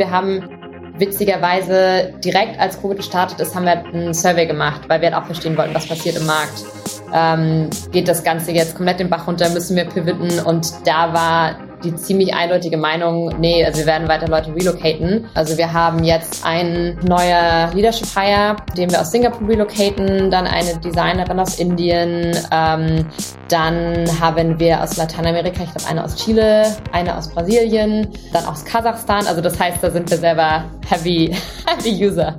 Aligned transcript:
Wir 0.00 0.10
haben 0.10 0.42
witzigerweise 0.96 2.14
direkt 2.24 2.58
als 2.58 2.80
Covid 2.80 2.96
gestartet 2.96 3.38
ist, 3.38 3.54
haben 3.54 3.66
wir 3.66 3.84
einen 3.84 4.14
Survey 4.14 4.46
gemacht, 4.46 4.88
weil 4.88 5.02
wir 5.02 5.12
halt 5.12 5.22
auch 5.22 5.26
verstehen 5.26 5.58
wollten, 5.58 5.74
was 5.74 5.86
passiert 5.86 6.16
im 6.16 6.24
Markt. 6.24 6.64
Ähm, 7.12 7.68
geht 7.92 8.08
das 8.08 8.24
Ganze 8.24 8.52
jetzt 8.52 8.76
komplett 8.76 8.98
den 8.98 9.10
Bach 9.10 9.26
runter, 9.26 9.50
müssen 9.50 9.76
wir 9.76 9.84
pivoten 9.84 10.40
und 10.46 10.72
da 10.86 11.12
war 11.12 11.69
die 11.82 11.94
ziemlich 11.94 12.34
eindeutige 12.34 12.76
Meinung, 12.76 13.32
nee, 13.38 13.64
also 13.64 13.78
wir 13.78 13.86
werden 13.86 14.08
weiter 14.08 14.28
Leute 14.28 14.54
relocaten. 14.54 15.26
Also 15.34 15.56
wir 15.56 15.72
haben 15.72 16.04
jetzt 16.04 16.44
ein 16.44 16.98
neuer 17.06 17.70
Leadership 17.74 18.08
Hire, 18.14 18.56
den 18.76 18.90
wir 18.90 19.00
aus 19.00 19.10
Singapur 19.10 19.48
relocaten, 19.48 20.30
dann 20.30 20.46
eine 20.46 20.76
Designerin 20.78 21.40
aus 21.40 21.58
Indien, 21.58 22.36
ähm, 22.52 23.06
dann 23.48 24.06
haben 24.20 24.58
wir 24.58 24.82
aus 24.82 24.96
Lateinamerika, 24.96 25.62
ich 25.64 25.72
glaube 25.72 25.88
eine 25.88 26.04
aus 26.04 26.16
Chile, 26.16 26.64
eine 26.92 27.16
aus 27.16 27.28
Brasilien, 27.28 28.08
dann 28.32 28.46
aus 28.46 28.64
Kasachstan. 28.64 29.26
Also 29.26 29.40
das 29.40 29.58
heißt, 29.58 29.78
da 29.82 29.90
sind 29.90 30.10
wir 30.10 30.18
selber 30.18 30.64
heavy, 30.88 31.34
heavy 31.66 32.06
User. 32.06 32.38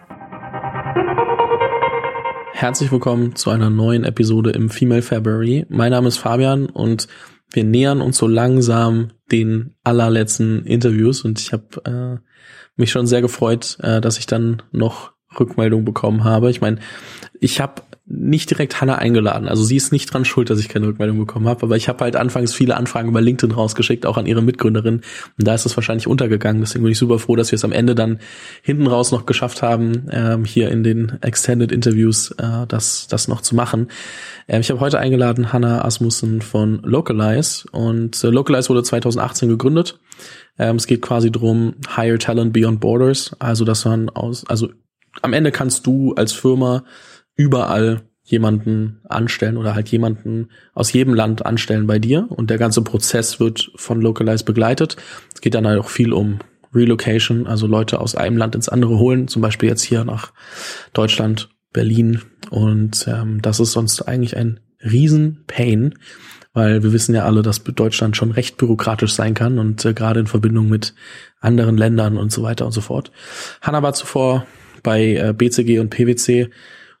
Herzlich 2.61 2.91
willkommen 2.91 3.35
zu 3.35 3.49
einer 3.49 3.71
neuen 3.71 4.03
Episode 4.03 4.51
im 4.51 4.69
Female 4.69 5.01
February. 5.01 5.65
Mein 5.69 5.89
Name 5.89 6.07
ist 6.07 6.19
Fabian 6.19 6.67
und 6.67 7.07
wir 7.51 7.63
nähern 7.63 8.01
uns 8.01 8.19
so 8.19 8.27
langsam 8.27 9.13
den 9.31 9.73
allerletzten 9.83 10.63
Interviews 10.67 11.23
und 11.23 11.39
ich 11.39 11.53
habe 11.53 12.21
äh, 12.21 12.27
mich 12.75 12.91
schon 12.91 13.07
sehr 13.07 13.23
gefreut, 13.23 13.79
äh, 13.81 13.99
dass 13.99 14.19
ich 14.19 14.27
dann 14.27 14.61
noch 14.71 15.13
Rückmeldung 15.39 15.85
bekommen 15.85 16.23
habe. 16.23 16.51
Ich 16.51 16.61
meine, 16.61 16.77
ich 17.39 17.59
habe 17.59 17.81
nicht 18.05 18.49
direkt 18.49 18.81
Hannah 18.81 18.95
eingeladen. 18.95 19.47
Also 19.47 19.63
sie 19.63 19.75
ist 19.75 19.91
nicht 19.91 20.11
dran 20.11 20.25
schuld, 20.25 20.49
dass 20.49 20.59
ich 20.59 20.69
keine 20.69 20.87
Rückmeldung 20.87 21.19
bekommen 21.19 21.47
habe. 21.47 21.63
Aber 21.63 21.77
ich 21.77 21.87
habe 21.87 22.03
halt 22.03 22.15
anfangs 22.15 22.53
viele 22.53 22.75
Anfragen 22.75 23.09
über 23.09 23.21
LinkedIn 23.21 23.55
rausgeschickt, 23.55 24.05
auch 24.05 24.17
an 24.17 24.25
ihre 24.25 24.41
Mitgründerin. 24.41 25.01
Und 25.37 25.47
da 25.47 25.53
ist 25.53 25.65
es 25.65 25.77
wahrscheinlich 25.77 26.07
untergegangen. 26.07 26.61
Deswegen 26.61 26.83
bin 26.83 26.91
ich 26.91 26.97
super 26.97 27.19
froh, 27.19 27.35
dass 27.35 27.51
wir 27.51 27.57
es 27.57 27.63
am 27.63 27.71
Ende 27.71 27.93
dann 27.93 28.19
hinten 28.63 28.87
raus 28.87 29.11
noch 29.11 29.27
geschafft 29.27 29.61
haben, 29.61 30.07
ähm, 30.11 30.45
hier 30.45 30.71
in 30.71 30.83
den 30.83 31.19
Extended 31.21 31.71
Interviews 31.71 32.31
äh, 32.31 32.65
das, 32.67 33.07
das 33.07 33.27
noch 33.27 33.41
zu 33.41 33.55
machen. 33.55 33.89
Ähm, 34.47 34.61
ich 34.61 34.71
habe 34.71 34.79
heute 34.79 34.99
eingeladen 34.99 35.53
Hannah 35.53 35.85
Asmussen 35.85 36.41
von 36.41 36.81
Localize. 36.83 37.65
Und 37.71 38.23
äh, 38.23 38.29
Localize 38.29 38.69
wurde 38.69 38.83
2018 38.83 39.47
gegründet. 39.47 39.99
Ähm, 40.57 40.77
es 40.77 40.87
geht 40.87 41.03
quasi 41.03 41.31
drum 41.31 41.75
Higher 41.95 42.17
Talent 42.17 42.51
Beyond 42.51 42.79
Borders. 42.79 43.35
Also 43.37 43.63
dass 43.63 43.85
man 43.85 44.09
aus, 44.09 44.43
also 44.47 44.69
am 45.21 45.33
Ende 45.33 45.51
kannst 45.51 45.85
du 45.85 46.13
als 46.15 46.31
Firma 46.31 46.83
überall 47.41 48.01
jemanden 48.23 49.01
anstellen 49.09 49.57
oder 49.57 49.73
halt 49.73 49.89
jemanden 49.89 50.49
aus 50.73 50.93
jedem 50.93 51.13
Land 51.13 51.45
anstellen 51.45 51.87
bei 51.87 51.99
dir 51.99 52.27
und 52.29 52.49
der 52.49 52.59
ganze 52.59 52.81
Prozess 52.81 53.39
wird 53.39 53.71
von 53.75 53.99
Localize 53.99 54.45
begleitet. 54.45 54.95
Es 55.33 55.41
geht 55.41 55.55
dann 55.55 55.67
halt 55.67 55.79
auch 55.79 55.89
viel 55.89 56.13
um 56.13 56.39
Relocation, 56.73 57.47
also 57.47 57.67
Leute 57.67 57.99
aus 57.99 58.15
einem 58.15 58.37
Land 58.37 58.55
ins 58.55 58.69
andere 58.69 58.97
holen, 58.99 59.27
zum 59.27 59.41
Beispiel 59.41 59.69
jetzt 59.69 59.83
hier 59.83 60.05
nach 60.05 60.31
Deutschland, 60.93 61.49
Berlin 61.73 62.21
und 62.49 63.05
ähm, 63.07 63.41
das 63.41 63.59
ist 63.59 63.71
sonst 63.71 64.01
eigentlich 64.03 64.37
ein 64.37 64.59
Riesen-Pain, 64.83 65.95
weil 66.53 66.83
wir 66.83 66.93
wissen 66.93 67.15
ja 67.15 67.25
alle, 67.25 67.41
dass 67.41 67.63
Deutschland 67.63 68.17
schon 68.17 68.31
recht 68.31 68.57
bürokratisch 68.57 69.13
sein 69.13 69.33
kann 69.33 69.57
und 69.57 69.83
äh, 69.83 69.93
gerade 69.93 70.19
in 70.19 70.27
Verbindung 70.27 70.69
mit 70.69 70.93
anderen 71.39 71.77
Ländern 71.77 72.17
und 72.17 72.31
so 72.31 72.43
weiter 72.43 72.65
und 72.65 72.71
so 72.71 72.81
fort. 72.81 73.11
Hanna 73.61 73.81
war 73.81 73.93
zuvor 73.93 74.45
bei 74.83 75.15
äh, 75.15 75.33
BCG 75.33 75.79
und 75.79 75.89
PwC 75.89 76.49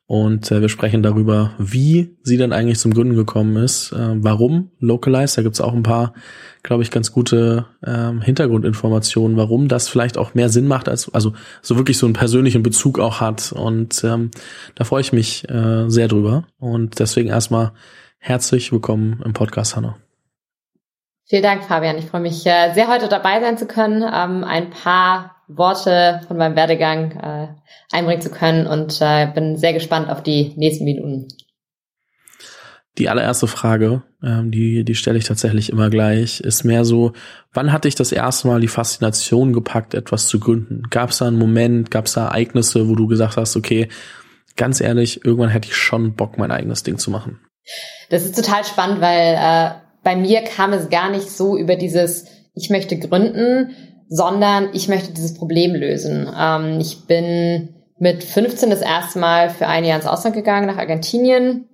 und 0.07 0.51
äh, 0.51 0.59
wir 0.59 0.67
sprechen 0.67 1.03
darüber, 1.03 1.53
wie 1.57 2.17
sie 2.21 2.35
denn 2.35 2.51
eigentlich 2.51 2.79
zum 2.79 2.93
Gründen 2.93 3.15
gekommen 3.15 3.55
ist, 3.55 3.93
äh, 3.93 4.15
warum 4.15 4.71
Localize. 4.79 5.37
Da 5.37 5.41
gibt's 5.41 5.61
auch 5.61 5.73
ein 5.73 5.83
paar, 5.83 6.13
glaube 6.63 6.83
ich, 6.83 6.91
ganz 6.91 7.13
gute 7.13 7.65
ähm, 7.85 8.21
Hintergrundinformationen, 8.21 9.37
warum 9.37 9.69
das 9.69 9.87
vielleicht 9.87 10.17
auch 10.17 10.33
mehr 10.33 10.49
Sinn 10.49 10.67
macht, 10.67 10.89
als 10.89 11.13
also 11.13 11.33
so 11.61 11.77
wirklich 11.77 11.97
so 11.97 12.05
einen 12.07 12.13
persönlichen 12.13 12.61
Bezug 12.61 12.99
auch 12.99 13.21
hat. 13.21 13.53
Und 13.53 14.03
ähm, 14.03 14.31
da 14.75 14.83
freue 14.83 15.01
ich 15.01 15.13
mich 15.13 15.49
äh, 15.49 15.89
sehr 15.89 16.09
drüber. 16.09 16.45
Und 16.59 16.99
deswegen 16.99 17.29
erstmal 17.29 17.71
herzlich 18.17 18.71
willkommen 18.71 19.21
im 19.23 19.31
Podcast, 19.31 19.77
Hanna. 19.77 19.95
Vielen 21.23 21.43
Dank, 21.43 21.63
Fabian. 21.63 21.97
Ich 21.97 22.07
freue 22.07 22.19
mich 22.19 22.45
äh, 22.45 22.73
sehr, 22.73 22.89
heute 22.89 23.07
dabei 23.07 23.39
sein 23.39 23.57
zu 23.57 23.65
können. 23.65 24.01
Ähm, 24.01 24.43
ein 24.43 24.69
paar 24.71 25.40
Worte 25.57 26.21
von 26.27 26.37
meinem 26.37 26.55
Werdegang 26.55 27.11
äh, 27.11 27.47
einbringen 27.91 28.21
zu 28.21 28.29
können 28.29 28.67
und 28.67 28.99
äh, 29.01 29.27
bin 29.33 29.57
sehr 29.57 29.73
gespannt 29.73 30.09
auf 30.09 30.23
die 30.23 30.53
nächsten 30.55 30.85
Minuten. 30.85 31.27
Die 32.97 33.07
allererste 33.07 33.47
Frage, 33.47 34.03
ähm, 34.21 34.51
die, 34.51 34.83
die 34.83 34.95
stelle 34.95 35.17
ich 35.17 35.23
tatsächlich 35.23 35.69
immer 35.69 35.89
gleich, 35.89 36.41
ist 36.41 36.65
mehr 36.65 36.83
so, 36.83 37.13
wann 37.53 37.71
hatte 37.71 37.87
ich 37.87 37.95
das 37.95 38.11
erste 38.11 38.47
Mal 38.47 38.59
die 38.59 38.67
Faszination 38.67 39.53
gepackt, 39.53 39.93
etwas 39.93 40.27
zu 40.27 40.39
gründen? 40.39 40.83
Gab 40.89 41.11
es 41.11 41.19
da 41.19 41.27
einen 41.27 41.37
Moment, 41.37 41.89
gab 41.89 42.07
es 42.07 42.13
da 42.13 42.25
Ereignisse, 42.25 42.89
wo 42.89 42.95
du 42.95 43.07
gesagt 43.07 43.37
hast, 43.37 43.55
okay, 43.55 43.87
ganz 44.57 44.81
ehrlich, 44.81 45.25
irgendwann 45.25 45.49
hätte 45.49 45.69
ich 45.69 45.75
schon 45.75 46.15
Bock, 46.15 46.37
mein 46.37 46.51
eigenes 46.51 46.83
Ding 46.83 46.97
zu 46.97 47.11
machen? 47.11 47.39
Das 48.09 48.25
ist 48.25 48.35
total 48.35 48.65
spannend, 48.65 48.99
weil 48.99 49.35
äh, 49.35 49.71
bei 50.03 50.17
mir 50.17 50.41
kam 50.41 50.73
es 50.73 50.89
gar 50.89 51.09
nicht 51.09 51.29
so 51.29 51.57
über 51.57 51.77
dieses, 51.77 52.25
ich 52.55 52.69
möchte 52.69 52.99
gründen, 52.99 53.73
sondern 54.13 54.67
ich 54.73 54.89
möchte 54.89 55.13
dieses 55.13 55.33
Problem 55.33 55.73
lösen. 55.73 56.29
Ähm, 56.37 56.81
ich 56.81 57.07
bin 57.07 57.69
mit 57.97 58.25
15 58.25 58.69
das 58.69 58.81
erste 58.81 59.19
Mal 59.19 59.49
für 59.49 59.67
ein 59.67 59.85
Jahr 59.85 59.95
ins 59.95 60.05
Ausland 60.05 60.35
gegangen, 60.35 60.67
nach 60.67 60.77
Argentinien. 60.77 61.69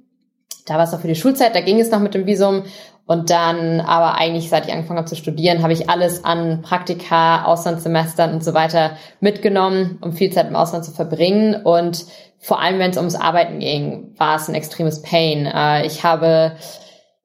Da 0.67 0.75
war 0.75 0.83
es 0.83 0.93
auch 0.93 0.99
für 0.99 1.07
die 1.07 1.15
Schulzeit, 1.15 1.55
da 1.55 1.61
ging 1.61 1.79
es 1.79 1.89
noch 1.89 1.99
mit 1.99 2.13
dem 2.13 2.27
Visum. 2.27 2.63
Und 3.07 3.31
dann, 3.31 3.79
aber 3.79 4.19
eigentlich, 4.19 4.49
seit 4.49 4.67
ich 4.67 4.71
angefangen 4.71 4.99
habe 4.99 5.07
zu 5.07 5.15
studieren, 5.15 5.63
habe 5.63 5.73
ich 5.73 5.89
alles 5.89 6.25
an 6.25 6.61
Praktika, 6.61 7.45
Auslandssemestern 7.45 8.33
und 8.33 8.43
so 8.43 8.53
weiter 8.53 8.91
mitgenommen, 9.19 9.97
um 10.01 10.13
viel 10.13 10.31
Zeit 10.31 10.47
im 10.47 10.55
Ausland 10.55 10.85
zu 10.85 10.91
verbringen. 10.91 11.55
Und 11.63 12.05
vor 12.37 12.61
allem, 12.61 12.77
wenn 12.77 12.91
es 12.91 12.97
ums 12.97 13.15
Arbeiten 13.15 13.59
ging, 13.59 14.13
war 14.17 14.35
es 14.35 14.47
ein 14.47 14.53
extremes 14.53 15.01
Pain. 15.01 15.47
Äh, 15.47 15.87
ich 15.87 16.03
habe 16.03 16.51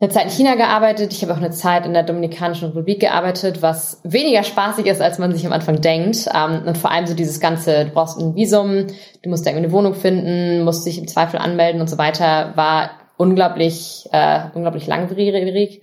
eine 0.03 0.11
Zeit 0.11 0.25
in 0.25 0.31
China 0.31 0.57
gearbeitet, 0.57 1.13
ich 1.13 1.23
habe 1.23 1.33
auch 1.33 1.37
eine 1.37 1.53
Zeit 1.53 1.87
in 1.87 1.93
der 1.95 2.03
Dominikanischen 2.03 2.69
Republik 2.69 2.99
gearbeitet, 2.99 3.63
was 3.63 4.01
weniger 4.03 4.43
spaßig 4.43 4.87
ist, 4.87 5.01
als 5.01 5.21
man 5.21 5.33
sich 5.33 5.47
am 5.47 5.53
Anfang 5.53 5.81
denkt. 5.81 6.29
Ähm, 6.35 6.63
und 6.67 6.77
vor 6.77 6.91
allem 6.91 7.07
so 7.07 7.15
dieses 7.15 7.39
ganze, 7.39 7.85
du 7.85 7.93
brauchst 7.93 8.19
ein 8.19 8.35
Visum, 8.35 8.89
du 9.23 9.31
musst 9.31 9.47
irgendwie 9.47 9.65
eine 9.65 9.73
Wohnung 9.73 9.95
finden, 9.95 10.65
musst 10.65 10.85
dich 10.85 10.99
im 10.99 11.07
Zweifel 11.07 11.39
anmelden 11.39 11.81
und 11.81 11.89
so 11.89 11.99
weiter, 11.99 12.53
war 12.57 12.91
unglaublich, 13.17 14.09
äh, 14.11 14.41
unglaublich 14.55 14.89
langwierig. 14.89 15.83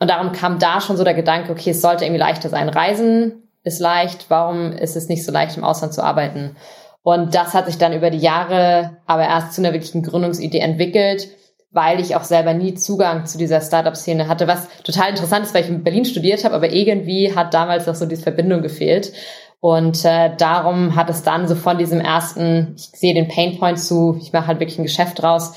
Und 0.00 0.10
darum 0.10 0.32
kam 0.32 0.58
da 0.58 0.80
schon 0.80 0.96
so 0.96 1.04
der 1.04 1.14
Gedanke, 1.14 1.52
okay, 1.52 1.70
es 1.70 1.80
sollte 1.80 2.04
irgendwie 2.04 2.20
leichter 2.20 2.48
sein. 2.48 2.68
Reisen 2.68 3.44
ist 3.62 3.78
leicht, 3.78 4.26
warum 4.30 4.72
ist 4.72 4.96
es 4.96 5.08
nicht 5.08 5.24
so 5.24 5.30
leicht, 5.30 5.56
im 5.56 5.62
Ausland 5.62 5.94
zu 5.94 6.02
arbeiten? 6.02 6.56
Und 7.02 7.36
das 7.36 7.54
hat 7.54 7.66
sich 7.66 7.78
dann 7.78 7.92
über 7.92 8.10
die 8.10 8.18
Jahre 8.18 8.96
aber 9.06 9.22
erst 9.22 9.52
zu 9.52 9.60
einer 9.60 9.72
wirklichen 9.72 10.02
Gründungsidee 10.02 10.58
entwickelt 10.58 11.28
weil 11.70 12.00
ich 12.00 12.16
auch 12.16 12.24
selber 12.24 12.52
nie 12.52 12.74
Zugang 12.74 13.26
zu 13.26 13.38
dieser 13.38 13.60
Startup-Szene 13.60 14.28
hatte, 14.28 14.48
was 14.48 14.68
total 14.82 15.10
interessant 15.10 15.46
ist, 15.46 15.54
weil 15.54 15.62
ich 15.62 15.70
in 15.70 15.84
Berlin 15.84 16.04
studiert 16.04 16.44
habe, 16.44 16.54
aber 16.54 16.72
irgendwie 16.72 17.34
hat 17.34 17.54
damals 17.54 17.86
noch 17.86 17.94
so 17.94 18.06
diese 18.06 18.22
Verbindung 18.22 18.62
gefehlt. 18.62 19.12
Und 19.60 20.04
äh, 20.04 20.34
darum 20.36 20.96
hat 20.96 21.10
es 21.10 21.22
dann 21.22 21.46
so 21.46 21.54
von 21.54 21.78
diesem 21.78 22.00
ersten, 22.00 22.74
ich 22.76 22.98
sehe 22.98 23.14
den 23.14 23.28
Painpoint 23.28 23.78
zu, 23.78 24.18
ich 24.20 24.32
mache 24.32 24.46
halt 24.46 24.58
wirklich 24.58 24.78
ein 24.78 24.84
Geschäft 24.84 25.20
draus, 25.20 25.54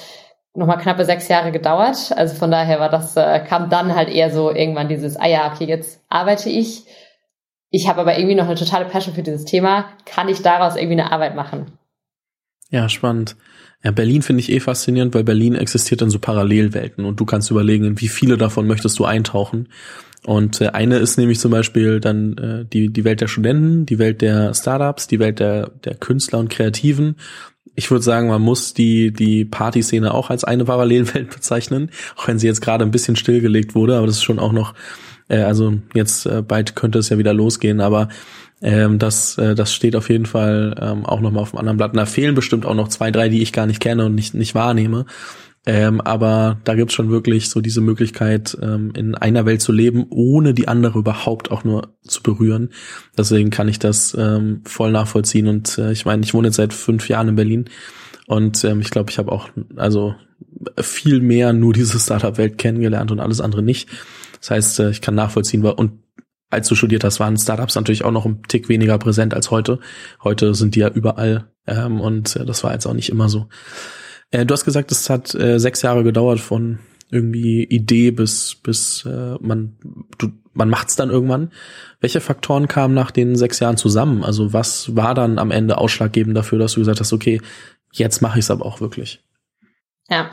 nochmal 0.53 0.77
knappe 0.77 1.05
sechs 1.05 1.29
Jahre 1.29 1.51
gedauert. 1.51 2.11
Also 2.15 2.35
von 2.35 2.51
daher 2.51 2.79
war 2.79 2.89
das, 2.89 3.15
äh, 3.15 3.39
kam 3.39 3.69
dann 3.69 3.95
halt 3.95 4.09
eher 4.09 4.29
so 4.29 4.51
irgendwann 4.51 4.89
dieses, 4.89 5.15
ah 5.15 5.27
ja, 5.27 5.51
okay, 5.51 5.65
jetzt 5.65 6.01
arbeite 6.09 6.49
ich. 6.49 6.83
Ich 7.69 7.87
habe 7.87 8.01
aber 8.01 8.17
irgendwie 8.17 8.35
noch 8.35 8.45
eine 8.45 8.55
totale 8.55 8.85
Passion 8.85 9.15
für 9.15 9.23
dieses 9.23 9.45
Thema. 9.45 9.85
Kann 10.05 10.29
ich 10.29 10.43
daraus 10.43 10.75
irgendwie 10.75 11.01
eine 11.01 11.11
Arbeit 11.11 11.35
machen? 11.35 11.71
Ja, 12.69 12.87
spannend. 12.89 13.35
Ja, 13.83 13.91
Berlin 13.91 14.21
finde 14.21 14.39
ich 14.39 14.51
eh 14.51 14.61
faszinierend, 14.61 15.13
weil 15.13 15.25
Berlin 15.25 15.55
existiert 15.55 16.01
dann 16.01 16.09
so 16.09 16.17
Parallelwelten 16.17 17.03
und 17.03 17.19
du 17.19 17.25
kannst 17.25 17.51
überlegen, 17.51 17.83
in 17.83 18.01
wie 18.01 18.07
viele 18.07 18.37
davon 18.37 18.65
möchtest 18.65 18.97
du 18.97 19.05
eintauchen. 19.05 19.67
Und 20.25 20.61
äh, 20.61 20.69
eine 20.69 20.97
ist 20.97 21.17
nämlich 21.17 21.39
zum 21.39 21.51
Beispiel 21.51 21.99
dann 21.99 22.37
äh, 22.37 22.65
die, 22.65 22.87
die 22.93 23.03
Welt 23.03 23.19
der 23.19 23.27
Studenten, 23.27 23.85
die 23.85 23.99
Welt 23.99 24.21
der 24.21 24.53
Startups, 24.53 25.07
die 25.07 25.19
Welt 25.19 25.39
der, 25.39 25.69
der 25.83 25.95
Künstler 25.95 26.39
und 26.39 26.49
Kreativen. 26.49 27.17
Ich 27.75 27.91
würde 27.91 28.03
sagen, 28.03 28.29
man 28.29 28.41
muss 28.41 28.73
die, 28.73 29.11
die 29.11 29.43
Partyszene 29.43 30.13
auch 30.13 30.29
als 30.29 30.45
eine 30.45 30.63
Parallelwelt 30.63 31.29
bezeichnen, 31.33 31.91
auch 32.15 32.27
wenn 32.27 32.39
sie 32.39 32.47
jetzt 32.47 32.61
gerade 32.61 32.85
ein 32.85 32.91
bisschen 32.91 33.17
stillgelegt 33.17 33.75
wurde, 33.75 33.97
aber 33.97 34.07
das 34.07 34.17
ist 34.17 34.23
schon 34.23 34.39
auch 34.39 34.53
noch, 34.53 34.75
äh, 35.27 35.39
also 35.39 35.73
jetzt 35.93 36.25
äh, 36.25 36.41
bald 36.41 36.77
könnte 36.77 36.99
es 36.99 37.09
ja 37.09 37.17
wieder 37.17 37.33
losgehen, 37.33 37.81
aber 37.81 38.07
Ähm, 38.63 38.97
das, 38.97 39.37
äh, 39.37 39.53
das 39.53 39.73
steht 39.73 39.95
auf 39.95 40.09
jeden 40.09 40.25
Fall 40.25 40.75
ähm, 40.79 41.05
auch 41.05 41.19
nochmal 41.19 41.43
auf 41.43 41.51
dem 41.51 41.59
anderen 41.59 41.77
Blatt. 41.77 41.91
Und 41.91 41.97
da 41.97 42.05
fehlen 42.05 42.33
bestimmt 42.33 42.65
auch 42.65 42.75
noch 42.75 42.87
zwei, 42.87 43.11
drei, 43.11 43.29
die 43.29 43.41
ich 43.41 43.53
gar 43.53 43.67
nicht 43.67 43.81
kenne 43.81 44.05
und 44.05 44.15
nicht, 44.15 44.33
nicht 44.33 44.55
wahrnehme. 44.55 45.05
Ähm, 45.65 46.01
aber 46.01 46.59
da 46.65 46.75
gibt's 46.75 46.93
schon 46.93 47.09
wirklich 47.09 47.49
so 47.49 47.61
diese 47.61 47.79
Möglichkeit, 47.79 48.57
ähm, 48.61 48.91
in 48.95 49.15
einer 49.15 49.45
Welt 49.45 49.61
zu 49.61 49.71
leben, 49.71 50.05
ohne 50.09 50.53
die 50.53 50.67
andere 50.67 50.99
überhaupt 50.99 51.51
auch 51.51 51.63
nur 51.63 51.93
zu 52.01 52.23
berühren. 52.23 52.69
Deswegen 53.17 53.49
kann 53.49 53.67
ich 53.67 53.79
das 53.79 54.15
ähm, 54.17 54.61
voll 54.65 54.91
nachvollziehen. 54.91 55.47
Und 55.47 55.77
äh, 55.77 55.91
ich 55.91 56.05
meine, 56.05 56.23
ich 56.23 56.33
wohne 56.33 56.49
jetzt 56.49 56.57
seit 56.57 56.73
fünf 56.73 57.07
Jahren 57.07 57.29
in 57.29 57.35
Berlin 57.35 57.69
und 58.27 58.63
ähm, 58.63 58.81
ich 58.81 58.89
glaube, 58.89 59.11
ich 59.11 59.17
habe 59.17 59.31
auch 59.31 59.49
also 59.75 60.15
viel 60.79 61.19
mehr 61.19 61.53
nur 61.53 61.73
diese 61.73 61.99
Startup-Welt 61.99 62.57
kennengelernt 62.57 63.11
und 63.11 63.19
alles 63.19 63.41
andere 63.41 63.61
nicht. 63.63 63.89
Das 64.39 64.51
heißt, 64.51 64.79
äh, 64.79 64.89
ich 64.89 65.01
kann 65.01 65.15
nachvollziehen, 65.15 65.63
und 65.63 66.02
als 66.53 66.67
du 66.67 66.75
studiert 66.75 67.03
hast, 67.03 67.19
waren 67.19 67.37
Startups 67.37 67.75
natürlich 67.75 68.03
auch 68.05 68.11
noch 68.11 68.25
ein 68.25 68.41
Tick 68.47 68.69
weniger 68.69 68.97
präsent 68.97 69.33
als 69.33 69.51
heute. 69.51 69.79
Heute 70.23 70.55
sind 70.55 70.75
die 70.75 70.79
ja 70.79 70.89
überall 70.89 71.51
ähm, 71.67 71.99
und 71.99 72.35
äh, 72.35 72.45
das 72.45 72.63
war 72.63 72.73
jetzt 72.73 72.85
auch 72.85 72.93
nicht 72.93 73.09
immer 73.09 73.29
so. 73.29 73.47
Äh, 74.31 74.45
du 74.45 74.53
hast 74.53 74.65
gesagt, 74.65 74.91
es 74.91 75.09
hat 75.09 75.35
äh, 75.35 75.59
sechs 75.59 75.81
Jahre 75.81 76.03
gedauert 76.03 76.39
von 76.39 76.79
irgendwie 77.09 77.63
Idee 77.63 78.11
bis 78.11 78.55
bis 78.55 79.05
äh, 79.05 79.35
man 79.39 79.77
du, 80.17 80.29
man 80.53 80.69
macht's 80.69 80.95
dann 80.95 81.09
irgendwann. 81.09 81.51
Welche 81.99 82.21
Faktoren 82.21 82.67
kamen 82.67 82.93
nach 82.93 83.11
den 83.11 83.35
sechs 83.35 83.59
Jahren 83.59 83.77
zusammen? 83.77 84.23
Also 84.23 84.53
was 84.53 84.95
war 84.95 85.13
dann 85.13 85.37
am 85.37 85.51
Ende 85.51 85.77
ausschlaggebend 85.77 86.35
dafür, 86.35 86.59
dass 86.59 86.73
du 86.73 86.79
gesagt 86.79 86.99
hast, 86.99 87.13
okay, 87.13 87.41
jetzt 87.91 88.21
mache 88.21 88.39
ich 88.39 88.45
es 88.45 88.51
aber 88.51 88.65
auch 88.65 88.81
wirklich? 88.81 89.23
Ja. 90.09 90.31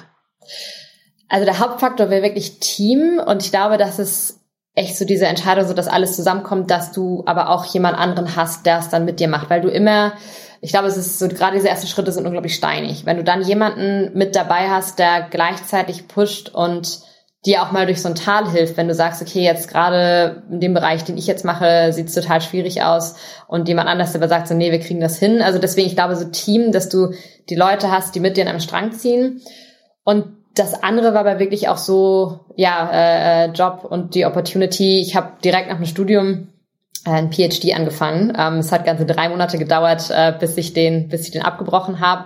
Also 1.29 1.45
der 1.45 1.59
Hauptfaktor 1.59 2.11
wäre 2.11 2.23
wirklich 2.23 2.59
Team 2.59 3.21
und 3.25 3.43
ich 3.43 3.51
glaube, 3.51 3.77
dass 3.77 3.99
es 3.99 4.40
echt 4.81 4.97
so 4.97 5.05
diese 5.05 5.27
Entscheidung, 5.27 5.67
so 5.67 5.75
dass 5.75 5.89
alles 5.89 6.17
zusammenkommt, 6.17 6.71
dass 6.71 6.93
du 6.93 7.23
aber 7.27 7.51
auch 7.51 7.65
jemand 7.67 7.99
anderen 7.99 8.35
hast, 8.37 8.67
der 8.67 8.79
es 8.79 8.89
dann 8.89 9.05
mit 9.05 9.21
dir 9.21 9.29
macht, 9.29 9.51
weil 9.51 9.61
du 9.61 9.69
immer 9.69 10.15
ich 10.63 10.73
glaube, 10.73 10.89
es 10.89 10.97
ist 10.97 11.19
so, 11.19 11.29
gerade 11.29 11.57
diese 11.57 11.69
ersten 11.69 11.87
Schritte 11.87 12.13
sind 12.13 12.27
unglaublich 12.27 12.55
steinig. 12.55 13.07
Wenn 13.07 13.17
du 13.17 13.25
dann 13.25 13.43
jemanden 13.43 14.11
mit 14.17 14.37
dabei 14.37 14.69
hast, 14.69 14.99
der 14.99 15.27
gleichzeitig 15.31 16.07
pusht 16.07 16.51
und 16.51 17.01
dir 17.47 17.63
auch 17.63 17.73
mal 17.73 17.87
durch 17.87 18.03
so 18.03 18.09
ein 18.09 18.15
Tal 18.15 18.51
hilft, 18.51 18.77
wenn 18.77 18.87
du 18.87 18.93
sagst, 18.93 19.23
okay, 19.23 19.41
jetzt 19.41 19.69
gerade 19.69 20.43
in 20.51 20.61
dem 20.61 20.75
Bereich, 20.75 21.05
den 21.05 21.17
ich 21.17 21.27
jetzt 21.27 21.47
mache, 21.47 21.95
sieht 21.95 22.09
es 22.09 22.15
total 22.15 22.43
schwierig 22.43 22.83
aus 22.83 23.15
und 23.49 23.67
jemand 23.69 23.89
anders 23.89 24.15
aber 24.15 24.29
sagt 24.29 24.49
so, 24.49 24.55
nee, 24.55 24.71
wir 24.71 24.81
kriegen 24.81 25.01
das 25.01 25.19
hin. 25.19 25.41
Also 25.41 25.59
deswegen, 25.59 25.89
ich 25.89 25.95
glaube, 25.95 26.17
so 26.17 26.27
Team, 26.27 26.73
dass 26.73 26.91
du 26.91 27.15
die 27.49 27.55
Leute 27.55 27.91
hast, 27.91 28.15
die 28.15 28.21
mit 28.21 28.37
dir 28.37 28.43
in 28.43 28.49
einem 28.49 28.61
Strang 28.61 28.93
ziehen. 28.93 29.41
Und 30.05 30.27
das 30.55 30.83
andere 30.83 31.15
war 31.15 31.21
aber 31.21 31.39
wirklich 31.39 31.69
auch 31.69 31.77
so, 31.77 32.41
ja, 32.57 32.91
äh, 32.93 33.45
äh 33.45 33.51
Job 33.53 33.87
und 33.89 34.15
die 34.15 34.27
Opportunity. 34.27 35.01
Ich 35.01 35.15
habe 35.15 35.33
direkt 35.45 35.69
nach 35.69 35.77
dem 35.77 35.87
Studium 35.87 36.49
äh, 37.07 37.11
ein 37.11 37.33
PhD 37.33 37.75
angefangen. 37.75 38.33
Ähm, 38.37 38.59
es 38.59 38.73
hat 38.73 38.85
ganze 38.85 39.07
drei 39.07 39.29
Monate 39.29 39.59
gedauert, 39.59 40.11
äh, 40.11 40.33
bis 40.39 40.57
ich 40.57 40.73
den, 40.73 41.09
bis 41.09 41.23
ich 41.23 41.31
den 41.31 41.43
abgebrochen 41.43 42.01
habe. 42.01 42.25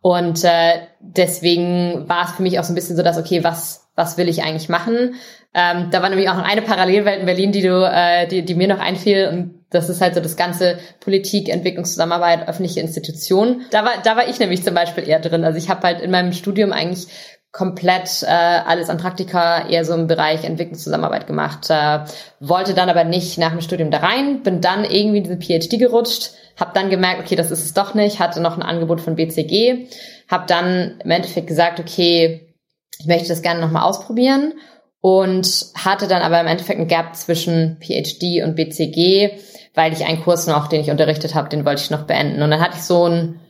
Und 0.00 0.44
äh, 0.44 0.80
deswegen 1.00 2.08
war 2.08 2.24
es 2.24 2.32
für 2.32 2.42
mich 2.42 2.58
auch 2.58 2.64
so 2.64 2.72
ein 2.72 2.74
bisschen 2.74 2.96
so, 2.96 3.02
dass 3.02 3.18
okay, 3.18 3.44
was 3.44 3.82
was 3.94 4.16
will 4.16 4.28
ich 4.28 4.42
eigentlich 4.42 4.68
machen? 4.68 5.16
Ähm, 5.54 5.88
da 5.90 6.00
war 6.00 6.08
nämlich 6.08 6.30
auch 6.30 6.36
noch 6.36 6.48
eine 6.48 6.62
Parallelwelt 6.62 7.20
in 7.20 7.26
Berlin, 7.26 7.52
die 7.52 7.60
du, 7.60 7.84
äh, 7.84 8.26
die, 8.26 8.42
die 8.42 8.54
mir 8.54 8.68
noch 8.68 8.80
einfiel 8.80 9.28
und 9.28 9.62
das 9.68 9.88
ist 9.88 10.00
halt 10.00 10.14
so 10.14 10.20
das 10.20 10.36
ganze 10.36 10.78
Politik, 11.00 11.48
Entwicklungszusammenarbeit, 11.48 12.48
öffentliche 12.48 12.80
Institutionen. 12.80 13.62
Da 13.70 13.84
war, 13.84 13.92
da 14.02 14.16
war 14.16 14.28
ich 14.28 14.38
nämlich 14.38 14.62
zum 14.62 14.74
Beispiel 14.74 15.08
eher 15.08 15.20
drin. 15.20 15.44
Also 15.44 15.58
ich 15.58 15.70
habe 15.70 15.86
halt 15.86 16.00
in 16.00 16.10
meinem 16.10 16.32
Studium 16.32 16.72
eigentlich 16.72 17.06
komplett 17.52 18.22
äh, 18.22 18.26
alles 18.26 18.88
an 18.88 18.96
Praktika 18.96 19.68
eher 19.68 19.84
so 19.84 19.92
im 19.92 20.06
Bereich 20.06 20.42
Entwicklungszusammenarbeit 20.42 21.26
gemacht. 21.26 21.68
Äh, 21.68 22.00
wollte 22.40 22.72
dann 22.72 22.88
aber 22.88 23.04
nicht 23.04 23.36
nach 23.36 23.50
dem 23.50 23.60
Studium 23.60 23.90
da 23.90 23.98
rein, 23.98 24.42
bin 24.42 24.62
dann 24.62 24.84
irgendwie 24.84 25.18
in 25.18 25.24
diese 25.24 25.36
PhD 25.36 25.78
gerutscht, 25.78 26.30
habe 26.58 26.72
dann 26.74 26.88
gemerkt, 26.88 27.20
okay, 27.20 27.36
das 27.36 27.50
ist 27.50 27.62
es 27.62 27.74
doch 27.74 27.92
nicht, 27.92 28.20
hatte 28.20 28.40
noch 28.40 28.56
ein 28.56 28.62
Angebot 28.62 29.02
von 29.02 29.16
BCG, 29.16 29.86
habe 30.28 30.44
dann 30.46 30.98
im 31.04 31.10
Endeffekt 31.10 31.46
gesagt, 31.46 31.78
okay, 31.78 32.54
ich 32.98 33.06
möchte 33.06 33.28
das 33.28 33.42
gerne 33.42 33.60
nochmal 33.60 33.82
ausprobieren 33.82 34.54
und 35.02 35.66
hatte 35.74 36.08
dann 36.08 36.22
aber 36.22 36.40
im 36.40 36.46
Endeffekt 36.46 36.80
ein 36.80 36.88
Gap 36.88 37.14
zwischen 37.16 37.76
PhD 37.80 38.42
und 38.44 38.56
BCG, 38.56 39.38
weil 39.74 39.92
ich 39.92 40.06
einen 40.06 40.22
Kurs 40.22 40.46
noch, 40.46 40.68
den 40.68 40.80
ich 40.80 40.90
unterrichtet 40.90 41.34
habe, 41.34 41.50
den 41.50 41.66
wollte 41.66 41.82
ich 41.82 41.90
noch 41.90 42.06
beenden. 42.06 42.40
Und 42.42 42.50
dann 42.50 42.60
hatte 42.60 42.76
ich 42.76 42.84
so 42.84 43.06
ein 43.06 43.40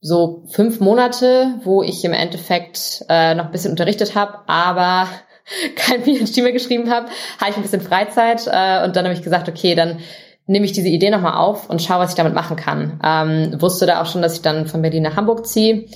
so 0.00 0.44
fünf 0.50 0.80
Monate, 0.80 1.54
wo 1.64 1.82
ich 1.82 2.04
im 2.04 2.12
Endeffekt 2.12 3.04
äh, 3.08 3.34
noch 3.34 3.46
ein 3.46 3.50
bisschen 3.50 3.72
unterrichtet 3.72 4.14
habe, 4.14 4.40
aber 4.46 5.08
kein 5.76 6.02
PhD 6.02 6.36
mehr 6.38 6.52
geschrieben 6.52 6.90
habe, 6.90 7.08
hatte 7.38 7.50
ich 7.50 7.56
ein 7.56 7.62
bisschen 7.62 7.80
Freizeit 7.80 8.46
äh, 8.46 8.84
und 8.84 8.96
dann 8.96 9.04
habe 9.04 9.14
ich 9.14 9.22
gesagt, 9.22 9.48
okay, 9.48 9.74
dann 9.74 9.98
nehme 10.46 10.64
ich 10.64 10.72
diese 10.72 10.88
Idee 10.88 11.10
nochmal 11.10 11.34
auf 11.34 11.68
und 11.68 11.82
schaue, 11.82 12.00
was 12.00 12.10
ich 12.10 12.16
damit 12.16 12.34
machen 12.34 12.56
kann. 12.56 13.00
Ähm, 13.04 13.60
wusste 13.60 13.86
da 13.86 14.00
auch 14.00 14.06
schon, 14.06 14.22
dass 14.22 14.34
ich 14.34 14.42
dann 14.42 14.66
von 14.66 14.82
Berlin 14.82 15.02
nach 15.02 15.16
Hamburg 15.16 15.46
ziehe 15.46 15.86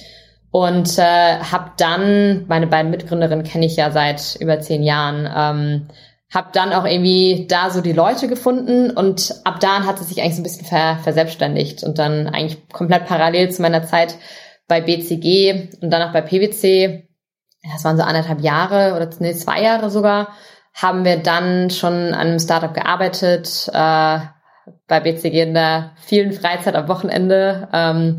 und 0.51 0.99
äh, 0.99 1.39
habe 1.39 1.73
dann, 1.79 2.45
meine 2.49 2.67
beiden 2.67 2.91
Mitgründerinnen 2.91 3.45
kenne 3.45 3.65
ich 3.65 3.77
ja 3.77 3.91
seit 3.91 4.37
über 4.39 4.61
zehn 4.61 4.83
Jahren, 4.83 5.29
ähm, 5.35 5.89
habe 6.33 6.49
dann 6.53 6.73
auch 6.73 6.87
irgendwie 6.87 7.47
da 7.49 7.71
so 7.71 7.83
die 7.83 7.93
Leute 7.93 8.27
gefunden 8.27 8.91
und 8.91 9.35
ab 9.45 9.61
da 9.61 9.85
hat 9.85 10.01
es 10.01 10.09
sich 10.09 10.21
eigentlich 10.21 10.37
so 10.37 10.41
ein 10.41 10.45
bisschen 10.45 10.67
ver 10.67 10.99
verselbstständigt 11.03 11.85
und 11.85 11.99
dann 11.99 12.27
eigentlich 12.27 12.69
komplett 12.69 13.07
parallel 13.07 13.51
zu 13.51 13.61
meiner 13.61 13.85
Zeit 13.85 14.17
bei 14.67 14.81
BCG 14.81 15.69
und 15.83 15.91
dann 15.91 16.03
auch 16.03 16.13
bei 16.13 16.23
PwC, 16.23 17.07
das 17.71 17.85
waren 17.85 17.99
so 17.99 18.03
anderthalb 18.03 18.41
Jahre 18.41 18.97
oder 18.97 19.11
nee, 19.19 19.35
zwei 19.35 19.63
Jahre 19.63 19.91
sogar, 19.91 20.29
haben 20.73 21.05
wir 21.05 21.19
dann 21.19 21.69
schon 21.69 21.93
an 21.93 22.15
einem 22.15 22.39
Startup 22.39 22.73
gearbeitet, 22.73 23.69
äh, 23.73 24.19
bei 24.87 25.01
BCG 25.01 25.43
in 25.43 25.55
der 25.55 25.93
vielen 25.97 26.33
Freizeit 26.33 26.75
am 26.77 26.89
Wochenende. 26.89 27.69
Ähm, 27.73 28.17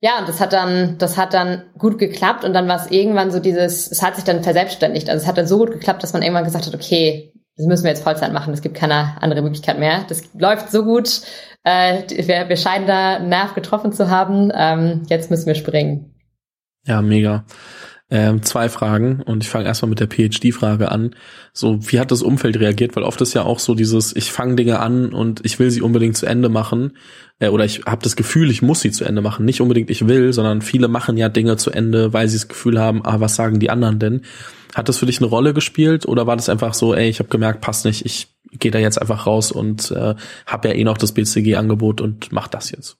ja, 0.00 0.18
und 0.18 0.28
das 0.28 0.40
hat 0.40 0.52
dann, 0.52 0.98
das 0.98 1.16
hat 1.16 1.34
dann 1.34 1.64
gut 1.76 1.98
geklappt 1.98 2.44
und 2.44 2.52
dann 2.52 2.68
war 2.68 2.76
es 2.76 2.90
irgendwann 2.90 3.30
so 3.30 3.40
dieses, 3.40 3.90
es 3.90 4.02
hat 4.02 4.16
sich 4.16 4.24
dann 4.24 4.42
verselbstständigt. 4.42 5.10
Also 5.10 5.22
es 5.22 5.28
hat 5.28 5.36
dann 5.36 5.46
so 5.46 5.58
gut 5.58 5.72
geklappt, 5.72 6.02
dass 6.02 6.12
man 6.12 6.22
irgendwann 6.22 6.44
gesagt 6.44 6.66
hat, 6.66 6.74
okay, 6.74 7.32
das 7.60 7.66
müssen 7.66 7.84
wir 7.84 7.90
jetzt 7.90 8.02
Vollzeit 8.02 8.32
machen, 8.32 8.54
es 8.54 8.62
gibt 8.62 8.74
keine 8.74 9.20
andere 9.20 9.42
Möglichkeit 9.42 9.78
mehr. 9.78 10.04
Das 10.08 10.22
läuft 10.32 10.70
so 10.70 10.82
gut, 10.82 11.20
äh, 11.62 12.02
wir, 12.08 12.48
wir 12.48 12.56
scheinen 12.56 12.86
da 12.86 13.16
einen 13.16 13.28
Nerv 13.28 13.54
getroffen 13.54 13.92
zu 13.92 14.08
haben, 14.08 14.50
ähm, 14.54 15.02
jetzt 15.08 15.30
müssen 15.30 15.46
wir 15.46 15.54
springen. 15.54 16.14
Ja, 16.86 17.02
mega. 17.02 17.44
Ähm, 18.12 18.42
zwei 18.42 18.68
Fragen 18.68 19.22
und 19.22 19.44
ich 19.44 19.50
fange 19.50 19.66
erstmal 19.66 19.90
mit 19.90 20.00
der 20.00 20.08
PhD-Frage 20.08 20.90
an. 20.90 21.14
So, 21.52 21.78
wie 21.92 22.00
hat 22.00 22.10
das 22.10 22.22
Umfeld 22.22 22.58
reagiert? 22.58 22.96
Weil 22.96 23.04
oft 23.04 23.20
ist 23.20 23.34
ja 23.34 23.42
auch 23.42 23.58
so 23.58 23.74
dieses, 23.74 24.16
ich 24.16 24.32
fange 24.32 24.56
Dinge 24.56 24.80
an 24.80 25.12
und 25.12 25.44
ich 25.44 25.58
will 25.58 25.70
sie 25.70 25.82
unbedingt 25.82 26.16
zu 26.16 26.26
Ende 26.26 26.48
machen. 26.48 26.96
Äh, 27.40 27.50
oder 27.50 27.66
ich 27.66 27.82
habe 27.86 28.02
das 28.02 28.16
Gefühl, 28.16 28.50
ich 28.50 28.62
muss 28.62 28.80
sie 28.80 28.90
zu 28.90 29.04
Ende 29.04 29.20
machen. 29.20 29.44
Nicht 29.44 29.60
unbedingt 29.60 29.90
ich 29.90 30.08
will, 30.08 30.32
sondern 30.32 30.62
viele 30.62 30.88
machen 30.88 31.18
ja 31.18 31.28
Dinge 31.28 31.58
zu 31.58 31.70
Ende, 31.70 32.14
weil 32.14 32.26
sie 32.26 32.38
das 32.38 32.48
Gefühl 32.48 32.80
haben, 32.80 33.04
ah, 33.04 33.20
was 33.20 33.36
sagen 33.36 33.60
die 33.60 33.70
anderen 33.70 33.98
denn? 33.98 34.22
Hat 34.74 34.88
das 34.88 34.98
für 34.98 35.06
dich 35.06 35.18
eine 35.18 35.28
Rolle 35.28 35.52
gespielt 35.52 36.06
oder 36.06 36.26
war 36.26 36.36
das 36.36 36.48
einfach 36.48 36.74
so, 36.74 36.94
ey, 36.94 37.08
ich 37.08 37.18
habe 37.18 37.28
gemerkt, 37.28 37.60
passt 37.60 37.84
nicht, 37.84 38.04
ich 38.04 38.28
gehe 38.52 38.70
da 38.70 38.78
jetzt 38.78 39.00
einfach 39.00 39.26
raus 39.26 39.52
und 39.52 39.90
äh, 39.90 40.14
habe 40.46 40.68
ja 40.68 40.74
eh 40.74 40.84
noch 40.84 40.98
das 40.98 41.12
BCG-Angebot 41.12 42.00
und 42.00 42.32
mach 42.32 42.48
das 42.48 42.70
jetzt? 42.70 42.96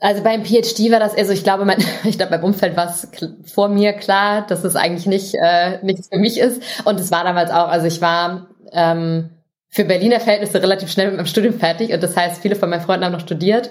Also 0.00 0.22
beim 0.22 0.44
PhD 0.44 0.90
war 0.90 0.98
das 0.98 1.12
eher 1.12 1.26
so, 1.26 1.32
ich 1.32 1.44
glaube, 1.44 1.66
mein, 1.66 1.78
ich 2.04 2.16
glaube, 2.16 2.32
beim 2.32 2.44
Umfeld 2.44 2.76
war 2.76 2.88
es 2.88 3.08
vor 3.52 3.68
mir 3.68 3.92
klar, 3.92 4.46
dass 4.46 4.64
es 4.64 4.76
eigentlich 4.76 5.06
nicht 5.06 5.34
äh, 5.34 5.84
nichts 5.84 6.08
für 6.08 6.18
mich 6.18 6.38
ist. 6.38 6.62
Und 6.84 6.98
es 6.98 7.10
war 7.10 7.24
damals 7.24 7.50
auch, 7.50 7.68
also 7.68 7.86
ich 7.86 8.00
war 8.00 8.48
ähm, 8.72 9.30
für 9.68 9.84
Berliner 9.84 10.20
Verhältnisse 10.20 10.62
relativ 10.62 10.90
schnell 10.90 11.08
mit 11.08 11.16
meinem 11.16 11.26
Studium 11.26 11.54
fertig. 11.54 11.92
Und 11.92 12.02
das 12.02 12.16
heißt, 12.16 12.40
viele 12.40 12.56
von 12.56 12.70
meinen 12.70 12.80
Freunden 12.80 13.04
haben 13.04 13.12
noch 13.12 13.20
studiert. 13.20 13.70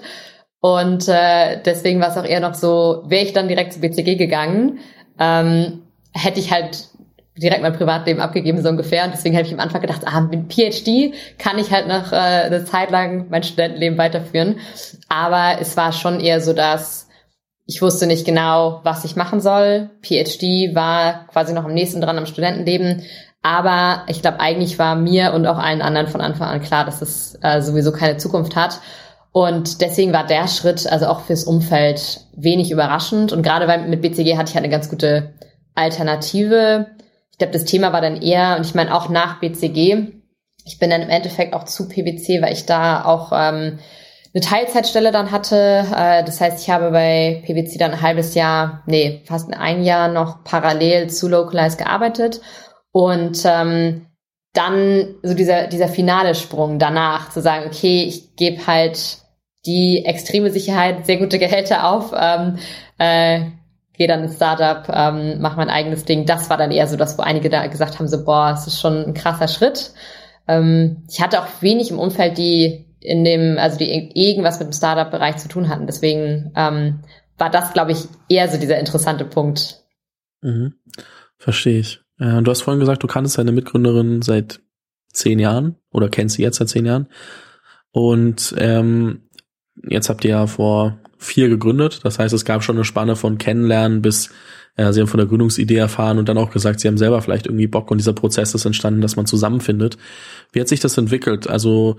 Und 0.60 1.08
äh, 1.08 1.60
deswegen 1.64 2.00
war 2.00 2.10
es 2.10 2.16
auch 2.16 2.24
eher 2.24 2.40
noch 2.40 2.54
so, 2.54 3.02
wäre 3.06 3.24
ich 3.24 3.32
dann 3.32 3.48
direkt 3.48 3.72
zu 3.72 3.80
BCG 3.80 4.16
gegangen, 4.16 4.78
ähm, 5.18 5.82
hätte 6.12 6.38
ich 6.38 6.52
halt 6.52 6.89
direkt 7.40 7.62
mein 7.62 7.72
Privatleben 7.72 8.20
abgegeben, 8.20 8.62
so 8.62 8.68
ungefähr. 8.68 9.04
Und 9.04 9.12
deswegen 9.12 9.36
habe 9.36 9.46
ich 9.46 9.52
am 9.52 9.60
Anfang 9.60 9.80
gedacht, 9.80 10.02
ah, 10.04 10.20
mit 10.20 10.52
PhD 10.52 11.14
kann 11.38 11.58
ich 11.58 11.70
halt 11.70 11.88
noch 11.88 12.12
äh, 12.12 12.16
eine 12.16 12.64
Zeit 12.64 12.90
lang 12.90 13.26
mein 13.30 13.42
Studentenleben 13.42 13.98
weiterführen. 13.98 14.56
Aber 15.08 15.60
es 15.60 15.76
war 15.76 15.92
schon 15.92 16.20
eher 16.20 16.40
so, 16.40 16.52
dass 16.52 17.08
ich 17.66 17.80
wusste 17.82 18.06
nicht 18.06 18.26
genau, 18.26 18.80
was 18.82 19.04
ich 19.04 19.16
machen 19.16 19.40
soll. 19.40 19.90
PhD 20.02 20.74
war 20.74 21.26
quasi 21.28 21.52
noch 21.52 21.64
am 21.64 21.72
nächsten 21.72 22.00
dran 22.00 22.18
am 22.18 22.26
Studentenleben. 22.26 23.04
Aber 23.42 24.02
ich 24.08 24.22
glaube, 24.22 24.40
eigentlich 24.40 24.78
war 24.78 24.96
mir 24.96 25.32
und 25.32 25.46
auch 25.46 25.58
allen 25.58 25.80
anderen 25.80 26.08
von 26.08 26.20
Anfang 26.20 26.48
an 26.48 26.60
klar, 26.60 26.84
dass 26.84 27.00
es 27.00 27.38
äh, 27.42 27.62
sowieso 27.62 27.92
keine 27.92 28.16
Zukunft 28.18 28.56
hat. 28.56 28.80
Und 29.32 29.80
deswegen 29.80 30.12
war 30.12 30.26
der 30.26 30.48
Schritt, 30.48 30.90
also 30.90 31.06
auch 31.06 31.20
fürs 31.20 31.44
Umfeld, 31.44 32.22
wenig 32.34 32.70
überraschend. 32.70 33.32
Und 33.32 33.42
gerade 33.42 33.68
weil 33.68 33.86
mit 33.88 34.02
BCG 34.02 34.36
hatte 34.36 34.50
ich 34.50 34.56
halt 34.56 34.64
eine 34.64 34.68
ganz 34.68 34.90
gute 34.90 35.34
Alternative 35.74 36.86
glaube, 37.40 37.52
das 37.52 37.64
Thema 37.64 37.92
war 37.92 38.00
dann 38.00 38.22
eher, 38.22 38.56
und 38.56 38.64
ich 38.64 38.74
meine 38.76 38.94
auch 38.94 39.08
nach 39.08 39.40
BCG, 39.40 40.12
ich 40.64 40.78
bin 40.78 40.90
dann 40.90 41.02
im 41.02 41.10
Endeffekt 41.10 41.54
auch 41.54 41.64
zu 41.64 41.88
PwC, 41.88 42.40
weil 42.40 42.52
ich 42.52 42.66
da 42.66 43.04
auch 43.04 43.32
ähm, 43.32 43.80
eine 44.32 44.42
Teilzeitstelle 44.42 45.10
dann 45.10 45.32
hatte. 45.32 45.84
Äh, 45.94 46.22
das 46.22 46.40
heißt, 46.40 46.62
ich 46.62 46.70
habe 46.70 46.90
bei 46.90 47.42
PwC 47.44 47.78
dann 47.78 47.92
ein 47.92 48.02
halbes 48.02 48.34
Jahr, 48.34 48.82
nee, 48.86 49.22
fast 49.24 49.52
ein 49.52 49.82
Jahr 49.82 50.08
noch 50.08 50.44
parallel 50.44 51.10
zu 51.10 51.28
Localize 51.28 51.76
gearbeitet. 51.76 52.40
Und 52.92 53.42
ähm, 53.44 54.06
dann 54.52 55.14
so 55.22 55.34
dieser, 55.34 55.66
dieser 55.66 55.88
finale 55.88 56.34
Sprung 56.34 56.78
danach 56.78 57.30
zu 57.30 57.40
sagen, 57.40 57.66
okay, 57.66 58.04
ich 58.04 58.36
gebe 58.36 58.66
halt 58.66 59.18
die 59.66 60.04
extreme 60.04 60.50
Sicherheit, 60.50 61.06
sehr 61.06 61.18
gute 61.18 61.38
Gehälter 61.38 61.88
auf, 61.88 62.12
ähm, 62.16 62.58
äh, 62.98 63.50
gehe 64.00 64.08
dann 64.08 64.22
ins 64.24 64.36
Startup, 64.36 64.88
ähm, 64.88 65.42
mache 65.42 65.58
mein 65.58 65.68
eigenes 65.68 66.06
Ding. 66.06 66.24
Das 66.24 66.48
war 66.48 66.56
dann 66.56 66.70
eher 66.70 66.86
so 66.86 66.96
das, 66.96 67.18
wo 67.18 67.22
einige 67.22 67.50
da 67.50 67.66
gesagt 67.66 67.98
haben, 67.98 68.08
so, 68.08 68.24
boah, 68.24 68.50
es 68.56 68.66
ist 68.66 68.80
schon 68.80 68.96
ein 68.96 69.12
krasser 69.12 69.46
Schritt. 69.46 69.92
Ähm, 70.48 71.02
ich 71.10 71.20
hatte 71.20 71.38
auch 71.38 71.46
wenig 71.60 71.90
im 71.90 71.98
Umfeld, 71.98 72.38
die 72.38 72.86
in 73.00 73.24
dem, 73.24 73.58
also 73.58 73.76
die 73.76 74.10
irgendwas 74.14 74.58
mit 74.58 74.68
dem 74.68 74.72
Startup-Bereich 74.72 75.36
zu 75.36 75.48
tun 75.48 75.68
hatten. 75.68 75.86
Deswegen 75.86 76.50
ähm, 76.56 77.00
war 77.36 77.50
das, 77.50 77.74
glaube 77.74 77.92
ich, 77.92 78.06
eher 78.30 78.48
so 78.48 78.58
dieser 78.58 78.78
interessante 78.78 79.26
Punkt. 79.26 79.84
Mhm. 80.40 80.76
Verstehe 81.36 81.80
ich. 81.80 82.00
Ja, 82.18 82.40
du 82.40 82.50
hast 82.50 82.62
vorhin 82.62 82.80
gesagt, 82.80 83.02
du 83.02 83.06
kanntest 83.06 83.36
deine 83.36 83.52
Mitgründerin 83.52 84.22
seit 84.22 84.62
zehn 85.12 85.38
Jahren 85.38 85.76
oder 85.92 86.08
kennst 86.08 86.36
sie 86.36 86.42
jetzt 86.42 86.56
seit 86.56 86.70
zehn 86.70 86.86
Jahren. 86.86 87.08
Und 87.90 88.54
ähm, 88.56 89.28
jetzt 89.90 90.08
habt 90.08 90.24
ihr 90.24 90.30
ja 90.30 90.46
vor 90.46 90.96
vier 91.20 91.48
gegründet. 91.48 92.00
Das 92.02 92.18
heißt, 92.18 92.34
es 92.34 92.44
gab 92.44 92.64
schon 92.64 92.76
eine 92.76 92.84
Spanne 92.84 93.14
von 93.14 93.38
Kennenlernen 93.38 94.02
bis 94.02 94.30
äh, 94.76 94.92
sie 94.92 95.00
haben 95.00 95.08
von 95.08 95.18
der 95.18 95.26
Gründungsidee 95.26 95.76
erfahren 95.76 96.18
und 96.18 96.28
dann 96.28 96.38
auch 96.38 96.50
gesagt, 96.50 96.80
sie 96.80 96.88
haben 96.88 96.98
selber 96.98 97.20
vielleicht 97.22 97.46
irgendwie 97.46 97.66
Bock 97.66 97.90
und 97.90 97.98
dieser 97.98 98.12
Prozess 98.12 98.54
ist 98.54 98.64
entstanden, 98.64 99.00
dass 99.00 99.16
man 99.16 99.26
zusammenfindet. 99.26 99.98
Wie 100.52 100.60
hat 100.60 100.68
sich 100.68 100.80
das 100.80 100.96
entwickelt? 100.96 101.48
Also 101.48 101.96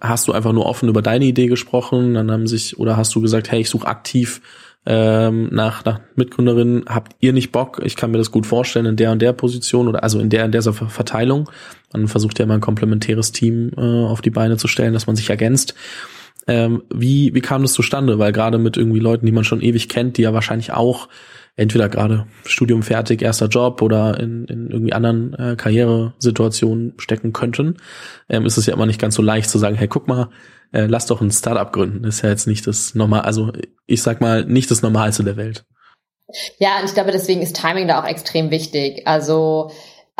hast 0.00 0.28
du 0.28 0.32
einfach 0.32 0.52
nur 0.52 0.66
offen 0.66 0.88
über 0.88 1.02
deine 1.02 1.24
Idee 1.24 1.46
gesprochen, 1.46 2.14
dann 2.14 2.30
haben 2.30 2.46
sich 2.46 2.78
oder 2.78 2.96
hast 2.96 3.14
du 3.14 3.20
gesagt, 3.20 3.50
hey, 3.50 3.60
ich 3.60 3.70
suche 3.70 3.86
aktiv 3.86 4.40
ähm, 4.86 5.48
nach, 5.52 5.84
nach 5.84 6.00
Mitgründerin, 6.16 6.84
habt 6.88 7.14
ihr 7.20 7.32
nicht 7.32 7.52
Bock? 7.52 7.82
Ich 7.84 7.96
kann 7.96 8.10
mir 8.10 8.18
das 8.18 8.30
gut 8.30 8.46
vorstellen 8.46 8.86
in 8.86 8.96
der 8.96 9.12
und 9.12 9.20
der 9.20 9.32
Position 9.32 9.88
oder 9.88 10.02
also 10.02 10.20
in 10.20 10.30
der 10.30 10.44
in 10.44 10.52
der 10.52 10.62
Verteilung. 10.62 11.50
Man 11.92 12.08
versucht 12.08 12.38
ja 12.38 12.44
immer 12.44 12.54
ein 12.54 12.60
komplementäres 12.60 13.32
Team 13.32 13.72
äh, 13.76 13.80
auf 13.80 14.22
die 14.22 14.30
Beine 14.30 14.56
zu 14.56 14.68
stellen, 14.68 14.94
dass 14.94 15.06
man 15.06 15.16
sich 15.16 15.28
ergänzt. 15.28 15.74
Ähm, 16.50 16.82
wie, 16.92 17.32
wie 17.32 17.40
kam 17.40 17.62
das 17.62 17.74
zustande? 17.74 18.18
Weil 18.18 18.32
gerade 18.32 18.58
mit 18.58 18.76
irgendwie 18.76 18.98
Leuten, 18.98 19.24
die 19.24 19.30
man 19.30 19.44
schon 19.44 19.60
ewig 19.60 19.88
kennt, 19.88 20.16
die 20.16 20.22
ja 20.22 20.34
wahrscheinlich 20.34 20.72
auch 20.72 21.08
entweder 21.54 21.88
gerade 21.88 22.26
Studium 22.44 22.82
fertig, 22.82 23.22
erster 23.22 23.46
Job 23.46 23.80
oder 23.82 24.18
in, 24.18 24.46
in 24.46 24.68
irgendwie 24.68 24.92
anderen 24.92 25.32
äh, 25.34 25.54
Karrieresituationen 25.56 26.94
stecken 26.98 27.32
könnten, 27.32 27.76
ähm, 28.28 28.46
ist 28.46 28.56
es 28.56 28.66
ja 28.66 28.74
immer 28.74 28.86
nicht 28.86 29.00
ganz 29.00 29.14
so 29.14 29.22
leicht 29.22 29.48
zu 29.48 29.58
sagen, 29.58 29.76
hey, 29.76 29.86
guck 29.86 30.08
mal, 30.08 30.30
äh, 30.72 30.86
lass 30.86 31.06
doch 31.06 31.20
ein 31.20 31.30
Startup 31.30 31.72
gründen. 31.72 32.02
Das 32.02 32.16
ist 32.16 32.22
ja 32.22 32.30
jetzt 32.30 32.48
nicht 32.48 32.66
das 32.66 32.96
normal, 32.96 33.20
also 33.20 33.52
ich 33.86 34.02
sag 34.02 34.20
mal, 34.20 34.44
nicht 34.44 34.72
das 34.72 34.82
Normalste 34.82 35.22
der 35.22 35.36
Welt. 35.36 35.64
Ja, 36.58 36.80
und 36.80 36.86
ich 36.86 36.94
glaube, 36.94 37.12
deswegen 37.12 37.42
ist 37.42 37.54
Timing 37.54 37.86
da 37.86 38.00
auch 38.00 38.06
extrem 38.06 38.50
wichtig. 38.50 39.06
Also 39.06 39.70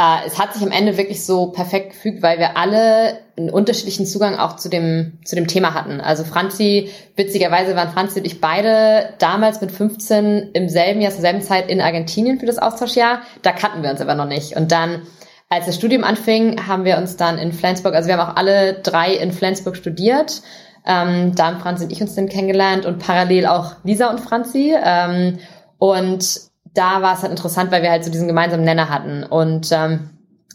äh, 0.00 0.26
es 0.26 0.38
hat 0.38 0.54
sich 0.54 0.62
am 0.62 0.70
Ende 0.70 0.96
wirklich 0.96 1.26
so 1.26 1.48
perfekt 1.48 1.90
gefügt, 1.90 2.22
weil 2.22 2.38
wir 2.38 2.56
alle 2.56 3.18
einen 3.36 3.50
unterschiedlichen 3.50 4.06
Zugang 4.06 4.38
auch 4.38 4.56
zu 4.56 4.70
dem, 4.70 5.18
zu 5.26 5.36
dem 5.36 5.46
Thema 5.46 5.74
hatten. 5.74 6.00
Also 6.00 6.24
Franzi, 6.24 6.90
witzigerweise 7.16 7.76
waren 7.76 7.90
Franzi 7.90 8.20
und 8.20 8.24
ich 8.24 8.40
beide 8.40 9.10
damals 9.18 9.60
mit 9.60 9.70
15 9.70 10.52
im 10.54 10.70
selben 10.70 11.02
Jahr, 11.02 11.12
zur 11.12 11.20
selben 11.20 11.42
Zeit 11.42 11.68
in 11.68 11.82
Argentinien 11.82 12.40
für 12.40 12.46
das 12.46 12.58
Austauschjahr. 12.58 13.20
Da 13.42 13.52
kannten 13.52 13.82
wir 13.82 13.90
uns 13.90 14.00
aber 14.00 14.14
noch 14.14 14.26
nicht. 14.26 14.56
Und 14.56 14.72
dann, 14.72 15.02
als 15.50 15.66
das 15.66 15.76
Studium 15.76 16.02
anfing, 16.02 16.66
haben 16.66 16.84
wir 16.84 16.96
uns 16.96 17.16
dann 17.16 17.36
in 17.36 17.52
Flensburg, 17.52 17.94
also 17.94 18.08
wir 18.08 18.16
haben 18.16 18.30
auch 18.30 18.36
alle 18.36 18.80
drei 18.82 19.12
in 19.12 19.32
Flensburg 19.32 19.76
studiert. 19.76 20.40
Ähm, 20.86 21.34
da 21.34 21.48
haben 21.48 21.60
Franzi 21.60 21.84
und 21.84 21.92
ich 21.92 22.00
uns 22.00 22.14
dann 22.14 22.30
kennengelernt 22.30 22.86
und 22.86 23.00
parallel 23.00 23.44
auch 23.44 23.74
Lisa 23.84 24.08
und 24.08 24.20
Franzi. 24.20 24.74
Ähm, 24.82 25.40
und 25.76 26.49
da 26.80 27.02
war 27.02 27.14
es 27.14 27.20
halt 27.20 27.30
interessant, 27.30 27.70
weil 27.70 27.82
wir 27.82 27.90
halt 27.90 28.04
so 28.04 28.10
diesen 28.10 28.26
gemeinsamen 28.26 28.64
Nenner 28.64 28.88
hatten. 28.88 29.22
Und 29.22 29.70
ähm, 29.70 30.08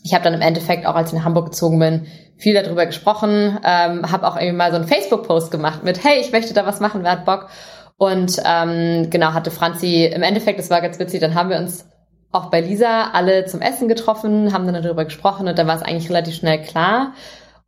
ich 0.04 0.14
habe 0.16 0.24
dann 0.24 0.34
im 0.34 0.42
Endeffekt 0.42 0.88
auch, 0.88 0.96
als 0.96 1.10
ich 1.10 1.18
nach 1.18 1.26
Hamburg 1.26 1.46
gezogen 1.46 1.78
bin, 1.78 2.08
viel 2.36 2.56
darüber 2.56 2.88
gesprochen, 2.88 3.60
ähm, 3.64 4.12
habe 4.12 4.28
auch 4.28 4.36
irgendwie 4.36 4.58
mal 4.58 4.72
so 4.72 4.78
einen 4.78 4.88
Facebook-Post 4.88 5.52
gemacht 5.52 5.84
mit, 5.84 6.04
hey, 6.04 6.20
ich 6.20 6.32
möchte 6.32 6.56
da 6.56 6.66
was 6.66 6.80
machen, 6.80 7.04
wer 7.04 7.12
hat 7.12 7.26
Bock? 7.26 7.50
Und 7.98 8.42
ähm, 8.44 9.10
genau, 9.12 9.34
hatte 9.34 9.52
Franzi, 9.52 10.06
im 10.06 10.24
Endeffekt, 10.24 10.58
das 10.58 10.72
war 10.72 10.82
ganz 10.82 10.98
witzig, 11.00 11.22
dann 11.22 11.36
haben 11.36 11.50
wir 11.50 11.58
uns 11.58 11.86
auch 12.32 12.50
bei 12.50 12.60
Lisa 12.60 13.12
alle 13.14 13.46
zum 13.46 13.62
Essen 13.62 13.88
getroffen, 13.88 14.52
haben 14.52 14.66
dann 14.66 14.84
darüber 14.84 15.06
gesprochen 15.06 15.48
und 15.48 15.58
dann 15.58 15.68
war 15.68 15.76
es 15.76 15.84
eigentlich 15.84 16.10
relativ 16.10 16.36
schnell 16.36 16.62
klar. 16.62 17.14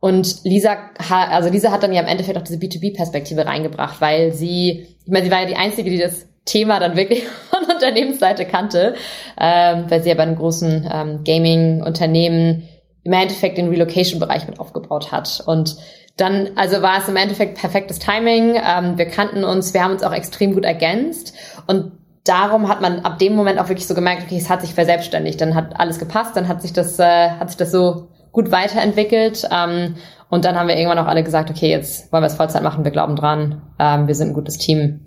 Und 0.00 0.44
Lisa, 0.44 0.76
also 1.08 1.48
Lisa 1.48 1.70
hat 1.70 1.82
dann 1.82 1.92
ja 1.92 2.02
im 2.02 2.08
Endeffekt 2.08 2.36
auch 2.36 2.42
diese 2.42 2.58
B2B-Perspektive 2.58 3.46
reingebracht, 3.46 4.00
weil 4.00 4.32
sie, 4.32 4.86
ich 5.04 5.12
meine, 5.12 5.24
sie 5.24 5.30
war 5.30 5.40
ja 5.40 5.46
die 5.46 5.56
Einzige, 5.56 5.90
die 5.90 5.98
das 5.98 6.26
Thema 6.48 6.80
dann 6.80 6.96
wirklich 6.96 7.24
von 7.50 7.64
Unternehmensseite 7.64 8.44
kannte, 8.44 8.94
ähm, 9.38 9.84
weil 9.88 10.02
sie 10.02 10.08
ja 10.08 10.14
bei 10.14 10.22
einem 10.22 10.36
großen 10.36 10.88
ähm, 10.92 11.24
Gaming-Unternehmen 11.24 12.68
im 13.04 13.12
Endeffekt 13.12 13.58
den 13.58 13.68
Relocation-Bereich 13.68 14.46
mit 14.46 14.60
aufgebaut 14.60 15.12
hat. 15.12 15.42
Und 15.46 15.76
dann, 16.16 16.50
also 16.56 16.82
war 16.82 16.98
es 16.98 17.08
im 17.08 17.16
Endeffekt 17.16 17.58
perfektes 17.58 17.98
Timing. 17.98 18.56
Ähm, 18.56 18.98
wir 18.98 19.06
kannten 19.06 19.44
uns, 19.44 19.72
wir 19.72 19.82
haben 19.82 19.92
uns 19.92 20.02
auch 20.02 20.12
extrem 20.12 20.52
gut 20.54 20.64
ergänzt. 20.64 21.32
Und 21.66 21.92
darum 22.24 22.68
hat 22.68 22.80
man 22.80 23.00
ab 23.00 23.18
dem 23.18 23.34
Moment 23.34 23.58
auch 23.60 23.68
wirklich 23.68 23.86
so 23.86 23.94
gemerkt, 23.94 24.24
okay, 24.24 24.36
es 24.36 24.50
hat 24.50 24.60
sich 24.60 24.74
verselbstständigt. 24.74 25.40
Dann 25.40 25.54
hat 25.54 25.78
alles 25.78 25.98
gepasst, 25.98 26.36
dann 26.36 26.48
hat 26.48 26.60
sich 26.60 26.72
das, 26.72 26.98
äh, 26.98 27.30
hat 27.30 27.50
sich 27.50 27.56
das 27.56 27.70
so 27.70 28.08
gut 28.32 28.50
weiterentwickelt. 28.50 29.48
Ähm, 29.50 29.94
und 30.28 30.44
dann 30.44 30.56
haben 30.56 30.68
wir 30.68 30.76
irgendwann 30.76 30.98
auch 30.98 31.06
alle 31.06 31.22
gesagt, 31.22 31.50
okay, 31.50 31.70
jetzt 31.70 32.12
wollen 32.12 32.22
wir 32.22 32.26
es 32.26 32.34
Vollzeit 32.34 32.62
machen, 32.62 32.84
wir 32.84 32.90
glauben 32.90 33.16
dran, 33.16 33.62
ähm, 33.78 34.08
wir 34.08 34.14
sind 34.14 34.28
ein 34.28 34.34
gutes 34.34 34.58
Team. 34.58 35.06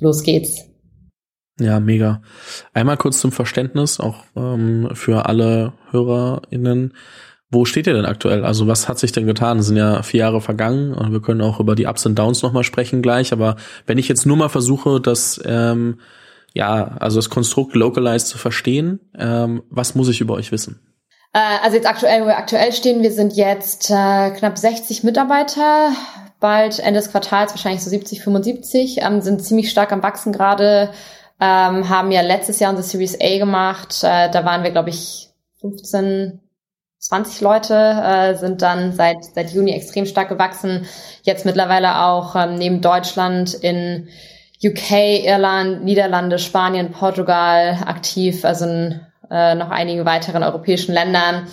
Los 0.00 0.22
geht's. 0.22 0.71
Ja, 1.60 1.80
mega. 1.80 2.22
Einmal 2.72 2.96
kurz 2.96 3.20
zum 3.20 3.32
Verständnis, 3.32 4.00
auch 4.00 4.24
ähm, 4.36 4.90
für 4.94 5.26
alle 5.26 5.74
HörerInnen. 5.90 6.94
Wo 7.50 7.66
steht 7.66 7.86
ihr 7.86 7.92
denn 7.92 8.06
aktuell? 8.06 8.44
Also 8.44 8.66
was 8.66 8.88
hat 8.88 8.98
sich 8.98 9.12
denn 9.12 9.26
getan? 9.26 9.58
Es 9.58 9.66
sind 9.66 9.76
ja 9.76 10.02
vier 10.02 10.20
Jahre 10.20 10.40
vergangen 10.40 10.94
und 10.94 11.12
wir 11.12 11.20
können 11.20 11.42
auch 11.42 11.60
über 11.60 11.74
die 11.74 11.86
Ups 11.86 12.06
und 12.06 12.18
Downs 12.18 12.42
nochmal 12.42 12.64
sprechen 12.64 13.02
gleich. 13.02 13.32
Aber 13.32 13.56
wenn 13.86 13.98
ich 13.98 14.08
jetzt 14.08 14.24
nur 14.24 14.38
mal 14.38 14.48
versuche, 14.48 15.00
das 15.00 15.38
ähm, 15.44 15.98
ja, 16.54 16.96
also 16.98 17.18
das 17.18 17.30
Konstrukt 17.30 17.74
Localized 17.74 18.26
zu 18.26 18.38
verstehen, 18.38 19.00
ähm, 19.18 19.62
was 19.70 19.94
muss 19.94 20.08
ich 20.08 20.20
über 20.20 20.34
euch 20.34 20.52
wissen? 20.52 20.80
Äh, 21.32 21.58
also 21.62 21.76
jetzt 21.76 21.88
aktuell, 21.88 22.22
wo 22.22 22.26
wir 22.26 22.36
aktuell 22.36 22.72
stehen, 22.72 23.02
wir 23.02 23.12
sind 23.12 23.34
jetzt 23.34 23.90
äh, 23.90 24.30
knapp 24.30 24.58
60 24.58 25.02
Mitarbeiter, 25.02 25.92
bald 26.40 26.78
Ende 26.78 27.00
des 27.00 27.10
Quartals 27.10 27.52
wahrscheinlich 27.52 27.82
so 27.82 27.90
70, 27.90 28.22
75, 28.22 28.98
ähm, 29.00 29.20
sind 29.20 29.42
ziemlich 29.42 29.70
stark 29.70 29.92
am 29.92 30.02
Wachsen 30.02 30.32
gerade 30.32 30.90
ähm, 31.42 31.88
haben 31.88 32.12
ja 32.12 32.20
letztes 32.20 32.60
Jahr 32.60 32.70
unsere 32.70 32.86
Series 32.86 33.18
A 33.20 33.38
gemacht. 33.38 34.04
Äh, 34.04 34.30
da 34.30 34.44
waren 34.44 34.62
wir, 34.62 34.70
glaube 34.70 34.90
ich, 34.90 35.28
15, 35.60 36.40
20 36.98 37.40
Leute, 37.40 37.74
äh, 37.74 38.34
sind 38.36 38.62
dann 38.62 38.92
seit, 38.92 39.24
seit 39.24 39.50
Juni 39.50 39.72
extrem 39.72 40.06
stark 40.06 40.28
gewachsen. 40.28 40.86
Jetzt 41.22 41.44
mittlerweile 41.44 42.04
auch 42.04 42.36
ähm, 42.36 42.54
neben 42.54 42.80
Deutschland 42.80 43.54
in 43.54 44.08
UK, 44.64 45.24
Irland, 45.24 45.82
Niederlande, 45.82 46.38
Spanien, 46.38 46.92
Portugal 46.92 47.76
aktiv, 47.86 48.44
also 48.44 48.66
in 48.66 49.00
äh, 49.28 49.56
noch 49.56 49.70
einigen 49.70 50.04
weiteren 50.04 50.44
europäischen 50.44 50.94
Ländern. 50.94 51.48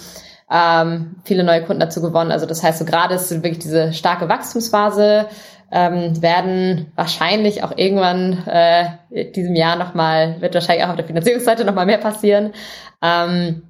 Ähm, 0.51 1.15
viele 1.23 1.43
neue 1.43 1.63
Kunden 1.63 1.79
dazu 1.79 1.99
gewonnen. 1.99 2.31
Also 2.31 2.45
das 2.45 2.61
heißt, 2.61 2.77
so 2.77 2.85
gerade 2.85 3.15
ist 3.15 3.31
wirklich 3.31 3.57
diese 3.57 3.91
starke 3.93 4.29
Wachstumsphase 4.29 5.27
ähm, 5.71 6.21
werden 6.21 6.91
wahrscheinlich 6.95 7.63
auch 7.63 7.77
irgendwann 7.77 8.45
äh, 8.47 9.31
diesem 9.31 9.55
Jahr 9.55 9.75
nochmal, 9.75 10.41
wird 10.41 10.53
wahrscheinlich 10.53 10.85
auch 10.85 10.89
auf 10.89 10.95
der 10.95 11.05
Finanzierungsseite 11.05 11.65
nochmal 11.65 11.85
mehr 11.85 11.97
passieren. 11.97 12.53
Ähm, 13.01 13.63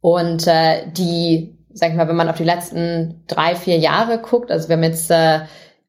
und 0.00 0.46
äh, 0.46 0.86
die, 0.90 1.56
sag 1.72 1.90
ich 1.90 1.96
mal, 1.96 2.08
wenn 2.08 2.16
man 2.16 2.28
auf 2.28 2.36
die 2.36 2.44
letzten 2.44 3.24
drei, 3.26 3.54
vier 3.54 3.78
Jahre 3.78 4.18
guckt, 4.18 4.50
also 4.50 4.68
wir 4.68 4.76
haben 4.76 4.82
jetzt 4.82 5.10
äh, 5.10 5.40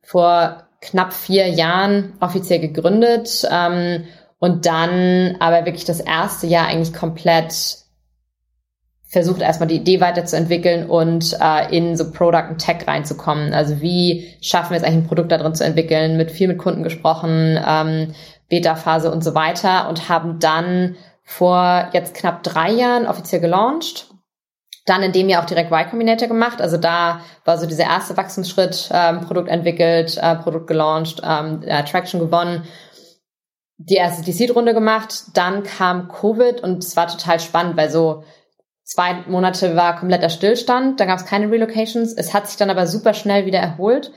vor 0.01 0.63
knapp 0.81 1.13
vier 1.13 1.47
Jahren 1.49 2.13
offiziell 2.19 2.59
gegründet 2.59 3.47
ähm, 3.49 4.05
und 4.39 4.65
dann 4.65 5.37
aber 5.39 5.65
wirklich 5.65 5.85
das 5.85 5.99
erste 5.99 6.47
Jahr 6.47 6.67
eigentlich 6.67 6.93
komplett 6.93 7.84
versucht 9.15 9.39
erstmal 9.39 9.69
die 9.69 9.77
Idee 9.77 10.01
weiterzuentwickeln 10.01 10.89
und 10.89 11.37
äh, 11.39 11.73
in 11.73 11.95
so 11.95 12.11
Product 12.11 12.49
und 12.49 12.57
Tech 12.57 12.85
reinzukommen. 12.85 13.53
Also 13.53 13.79
wie 13.79 14.35
schaffen 14.41 14.71
wir 14.71 14.77
es 14.77 14.83
eigentlich 14.83 15.05
ein 15.05 15.07
Produkt 15.07 15.31
da 15.31 15.37
drin 15.37 15.55
zu 15.55 15.63
entwickeln, 15.63 16.17
mit 16.17 16.31
viel 16.31 16.49
mit 16.49 16.57
Kunden 16.57 16.83
gesprochen, 16.83 17.57
ähm, 17.65 18.13
Beta-Phase 18.49 19.09
und 19.09 19.23
so 19.23 19.33
weiter 19.33 19.87
und 19.87 20.09
haben 20.09 20.39
dann 20.39 20.97
vor 21.23 21.91
jetzt 21.93 22.13
knapp 22.13 22.43
drei 22.43 22.71
Jahren 22.71 23.07
offiziell 23.07 23.39
gelauncht. 23.39 24.09
Dann 24.85 25.01
in 25.01 25.13
dem 25.13 25.29
Jahr 25.29 25.41
auch 25.41 25.47
direkt 25.47 25.71
Y 25.71 25.89
Combinator 25.89 26.27
gemacht. 26.27 26.61
Also 26.61 26.75
da 26.75 27.21
war 27.45 27.57
so 27.57 27.67
dieser 27.67 27.85
erste 27.85 28.17
Wachstumsschritt, 28.17 28.89
ähm, 28.91 29.21
Produkt 29.21 29.47
entwickelt, 29.47 30.17
äh, 30.21 30.35
Produkt 30.35 30.67
gelauncht, 30.67 31.21
ähm, 31.23 31.61
Traction 31.61 32.19
gewonnen 32.19 32.63
die 33.77 33.95
erste 33.95 34.23
DC-Runde 34.23 34.73
gemacht, 34.73 35.25
dann 35.33 35.63
kam 35.63 36.07
Covid 36.07 36.61
und 36.61 36.83
es 36.83 36.95
war 36.95 37.07
total 37.07 37.39
spannend, 37.39 37.75
weil 37.75 37.89
so 37.89 38.23
Zwei 38.85 39.23
Monate 39.27 39.75
war 39.75 39.97
kompletter 39.97 40.29
Stillstand, 40.29 40.99
da 40.99 41.05
gab 41.05 41.17
es 41.17 41.25
keine 41.25 41.49
Relocations. 41.49 42.13
Es 42.13 42.35
hat 42.35 42.47
sich 42.47 42.55
dann 42.55 42.69
aber 42.69 42.85
super 42.85 43.15
schnell 43.15 43.47
wieder 43.47 43.57
erholt, 43.57 44.11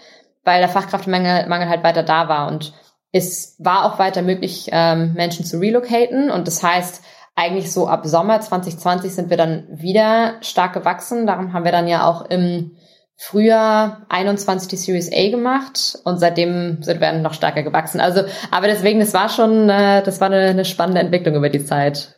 weil 0.44 0.60
der 0.60 0.68
Fachkraftmangel 0.68 1.48
Mangel 1.48 1.70
halt 1.70 1.82
weiter 1.82 2.02
da 2.02 2.28
war. 2.28 2.48
Und 2.48 2.74
es 3.10 3.56
war 3.58 3.86
auch 3.86 3.98
weiter 3.98 4.20
möglich, 4.20 4.68
ähm, 4.70 5.14
Menschen 5.14 5.46
zu 5.46 5.58
relocaten. 5.58 6.30
Und 6.30 6.46
das 6.46 6.62
heißt, 6.62 7.02
eigentlich 7.34 7.72
so 7.72 7.88
ab 7.88 8.02
Sommer 8.04 8.42
2020 8.42 9.14
sind 9.14 9.30
wir 9.30 9.38
dann 9.38 9.66
wieder 9.70 10.34
stark 10.42 10.74
gewachsen. 10.74 11.26
Darum 11.26 11.54
haben 11.54 11.64
wir 11.64 11.72
dann 11.72 11.88
ja 11.88 12.06
auch 12.06 12.28
im 12.28 12.76
Frühjahr 13.16 14.06
21 14.10 14.68
die 14.68 14.76
Series 14.76 15.10
A 15.10 15.30
gemacht 15.30 15.98
und 16.04 16.18
seitdem 16.18 16.82
sind 16.82 17.00
wir 17.00 17.10
noch 17.14 17.32
stärker 17.32 17.62
gewachsen. 17.62 18.00
Also, 18.00 18.24
aber 18.50 18.66
deswegen, 18.66 19.00
das 19.00 19.14
war 19.14 19.30
schon, 19.30 19.70
äh, 19.70 20.02
das 20.02 20.20
war 20.20 20.28
eine, 20.28 20.50
eine 20.50 20.66
spannende 20.66 21.00
Entwicklung 21.00 21.34
über 21.36 21.48
die 21.48 21.64
Zeit. 21.64 22.17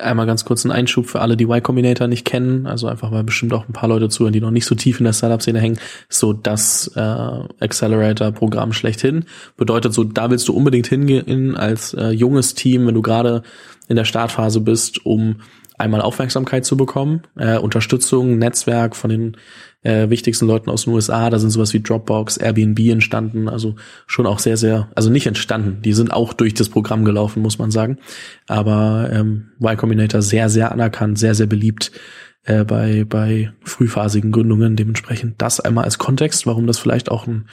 Einmal 0.00 0.26
ganz 0.26 0.44
kurz 0.44 0.64
ein 0.64 0.72
Einschub 0.72 1.06
für 1.06 1.20
alle, 1.20 1.36
die 1.36 1.44
Y 1.44 1.62
Combinator 1.62 2.08
nicht 2.08 2.24
kennen, 2.24 2.66
also 2.66 2.88
einfach 2.88 3.12
weil 3.12 3.22
bestimmt 3.22 3.52
auch 3.54 3.68
ein 3.68 3.72
paar 3.72 3.88
Leute 3.88 4.08
zuhören, 4.08 4.32
die 4.32 4.40
noch 4.40 4.50
nicht 4.50 4.66
so 4.66 4.74
tief 4.74 4.98
in 4.98 5.04
der 5.04 5.12
Startup-Szene 5.12 5.60
hängen, 5.60 5.78
so 6.08 6.32
das 6.32 6.90
äh, 6.96 7.00
Accelerator-Programm 7.00 8.72
schlechthin. 8.72 9.26
Bedeutet 9.56 9.94
so, 9.94 10.02
da 10.02 10.28
willst 10.28 10.48
du 10.48 10.54
unbedingt 10.54 10.88
hingehen 10.88 11.56
als 11.56 11.94
äh, 11.94 12.08
junges 12.08 12.54
Team, 12.54 12.86
wenn 12.88 12.94
du 12.94 13.02
gerade 13.02 13.44
in 13.86 13.94
der 13.94 14.04
Startphase 14.04 14.60
bist, 14.60 15.06
um 15.06 15.36
einmal 15.78 16.00
Aufmerksamkeit 16.00 16.64
zu 16.64 16.76
bekommen, 16.76 17.22
äh, 17.36 17.58
Unterstützung, 17.58 18.38
Netzwerk 18.38 18.96
von 18.96 19.10
den 19.10 19.36
äh, 19.86 20.10
wichtigsten 20.10 20.46
Leuten 20.46 20.68
aus 20.68 20.84
den 20.84 20.92
USA. 20.92 21.30
Da 21.30 21.38
sind 21.38 21.50
sowas 21.50 21.72
wie 21.72 21.80
Dropbox, 21.80 22.36
Airbnb 22.38 22.78
entstanden. 22.80 23.48
Also 23.48 23.76
schon 24.06 24.26
auch 24.26 24.40
sehr, 24.40 24.56
sehr, 24.56 24.88
also 24.94 25.10
nicht 25.10 25.26
entstanden. 25.26 25.80
Die 25.82 25.92
sind 25.92 26.12
auch 26.12 26.32
durch 26.32 26.54
das 26.54 26.68
Programm 26.68 27.04
gelaufen, 27.04 27.40
muss 27.40 27.58
man 27.58 27.70
sagen. 27.70 27.98
Aber 28.48 29.08
ähm, 29.12 29.52
Y 29.60 29.76
Combinator 29.76 30.22
sehr, 30.22 30.48
sehr 30.48 30.72
anerkannt, 30.72 31.18
sehr, 31.18 31.34
sehr 31.34 31.46
beliebt 31.46 31.92
äh, 32.44 32.64
bei, 32.64 33.04
bei 33.08 33.52
frühphasigen 33.62 34.32
Gründungen. 34.32 34.74
Dementsprechend 34.74 35.40
das 35.40 35.60
einmal 35.60 35.84
als 35.84 35.98
Kontext, 35.98 36.46
warum 36.46 36.66
das 36.66 36.78
vielleicht 36.78 37.10
auch 37.10 37.28
ein 37.28 37.46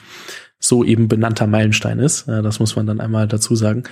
so 0.64 0.82
eben 0.82 1.08
benannter 1.08 1.46
Meilenstein 1.46 1.98
ist. 1.98 2.26
Das 2.26 2.58
muss 2.58 2.74
man 2.74 2.86
dann 2.86 3.00
einmal 3.00 3.28
dazu 3.28 3.54
sagen. 3.54 3.84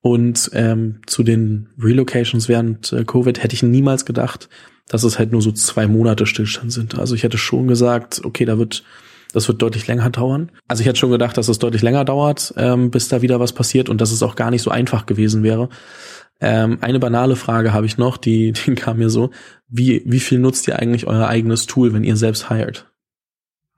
Und 0.00 0.50
ähm, 0.52 1.00
zu 1.06 1.22
den 1.22 1.68
Relocations 1.80 2.48
während 2.48 2.92
äh, 2.92 3.04
Covid 3.04 3.42
hätte 3.42 3.54
ich 3.54 3.62
niemals 3.62 4.04
gedacht, 4.04 4.48
dass 4.88 5.04
es 5.04 5.18
halt 5.18 5.32
nur 5.32 5.42
so 5.42 5.52
zwei 5.52 5.86
Monate 5.86 6.26
Stillstand 6.26 6.72
sind. 6.72 6.98
Also 6.98 7.14
ich 7.14 7.22
hätte 7.22 7.38
schon 7.38 7.66
gesagt, 7.66 8.20
okay, 8.24 8.44
da 8.44 8.58
wird 8.58 8.84
das 9.32 9.46
wird 9.46 9.60
deutlich 9.60 9.86
länger 9.86 10.08
dauern. 10.08 10.50
Also 10.68 10.80
ich 10.80 10.86
hätte 10.86 10.98
schon 10.98 11.10
gedacht, 11.10 11.36
dass 11.36 11.48
es 11.48 11.58
deutlich 11.58 11.82
länger 11.82 12.04
dauert, 12.04 12.54
ähm, 12.56 12.90
bis 12.90 13.08
da 13.08 13.20
wieder 13.20 13.40
was 13.40 13.52
passiert 13.52 13.90
und 13.90 14.00
dass 14.00 14.10
es 14.10 14.22
auch 14.22 14.36
gar 14.36 14.50
nicht 14.50 14.62
so 14.62 14.70
einfach 14.70 15.04
gewesen 15.04 15.42
wäre. 15.42 15.68
Ähm, 16.40 16.78
eine 16.80 16.98
banale 16.98 17.36
Frage 17.36 17.72
habe 17.72 17.84
ich 17.84 17.98
noch, 17.98 18.16
die, 18.16 18.52
die 18.52 18.74
kam 18.74 18.98
mir 18.98 19.10
so. 19.10 19.30
Wie, 19.68 20.02
wie 20.06 20.20
viel 20.20 20.38
nutzt 20.38 20.66
ihr 20.68 20.78
eigentlich 20.78 21.06
euer 21.06 21.28
eigenes 21.28 21.66
Tool, 21.66 21.92
wenn 21.92 22.04
ihr 22.04 22.16
selbst 22.16 22.48
hired? 22.48 22.86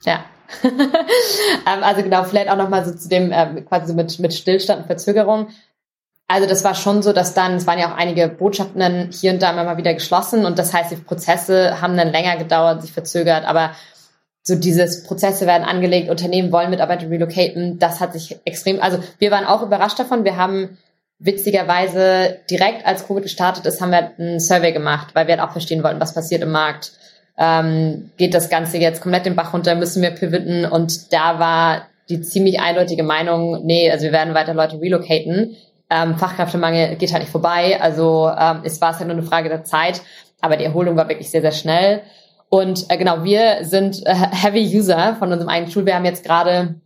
Ja. 0.05 0.25
Ähm, 1.67 1.83
also 1.83 2.03
genau, 2.03 2.25
vielleicht 2.25 2.49
auch 2.49 2.57
nochmal 2.57 2.85
so 2.85 2.95
zu 2.95 3.09
dem 3.09 3.33
ähm, 3.33 3.67
quasi 3.67 3.89
so 3.89 3.95
mit, 3.95 4.19
mit 4.19 4.33
Stillstand 4.33 4.83
und 4.83 4.87
Verzögerung. 4.87 5.49
Also 6.27 6.49
das 6.49 6.65
war 6.65 6.75
schon 6.75 7.03
so, 7.03 7.13
dass 7.13 7.35
dann, 7.35 7.57
es 7.57 7.67
waren 7.67 7.79
ja 7.79 7.93
auch 7.93 7.97
einige 7.97 8.29
Botschaften 8.29 8.81
dann 8.81 9.11
hier 9.13 9.33
und 9.33 9.43
da 9.43 9.51
immer 9.51 9.65
mal 9.65 9.77
wieder 9.77 9.93
geschlossen 9.93 10.47
und 10.47 10.59
das 10.59 10.73
heißt, 10.73 10.91
die 10.91 10.97
Prozesse 10.97 11.81
haben 11.81 11.97
dann 11.97 12.13
länger 12.13 12.37
gedauert, 12.37 12.83
sich 12.83 12.93
verzögert, 12.93 13.45
aber 13.45 13.73
so 14.43 14.55
dieses 14.55 15.03
Prozesse 15.03 15.47
werden 15.47 15.65
angelegt, 15.65 16.09
Unternehmen 16.09 16.53
wollen 16.53 16.71
Mitarbeiter 16.71 17.11
relocaten, 17.11 17.79
das 17.79 18.01
hat 18.01 18.13
sich 18.13 18.39
extrem, 18.45 18.81
also 18.81 19.01
wir 19.19 19.31
waren 19.31 19.45
auch 19.45 19.63
überrascht 19.63 19.99
davon, 19.99 20.25
wir 20.25 20.37
haben 20.37 20.79
witzigerweise 21.19 22.39
direkt 22.51 22.87
als 22.87 23.07
Covid 23.07 23.25
gestartet 23.25 23.67
ist, 23.67 23.81
haben 23.81 23.91
wir 23.91 24.13
einen 24.19 24.41
Survey 24.41 24.73
gemacht, 24.73 25.09
weil 25.15 25.27
wir 25.27 25.37
halt 25.37 25.47
auch 25.47 25.53
verstehen 25.53 25.83
wollten, 25.83 26.01
was 26.01 26.15
passiert 26.15 26.43
im 26.43 26.51
Markt. 26.51 26.93
Ähm, 27.41 28.11
geht 28.19 28.35
das 28.35 28.51
Ganze 28.51 28.79
jetzt 28.79 29.01
komplett 29.01 29.25
den 29.27 29.35
Bach 29.35 29.55
runter, 29.55 29.75
müssen 29.75 30.03
wir 30.03 30.11
pivoten 30.11 30.67
und 30.67 31.13
da 31.13 31.39
war 31.39 31.87
die 32.11 32.21
ziemlich 32.21 32.61
eindeutige 32.61 33.03
Meinung, 33.03 33.65
nee, 33.65 33.91
also 33.91 34.05
wir 34.05 34.13
werden 34.13 34.35
weiter 34.35 34.53
Leute 34.53 34.81
relocaten 34.81 35.57
ähm, 35.91 36.17
Fachkräftemangel 36.17 36.97
geht 36.97 37.13
halt 37.13 37.23
nicht 37.23 37.33
vorbei. 37.33 37.81
Also 37.81 38.31
ähm, 38.39 38.61
es 38.63 38.81
war 38.81 38.93
es 38.93 38.99
halt 38.99 39.09
nur 39.09 39.17
eine 39.17 39.27
Frage 39.27 39.49
der 39.49 39.65
Zeit. 39.65 40.01
Aber 40.41 40.57
die 40.57 40.65
Erholung 40.65 40.97
war 40.97 41.09
wirklich 41.09 41.31
sehr, 41.31 41.43
sehr 41.43 41.53
schnell. 41.53 42.03
Und 42.49 42.87
äh, 42.89 42.97
genau, 42.97 43.25
wir 43.25 43.65
sind 43.65 44.07
äh, 44.07 44.15
Heavy 44.15 44.65
User 44.77 45.17
von 45.19 45.33
unserem 45.33 45.51
eigenen 45.51 45.73
Tool. 45.73 45.85
Wir 45.85 45.97
haben 45.97 46.05
jetzt 46.05 46.25
gerade 46.25 46.77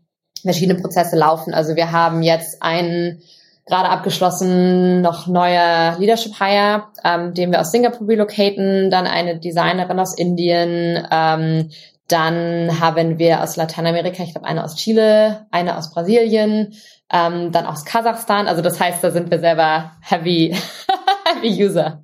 verschiedene 0.43 0.81
Prozesse 0.81 1.17
laufen. 1.17 1.55
Also 1.55 1.77
wir 1.77 1.93
haben 1.93 2.23
jetzt 2.23 2.63
einen 2.63 3.23
gerade 3.67 3.89
abgeschlossen 3.89 5.01
noch 5.01 5.27
neuer 5.27 5.97
Leadership 5.99 6.39
Hire, 6.39 6.85
ähm, 7.03 7.35
den 7.35 7.51
wir 7.51 7.61
aus 7.61 7.71
Singapur 7.73 8.09
relocaten, 8.09 8.91
dann 8.91 9.07
eine 9.07 9.39
Designerin 9.39 9.99
aus 9.99 10.17
Indien, 10.17 11.07
ähm, 11.11 11.71
dann 12.09 12.81
haben 12.81 13.19
wir 13.19 13.43
aus 13.43 13.57
Lateinamerika, 13.57 14.23
ich 14.23 14.33
glaube, 14.33 14.47
eine 14.47 14.63
aus 14.63 14.77
Chile, 14.77 15.47
eine 15.51 15.79
aus 15.79 15.91
Brasilien, 15.91 16.75
ähm, 17.11 17.51
dann 17.51 17.65
aus 17.65 17.85
Kasachstan. 17.87 18.47
Also 18.47 18.61
das 18.61 18.79
heißt, 18.79 19.03
da 19.03 19.11
sind 19.11 19.31
wir 19.31 19.39
selber 19.39 19.93
heavy, 20.03 20.55
heavy 21.25 21.65
User. 21.65 22.03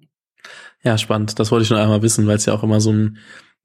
Ja, 0.83 0.97
spannend. 0.97 1.39
Das 1.39 1.51
wollte 1.51 1.63
ich 1.63 1.69
schon 1.69 1.77
einmal 1.77 2.01
wissen, 2.01 2.27
weil 2.27 2.37
es 2.37 2.47
ja 2.47 2.55
auch 2.55 2.63
immer 2.63 2.81
so 2.81 2.93
ein 2.93 3.19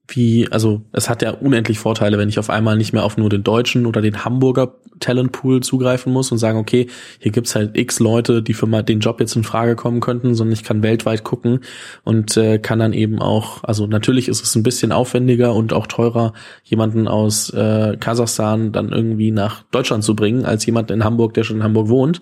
wie, 0.07 0.51
also 0.51 0.81
es 0.91 1.09
hat 1.09 1.21
ja 1.21 1.31
unendlich 1.31 1.79
Vorteile, 1.79 2.17
wenn 2.17 2.29
ich 2.29 2.37
auf 2.39 2.49
einmal 2.49 2.77
nicht 2.77 2.93
mehr 2.93 3.03
auf 3.03 3.17
nur 3.17 3.29
den 3.29 3.43
deutschen 3.43 3.85
oder 3.85 4.01
den 4.01 4.23
Hamburger 4.23 4.75
Talentpool 4.99 5.61
zugreifen 5.61 6.13
muss 6.13 6.31
und 6.31 6.37
sagen, 6.37 6.57
okay, 6.57 6.87
hier 7.19 7.31
gibt's 7.31 7.55
halt 7.55 7.77
x 7.77 7.99
Leute, 7.99 8.41
die 8.41 8.53
für 8.53 8.67
mal 8.67 8.83
den 8.83 8.99
Job 8.99 9.19
jetzt 9.19 9.35
in 9.35 9.43
Frage 9.43 9.75
kommen 9.75 9.99
könnten, 9.99 10.35
sondern 10.35 10.53
ich 10.53 10.63
kann 10.63 10.83
weltweit 10.83 11.23
gucken 11.23 11.61
und 12.03 12.37
äh, 12.37 12.59
kann 12.59 12.79
dann 12.79 12.93
eben 12.93 13.19
auch, 13.19 13.63
also 13.63 13.87
natürlich 13.87 14.27
ist 14.27 14.43
es 14.43 14.55
ein 14.55 14.63
bisschen 14.63 14.91
aufwendiger 14.91 15.53
und 15.53 15.73
auch 15.73 15.87
teurer, 15.87 16.33
jemanden 16.63 17.07
aus 17.07 17.49
äh, 17.49 17.97
Kasachstan 17.99 18.71
dann 18.71 18.91
irgendwie 18.91 19.31
nach 19.31 19.63
Deutschland 19.71 20.03
zu 20.03 20.15
bringen, 20.15 20.45
als 20.45 20.65
jemand 20.65 20.91
in 20.91 21.03
Hamburg, 21.03 21.33
der 21.33 21.43
schon 21.43 21.57
in 21.57 21.63
Hamburg 21.63 21.89
wohnt. 21.89 22.21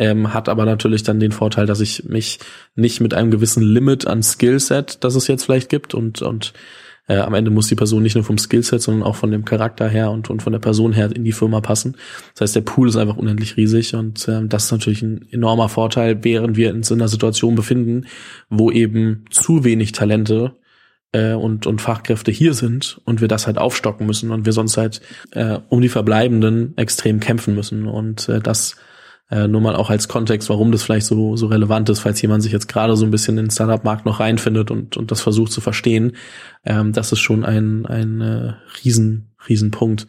Ähm, 0.00 0.32
hat 0.32 0.48
aber 0.48 0.64
natürlich 0.64 1.02
dann 1.02 1.18
den 1.18 1.32
Vorteil, 1.32 1.66
dass 1.66 1.80
ich 1.80 2.04
mich 2.04 2.38
nicht 2.76 3.00
mit 3.00 3.14
einem 3.14 3.32
gewissen 3.32 3.64
Limit 3.64 4.06
an 4.06 4.22
Skillset, 4.22 5.02
das 5.02 5.16
es 5.16 5.26
jetzt 5.26 5.44
vielleicht 5.44 5.68
gibt 5.68 5.92
und, 5.92 6.22
und 6.22 6.52
äh, 7.08 7.16
am 7.16 7.34
Ende 7.34 7.50
muss 7.50 7.68
die 7.68 7.74
Person 7.74 8.02
nicht 8.02 8.14
nur 8.14 8.24
vom 8.24 8.38
Skillset, 8.38 8.80
sondern 8.82 9.02
auch 9.02 9.16
von 9.16 9.30
dem 9.30 9.44
Charakter 9.44 9.88
her 9.88 10.10
und, 10.10 10.30
und 10.30 10.42
von 10.42 10.52
der 10.52 10.60
Person 10.60 10.92
her 10.92 11.10
in 11.14 11.24
die 11.24 11.32
Firma 11.32 11.60
passen. 11.60 11.96
Das 12.34 12.42
heißt, 12.42 12.56
der 12.56 12.60
Pool 12.60 12.88
ist 12.88 12.96
einfach 12.96 13.16
unendlich 13.16 13.56
riesig 13.56 13.94
und 13.94 14.28
äh, 14.28 14.46
das 14.46 14.66
ist 14.66 14.72
natürlich 14.72 15.02
ein 15.02 15.26
enormer 15.30 15.68
Vorteil, 15.68 16.22
während 16.22 16.56
wir 16.56 16.72
uns 16.72 16.90
in 16.90 17.00
einer 17.00 17.08
Situation 17.08 17.54
befinden, 17.54 18.06
wo 18.50 18.70
eben 18.70 19.24
zu 19.30 19.64
wenig 19.64 19.92
Talente 19.92 20.52
äh, 21.12 21.32
und, 21.32 21.66
und 21.66 21.80
Fachkräfte 21.80 22.30
hier 22.30 22.54
sind 22.54 23.00
und 23.04 23.20
wir 23.20 23.28
das 23.28 23.46
halt 23.46 23.58
aufstocken 23.58 24.06
müssen 24.06 24.30
und 24.30 24.44
wir 24.44 24.52
sonst 24.52 24.76
halt 24.76 25.00
äh, 25.32 25.58
um 25.68 25.80
die 25.80 25.88
Verbleibenden 25.88 26.76
extrem 26.76 27.20
kämpfen 27.20 27.54
müssen. 27.54 27.86
Und 27.86 28.28
äh, 28.28 28.40
das 28.40 28.76
äh, 29.30 29.46
nur 29.46 29.60
mal 29.60 29.76
auch 29.76 29.90
als 29.90 30.08
Kontext, 30.08 30.48
warum 30.48 30.72
das 30.72 30.82
vielleicht 30.82 31.06
so, 31.06 31.36
so 31.36 31.46
relevant 31.46 31.88
ist, 31.90 32.00
falls 32.00 32.20
jemand 32.22 32.42
sich 32.42 32.52
jetzt 32.52 32.68
gerade 32.68 32.96
so 32.96 33.04
ein 33.04 33.10
bisschen 33.10 33.36
in 33.36 33.46
den 33.46 33.50
Startup-Markt 33.50 34.06
noch 34.06 34.20
reinfindet 34.20 34.70
und, 34.70 34.96
und 34.96 35.10
das 35.10 35.20
versucht 35.20 35.52
zu 35.52 35.60
verstehen. 35.60 36.16
Ähm, 36.64 36.92
das 36.92 37.12
ist 37.12 37.20
schon 37.20 37.44
ein, 37.44 37.84
ein 37.86 38.20
äh, 38.20 38.54
riesen, 38.84 39.34
riesen 39.48 39.70
Punkt. 39.70 40.06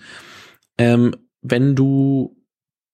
Ähm, 0.78 1.16
wenn 1.42 1.76
du, 1.76 2.38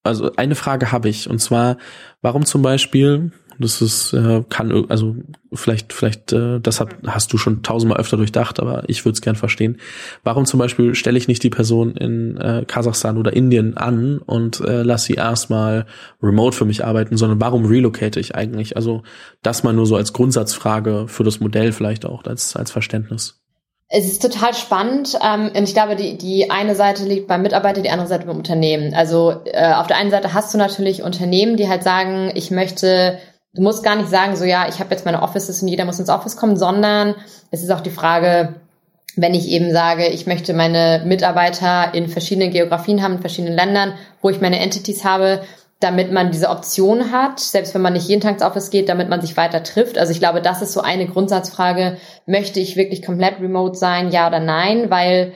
also 0.03 0.31
eine 0.35 0.55
Frage 0.55 0.91
habe 0.91 1.09
ich, 1.09 1.29
und 1.29 1.39
zwar, 1.39 1.77
warum 2.21 2.45
zum 2.45 2.61
Beispiel, 2.61 3.31
das 3.59 3.81
ist, 3.81 4.13
äh, 4.13 4.43
kann, 4.49 4.85
also 4.89 5.15
vielleicht, 5.53 5.93
vielleicht, 5.93 6.33
äh, 6.33 6.59
das 6.59 6.79
hat, 6.79 6.89
hast 7.07 7.31
du 7.31 7.37
schon 7.37 7.63
tausendmal 7.63 7.99
öfter 7.99 8.17
durchdacht, 8.17 8.59
aber 8.59 8.83
ich 8.87 9.05
würde 9.05 9.13
es 9.13 9.21
gern 9.21 9.35
verstehen. 9.35 9.77
Warum 10.23 10.45
zum 10.45 10.59
Beispiel 10.59 10.95
stelle 10.95 11.17
ich 11.17 11.27
nicht 11.27 11.43
die 11.43 11.49
Person 11.49 11.95
in 11.95 12.37
äh, 12.37 12.65
Kasachstan 12.67 13.17
oder 13.17 13.33
Indien 13.33 13.77
an 13.77 14.17
und 14.17 14.59
äh, 14.61 14.83
lass 14.83 15.05
sie 15.05 15.13
erstmal 15.13 15.85
remote 16.21 16.55
für 16.55 16.65
mich 16.65 16.85
arbeiten, 16.85 17.17
sondern 17.17 17.39
warum 17.39 17.65
relocate 17.65 18.19
ich 18.19 18.35
eigentlich? 18.35 18.75
Also 18.75 19.03
das 19.41 19.63
mal 19.63 19.73
nur 19.73 19.85
so 19.85 19.95
als 19.95 20.13
Grundsatzfrage 20.13 21.05
für 21.07 21.23
das 21.23 21.39
Modell 21.39 21.71
vielleicht 21.71 22.05
auch 22.05 22.25
als, 22.25 22.55
als 22.55 22.71
Verständnis. 22.71 23.41
Es 23.87 24.05
ist 24.05 24.21
total 24.21 24.55
spannend 24.55 25.17
ähm, 25.23 25.51
und 25.55 25.63
ich 25.63 25.75
glaube, 25.75 25.95
die, 25.95 26.17
die 26.17 26.49
eine 26.49 26.73
Seite 26.73 27.05
liegt 27.05 27.27
beim 27.27 27.43
Mitarbeiter, 27.43 27.81
die 27.81 27.91
andere 27.91 28.07
Seite 28.07 28.25
beim 28.25 28.37
Unternehmen. 28.37 28.95
Also 28.95 29.41
äh, 29.45 29.73
auf 29.73 29.85
der 29.85 29.97
einen 29.97 30.09
Seite 30.09 30.33
hast 30.33 30.53
du 30.53 30.57
natürlich 30.57 31.03
Unternehmen, 31.03 31.55
die 31.55 31.69
halt 31.69 31.83
sagen, 31.83 32.31
ich 32.33 32.49
möchte 32.49 33.19
Du 33.55 33.61
musst 33.61 33.83
gar 33.83 33.95
nicht 33.95 34.09
sagen, 34.09 34.35
so 34.35 34.43
ja, 34.43 34.67
ich 34.67 34.79
habe 34.79 34.91
jetzt 34.91 35.05
meine 35.05 35.21
Offices 35.21 35.61
und 35.61 35.69
jeder 35.69 35.85
muss 35.85 35.99
ins 35.99 36.09
Office 36.09 36.35
kommen, 36.35 36.57
sondern 36.57 37.15
es 37.51 37.63
ist 37.63 37.71
auch 37.71 37.79
die 37.79 37.89
Frage, 37.89 38.55
wenn 39.15 39.33
ich 39.33 39.47
eben 39.47 39.71
sage, 39.71 40.07
ich 40.07 40.27
möchte 40.27 40.53
meine 40.53 41.03
Mitarbeiter 41.05 41.93
in 41.93 42.09
verschiedenen 42.09 42.51
Geografien 42.51 43.01
haben, 43.01 43.13
in 43.13 43.21
verschiedenen 43.21 43.55
Ländern, 43.55 43.93
wo 44.21 44.29
ich 44.29 44.41
meine 44.41 44.59
Entities 44.59 45.05
habe, 45.05 45.41
damit 45.79 46.11
man 46.11 46.31
diese 46.31 46.49
Option 46.49 47.11
hat, 47.11 47.39
selbst 47.39 47.73
wenn 47.73 47.81
man 47.81 47.93
nicht 47.93 48.07
jeden 48.07 48.21
Tag 48.21 48.33
ins 48.33 48.41
Office 48.41 48.71
geht, 48.71 48.89
damit 48.89 49.09
man 49.09 49.21
sich 49.21 49.37
weiter 49.37 49.63
trifft. 49.63 49.97
Also 49.97 50.11
ich 50.11 50.19
glaube, 50.19 50.41
das 50.41 50.61
ist 50.61 50.73
so 50.73 50.81
eine 50.81 51.05
Grundsatzfrage, 51.05 51.97
möchte 52.25 52.59
ich 52.59 52.75
wirklich 52.75 53.03
komplett 53.03 53.39
remote 53.39 53.77
sein, 53.77 54.11
ja 54.11 54.27
oder 54.27 54.39
nein, 54.39 54.89
weil 54.89 55.33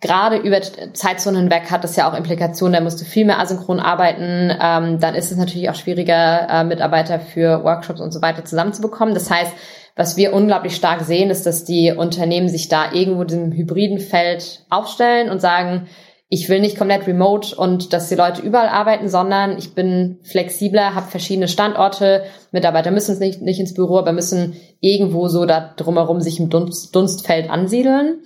gerade 0.00 0.36
über 0.36 0.60
Zeitzonen 0.92 1.42
hinweg 1.42 1.70
hat 1.70 1.82
das 1.84 1.96
ja 1.96 2.10
auch 2.10 2.16
Implikationen, 2.16 2.74
da 2.74 2.80
musst 2.80 3.00
du 3.00 3.04
viel 3.04 3.24
mehr 3.24 3.40
asynchron 3.40 3.80
arbeiten, 3.80 4.52
ähm, 4.60 5.00
dann 5.00 5.14
ist 5.14 5.32
es 5.32 5.38
natürlich 5.38 5.70
auch 5.70 5.74
schwieriger, 5.74 6.48
äh, 6.48 6.64
Mitarbeiter 6.64 7.18
für 7.18 7.64
Workshops 7.64 8.00
und 8.00 8.12
so 8.12 8.22
weiter 8.22 8.44
zusammenzubekommen. 8.44 9.14
Das 9.14 9.30
heißt, 9.30 9.52
was 9.96 10.16
wir 10.16 10.32
unglaublich 10.32 10.76
stark 10.76 11.00
sehen, 11.00 11.30
ist, 11.30 11.44
dass 11.46 11.64
die 11.64 11.92
Unternehmen 11.92 12.48
sich 12.48 12.68
da 12.68 12.92
irgendwo 12.92 13.24
diesem 13.24 13.50
hybriden 13.50 13.98
Feld 13.98 14.64
aufstellen 14.70 15.28
und 15.28 15.40
sagen, 15.40 15.88
ich 16.30 16.48
will 16.48 16.60
nicht 16.60 16.76
komplett 16.76 17.06
remote 17.06 17.56
und 17.56 17.92
dass 17.92 18.08
die 18.08 18.14
Leute 18.14 18.42
überall 18.42 18.68
arbeiten, 18.68 19.08
sondern 19.08 19.56
ich 19.56 19.74
bin 19.74 20.18
flexibler, 20.22 20.94
habe 20.94 21.10
verschiedene 21.10 21.48
Standorte, 21.48 22.22
Mitarbeiter 22.52 22.90
müssen 22.90 23.18
nicht, 23.18 23.40
nicht 23.40 23.58
ins 23.58 23.74
Büro, 23.74 23.98
aber 23.98 24.12
müssen 24.12 24.54
irgendwo 24.80 25.28
so 25.28 25.46
da 25.46 25.72
drumherum 25.76 26.20
sich 26.20 26.38
im 26.38 26.50
Dunst, 26.50 26.94
Dunstfeld 26.94 27.50
ansiedeln. 27.50 28.20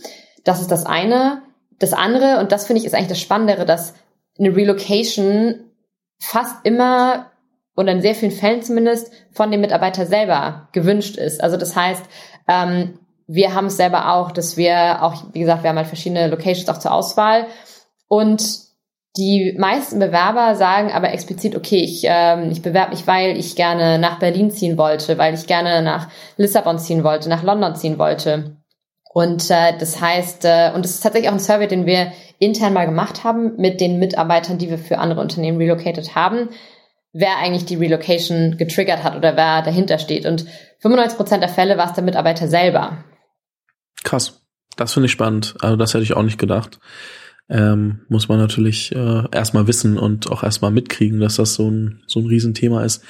Das 0.45 0.61
ist 0.61 0.73
das 0.73 0.85
eine. 0.85 1.43
Das 1.83 1.92
andere, 1.92 2.38
und 2.38 2.53
das 2.53 2.66
finde 2.66 2.81
ich 2.81 2.87
ist 2.87 2.95
eigentlich 2.95 3.09
das 3.09 3.21
Spannendere, 3.21 3.66
dass 3.66 3.95
eine 4.38 4.55
Relocation 4.55 5.55
fast 6.21 6.57
immer 6.64 7.31
oder 7.77 7.92
in 7.92 8.03
sehr 8.03 8.14
vielen 8.14 8.33
Fällen 8.33 8.62
zumindest 8.62 9.12
von 9.33 9.51
dem 9.51 9.61
Mitarbeiter 9.61 10.07
selber 10.07 10.68
gewünscht 10.73 11.16
ist. 11.16 11.42
Also 11.42 11.57
das 11.57 11.75
heißt, 11.75 12.05
ähm, 12.49 12.99
wir 13.27 13.55
haben 13.55 13.66
es 13.66 13.77
selber 13.77 14.12
auch, 14.14 14.31
dass 14.31 14.57
wir 14.57 15.03
auch, 15.03 15.25
wie 15.33 15.40
gesagt, 15.40 15.62
wir 15.62 15.71
haben 15.71 15.79
halt 15.79 15.87
verschiedene 15.87 16.29
Locations 16.29 16.68
auch 16.68 16.79
zur 16.79 16.92
Auswahl 16.92 17.47
und 18.09 18.42
die 19.16 19.55
meisten 19.59 19.99
Bewerber 19.99 20.55
sagen 20.55 20.90
aber 20.90 21.12
explizit, 21.12 21.55
okay, 21.55 21.83
ich, 21.83 22.05
ähm, 22.07 22.51
ich 22.51 22.62
bewerbe 22.62 22.92
mich, 22.92 23.07
weil 23.07 23.37
ich 23.37 23.57
gerne 23.57 23.99
nach 23.99 24.18
Berlin 24.18 24.51
ziehen 24.51 24.79
wollte, 24.79 25.18
weil 25.18 25.35
ich 25.35 25.47
gerne 25.47 25.83
nach 25.83 26.09
Lissabon 26.37 26.79
ziehen 26.79 27.05
wollte, 27.05 27.29
nach 27.29 27.42
London 27.42 27.75
ziehen 27.75 27.99
wollte. 27.99 28.57
Und 29.12 29.51
äh, 29.51 29.77
das 29.79 30.01
heißt, 30.01 30.44
äh, 30.44 30.72
und 30.75 30.85
das 30.85 30.92
ist 30.92 31.03
tatsächlich 31.03 31.29
auch 31.29 31.35
ein 31.35 31.40
Survey, 31.40 31.68
den 31.68 31.87
wir 31.87 32.12
intern 32.38 32.72
mal 32.72 32.87
gemacht 32.87 33.25
haben 33.25 33.57
mit 33.57 33.81
den 33.81 33.98
Mitarbeitern, 33.98 34.59
die 34.59 34.70
wir 34.70 34.79
für 34.79 34.98
andere 34.98 35.20
Unternehmen 35.20 35.59
relocated 35.59 36.14
haben, 36.14 36.48
wer 37.12 37.37
eigentlich 37.38 37.66
die 37.66 37.77
Relocation 37.77 38.57
getriggert 38.57 39.03
hat 39.03 39.16
oder 39.16 39.37
wer 39.37 39.62
dahinter 39.62 39.98
steht. 39.98 40.25
Und 40.25 40.46
95 40.81 41.16
Prozent 41.16 41.42
der 41.42 41.51
Fälle 41.51 41.77
war 41.77 41.88
es 41.88 41.92
der 41.92 42.05
Mitarbeiter 42.05 42.48
selber. 42.48 43.05
Krass. 44.03 44.40
Das 44.77 44.94
finde 44.94 45.07
ich 45.07 45.12
spannend. 45.12 45.55
Also 45.61 45.77
das 45.77 45.92
hätte 45.92 46.05
ich 46.05 46.16
auch 46.16 46.22
nicht 46.22 46.38
gedacht 46.38 46.79
ähm, 47.53 48.01
muss 48.09 48.29
man 48.29 48.38
natürlich 48.38 48.93
äh, 48.95 49.25
erstmal 49.31 49.67
wissen 49.67 49.99
und 49.99 50.31
auch 50.31 50.43
erstmal 50.43 50.71
mitkriegen, 50.71 51.21
dass 51.21 51.37
das 51.37 51.55
so 51.55 51.71
ein, 51.71 52.01
so 52.07 52.21
ein 52.21 52.27
Riesenthema 52.27 52.83
ist. 52.83 53.05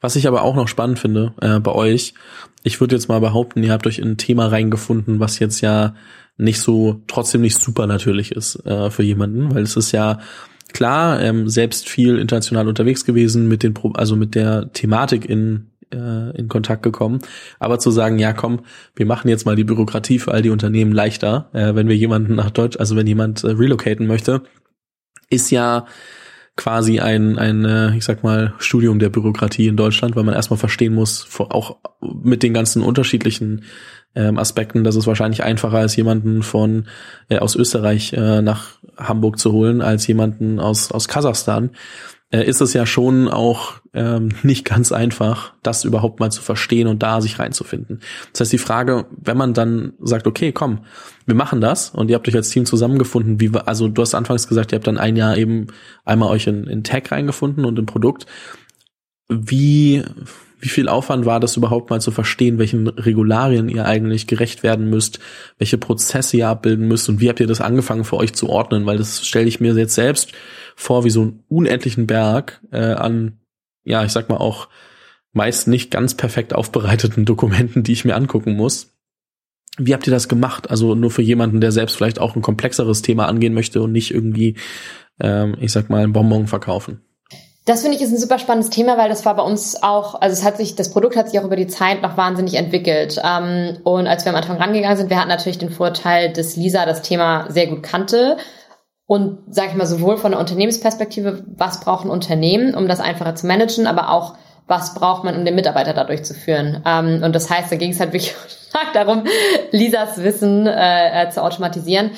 Was 0.00 0.14
ich 0.14 0.28
aber 0.28 0.42
auch 0.42 0.54
noch 0.54 0.68
spannend 0.68 1.00
finde 1.00 1.34
äh, 1.40 1.58
bei 1.58 1.72
euch, 1.72 2.14
ich 2.62 2.80
würde 2.80 2.94
jetzt 2.94 3.08
mal 3.08 3.20
behaupten, 3.20 3.62
ihr 3.64 3.72
habt 3.72 3.86
euch 3.88 3.98
in 3.98 4.12
ein 4.12 4.16
Thema 4.16 4.46
reingefunden, 4.46 5.18
was 5.18 5.40
jetzt 5.40 5.60
ja 5.60 5.94
nicht 6.36 6.60
so, 6.60 7.02
trotzdem 7.08 7.40
nicht 7.40 7.60
super 7.60 7.88
natürlich 7.88 8.30
ist 8.30 8.64
äh, 8.64 8.90
für 8.90 9.02
jemanden, 9.02 9.52
weil 9.52 9.64
es 9.64 9.76
ist 9.76 9.90
ja 9.90 10.20
klar, 10.72 11.20
ähm, 11.20 11.48
selbst 11.48 11.88
viel 11.88 12.18
international 12.18 12.68
unterwegs 12.68 13.04
gewesen 13.04 13.48
mit 13.48 13.64
den, 13.64 13.74
Pro 13.74 13.90
also 13.92 14.14
mit 14.14 14.36
der 14.36 14.72
Thematik 14.72 15.28
in 15.28 15.67
äh, 15.92 16.36
in 16.36 16.48
Kontakt 16.48 16.82
gekommen. 16.82 17.20
Aber 17.58 17.78
zu 17.78 17.90
sagen, 17.90 18.18
ja 18.18 18.32
komm, 18.32 18.60
wir 18.94 19.06
machen 19.06 19.28
jetzt 19.28 19.46
mal 19.46 19.56
die 19.56 19.64
Bürokratie 19.64 20.18
für 20.18 20.32
all 20.32 20.42
die 20.42 20.50
Unternehmen 20.50 20.92
leichter, 20.92 21.50
äh, 21.52 21.74
wenn 21.74 21.88
wir 21.88 21.96
jemanden 21.96 22.34
nach 22.34 22.50
Deutsch, 22.50 22.78
also 22.78 22.96
wenn 22.96 23.06
jemand 23.06 23.44
äh, 23.44 23.48
relocaten 23.48 24.06
möchte, 24.06 24.42
ist 25.30 25.50
ja 25.50 25.86
quasi 26.56 26.98
ein, 26.98 27.38
ein, 27.38 27.64
äh, 27.64 27.96
ich 27.96 28.04
sag 28.04 28.24
mal, 28.24 28.52
Studium 28.58 28.98
der 28.98 29.10
Bürokratie 29.10 29.68
in 29.68 29.76
Deutschland, 29.76 30.16
weil 30.16 30.24
man 30.24 30.34
erstmal 30.34 30.58
verstehen 30.58 30.92
muss, 30.92 31.28
auch 31.38 31.76
mit 32.00 32.42
den 32.42 32.52
ganzen 32.52 32.82
unterschiedlichen 32.82 33.62
ähm, 34.14 34.38
Aspekten, 34.38 34.82
dass 34.82 34.96
es 34.96 35.06
wahrscheinlich 35.06 35.44
einfacher 35.44 35.84
ist, 35.84 35.94
jemanden 35.96 36.42
von 36.42 36.86
äh, 37.28 37.38
aus 37.38 37.54
Österreich 37.54 38.12
äh, 38.12 38.42
nach 38.42 38.80
Hamburg 38.96 39.38
zu 39.38 39.52
holen, 39.52 39.80
als 39.80 40.06
jemanden 40.08 40.58
aus, 40.58 40.90
aus 40.90 41.06
Kasachstan 41.06 41.70
äh, 42.30 42.44
ist 42.44 42.60
es 42.60 42.72
ja 42.72 42.86
schon 42.86 43.28
auch 43.28 43.74
ähm, 43.94 44.30
nicht 44.42 44.64
ganz 44.64 44.92
einfach, 44.92 45.54
das 45.62 45.84
überhaupt 45.84 46.20
mal 46.20 46.30
zu 46.30 46.42
verstehen 46.42 46.88
und 46.88 47.02
da 47.02 47.20
sich 47.20 47.38
reinzufinden. 47.38 48.00
Das 48.32 48.40
heißt, 48.40 48.52
die 48.52 48.58
Frage, 48.58 49.06
wenn 49.10 49.36
man 49.36 49.54
dann 49.54 49.94
sagt, 50.00 50.26
okay, 50.26 50.52
komm, 50.52 50.80
wir 51.26 51.34
machen 51.34 51.60
das 51.60 51.90
und 51.90 52.10
ihr 52.10 52.16
habt 52.16 52.28
euch 52.28 52.36
als 52.36 52.50
Team 52.50 52.66
zusammengefunden, 52.66 53.40
wie 53.40 53.50
also 53.58 53.88
du 53.88 54.02
hast 54.02 54.14
anfangs 54.14 54.48
gesagt, 54.48 54.72
ihr 54.72 54.76
habt 54.76 54.86
dann 54.86 54.98
ein 54.98 55.16
Jahr 55.16 55.36
eben 55.36 55.68
einmal 56.04 56.30
euch 56.30 56.46
in, 56.46 56.64
in 56.64 56.84
Tech 56.84 57.10
reingefunden 57.10 57.64
und 57.64 57.78
im 57.78 57.86
Produkt. 57.86 58.26
Wie 59.28 60.02
wie 60.60 60.68
viel 60.68 60.88
Aufwand 60.88 61.24
war 61.24 61.40
das 61.40 61.56
überhaupt 61.56 61.90
mal 61.90 62.00
zu 62.00 62.10
verstehen, 62.10 62.58
welchen 62.58 62.88
Regularien 62.88 63.68
ihr 63.68 63.84
eigentlich 63.84 64.26
gerecht 64.26 64.62
werden 64.62 64.90
müsst, 64.90 65.20
welche 65.58 65.78
Prozesse 65.78 66.36
ihr 66.36 66.48
abbilden 66.48 66.88
müsst 66.88 67.08
und 67.08 67.20
wie 67.20 67.28
habt 67.28 67.40
ihr 67.40 67.46
das 67.46 67.60
angefangen 67.60 68.04
für 68.04 68.16
euch 68.16 68.34
zu 68.34 68.48
ordnen? 68.48 68.84
Weil 68.86 68.98
das 68.98 69.26
stelle 69.26 69.46
ich 69.46 69.60
mir 69.60 69.74
jetzt 69.74 69.94
selbst 69.94 70.32
vor 70.74 71.04
wie 71.04 71.10
so 71.10 71.22
einen 71.22 71.44
unendlichen 71.48 72.06
Berg 72.06 72.60
äh, 72.72 72.78
an, 72.78 73.38
ja, 73.84 74.04
ich 74.04 74.12
sag 74.12 74.28
mal 74.28 74.36
auch 74.36 74.68
meist 75.32 75.68
nicht 75.68 75.90
ganz 75.90 76.14
perfekt 76.14 76.54
aufbereiteten 76.54 77.24
Dokumenten, 77.24 77.82
die 77.82 77.92
ich 77.92 78.04
mir 78.04 78.16
angucken 78.16 78.54
muss. 78.54 78.94
Wie 79.78 79.94
habt 79.94 80.06
ihr 80.06 80.12
das 80.12 80.28
gemacht? 80.28 80.70
Also 80.70 80.94
nur 80.94 81.10
für 81.10 81.22
jemanden, 81.22 81.60
der 81.60 81.70
selbst 81.70 81.96
vielleicht 81.96 82.18
auch 82.18 82.34
ein 82.34 82.42
komplexeres 82.42 83.02
Thema 83.02 83.26
angehen 83.26 83.54
möchte 83.54 83.80
und 83.80 83.92
nicht 83.92 84.12
irgendwie, 84.12 84.56
ähm, 85.20 85.56
ich 85.60 85.70
sag 85.70 85.88
mal, 85.88 86.02
ein 86.02 86.12
Bonbon 86.12 86.48
verkaufen. 86.48 87.00
Das 87.68 87.82
finde 87.82 87.98
ich 87.98 88.02
ist 88.02 88.12
ein 88.12 88.18
super 88.18 88.38
spannendes 88.38 88.70
Thema, 88.70 88.96
weil 88.96 89.10
das 89.10 89.26
war 89.26 89.36
bei 89.36 89.42
uns 89.42 89.82
auch, 89.82 90.18
also 90.22 90.32
es 90.32 90.42
hat 90.42 90.56
sich, 90.56 90.74
das 90.74 90.90
Produkt 90.90 91.16
hat 91.16 91.28
sich 91.28 91.38
auch 91.38 91.44
über 91.44 91.54
die 91.54 91.66
Zeit 91.66 92.00
noch 92.00 92.16
wahnsinnig 92.16 92.54
entwickelt. 92.54 93.20
Ähm, 93.22 93.76
und 93.84 94.06
als 94.06 94.24
wir 94.24 94.32
am 94.32 94.36
Anfang 94.36 94.56
rangegangen 94.56 94.96
sind, 94.96 95.10
wir 95.10 95.18
hatten 95.18 95.28
natürlich 95.28 95.58
den 95.58 95.68
Vorteil, 95.68 96.32
dass 96.32 96.56
Lisa 96.56 96.86
das 96.86 97.02
Thema 97.02 97.44
sehr 97.50 97.66
gut 97.66 97.82
kannte. 97.82 98.38
Und 99.04 99.54
sage 99.54 99.68
ich 99.68 99.74
mal, 99.74 99.84
sowohl 99.84 100.16
von 100.16 100.30
der 100.30 100.40
Unternehmensperspektive, 100.40 101.44
was 101.58 101.80
braucht 101.80 102.06
ein 102.06 102.10
Unternehmen, 102.10 102.74
um 102.74 102.88
das 102.88 103.00
einfacher 103.00 103.34
zu 103.34 103.46
managen, 103.46 103.86
aber 103.86 104.12
auch, 104.12 104.36
was 104.66 104.94
braucht 104.94 105.24
man, 105.24 105.36
um 105.36 105.44
den 105.44 105.54
Mitarbeiter 105.54 105.92
dadurch 105.92 106.24
zu 106.24 106.32
führen. 106.32 106.82
Ähm, 106.86 107.22
und 107.22 107.34
das 107.34 107.50
heißt, 107.50 107.70
da 107.70 107.76
ging 107.76 107.90
es 107.90 108.00
halt 108.00 108.14
wirklich 108.14 108.34
darum, 108.94 109.24
Lisas 109.72 110.22
Wissen 110.22 110.66
äh, 110.66 111.24
äh, 111.24 111.28
zu 111.28 111.44
automatisieren. 111.44 112.12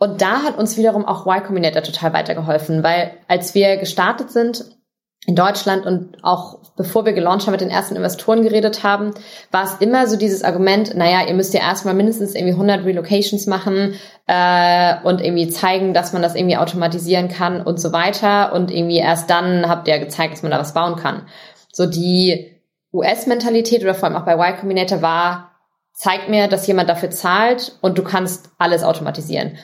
Und 0.00 0.22
da 0.22 0.42
hat 0.42 0.56
uns 0.56 0.78
wiederum 0.78 1.04
auch 1.04 1.26
Y 1.26 1.44
Combinator 1.44 1.82
total 1.82 2.14
weitergeholfen, 2.14 2.82
weil 2.82 3.12
als 3.28 3.54
wir 3.54 3.76
gestartet 3.76 4.30
sind 4.30 4.64
in 5.26 5.36
Deutschland 5.36 5.84
und 5.84 6.16
auch 6.24 6.72
bevor 6.74 7.04
wir 7.04 7.12
gelauncht 7.12 7.44
haben, 7.44 7.52
mit 7.52 7.60
den 7.60 7.68
ersten 7.68 7.96
Investoren 7.96 8.42
geredet 8.42 8.82
haben, 8.82 9.12
war 9.50 9.64
es 9.64 9.74
immer 9.80 10.06
so 10.06 10.16
dieses 10.16 10.42
Argument, 10.42 10.94
naja, 10.94 11.28
ihr 11.28 11.34
müsst 11.34 11.52
ja 11.52 11.60
erstmal 11.60 11.92
mindestens 11.92 12.34
irgendwie 12.34 12.54
100 12.54 12.86
Relocations 12.86 13.46
machen 13.46 13.94
äh, 14.26 14.94
und 15.04 15.20
irgendwie 15.20 15.50
zeigen, 15.50 15.92
dass 15.92 16.14
man 16.14 16.22
das 16.22 16.34
irgendwie 16.34 16.56
automatisieren 16.56 17.28
kann 17.28 17.60
und 17.60 17.78
so 17.78 17.92
weiter. 17.92 18.54
Und 18.54 18.70
irgendwie 18.70 18.96
erst 18.96 19.28
dann 19.28 19.68
habt 19.68 19.86
ihr 19.86 19.98
gezeigt, 19.98 20.32
dass 20.32 20.42
man 20.42 20.50
da 20.50 20.58
was 20.58 20.72
bauen 20.72 20.96
kann. 20.96 21.26
So 21.70 21.84
die 21.84 22.56
US-Mentalität 22.90 23.82
oder 23.82 23.94
vor 23.94 24.08
allem 24.08 24.16
auch 24.16 24.24
bei 24.24 24.32
Y 24.32 24.58
Combinator 24.60 25.02
war, 25.02 25.50
zeig 25.92 26.30
mir, 26.30 26.48
dass 26.48 26.66
jemand 26.66 26.88
dafür 26.88 27.10
zahlt 27.10 27.76
und 27.82 27.98
du 27.98 28.02
kannst 28.02 28.48
alles 28.56 28.82
automatisieren. 28.82 29.58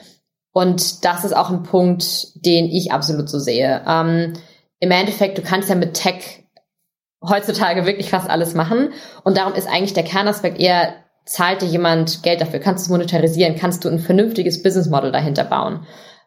Und 0.57 1.05
das 1.05 1.23
ist 1.23 1.37
auch 1.37 1.51
ein 1.51 1.61
Punkt, 1.61 2.29
den 2.43 2.65
ich 2.65 2.91
absolut 2.91 3.29
so 3.29 3.37
sehe. 3.37 3.83
Ähm, 3.87 4.33
Im 4.79 4.89
Endeffekt, 4.89 5.37
du 5.37 5.43
kannst 5.43 5.69
ja 5.69 5.75
mit 5.75 5.93
Tech 5.93 6.45
heutzutage 7.23 7.85
wirklich 7.85 8.09
fast 8.09 8.27
alles 8.27 8.55
machen. 8.55 8.89
Und 9.23 9.37
darum 9.37 9.53
ist 9.53 9.67
eigentlich 9.67 9.93
der 9.93 10.03
Kernaspekt 10.03 10.59
eher, 10.59 10.95
zahlt 11.27 11.61
dir 11.61 11.67
jemand 11.67 12.23
Geld 12.23 12.41
dafür? 12.41 12.59
Kannst 12.59 12.83
du 12.83 12.85
es 12.87 12.89
monetarisieren? 12.89 13.55
Kannst 13.55 13.85
du 13.85 13.89
ein 13.89 13.99
vernünftiges 13.99 14.63
Business 14.63 14.89
Model 14.89 15.11
dahinter 15.11 15.43
bauen? 15.43 15.85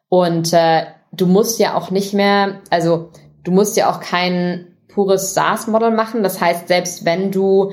Und 0.09 0.53
äh, 0.53 0.85
du 1.11 1.27
musst 1.27 1.59
ja 1.59 1.75
auch 1.75 1.91
nicht 1.91 2.15
mehr, 2.15 2.61
also 2.71 3.11
du 3.43 3.51
musst 3.51 3.77
ja 3.77 3.91
auch 3.91 3.99
kein 3.99 4.77
pures 4.87 5.35
SaaS-Model 5.35 5.91
machen. 5.91 6.23
Das 6.23 6.41
heißt, 6.41 6.69
selbst 6.69 7.05
wenn 7.05 7.33
du 7.33 7.73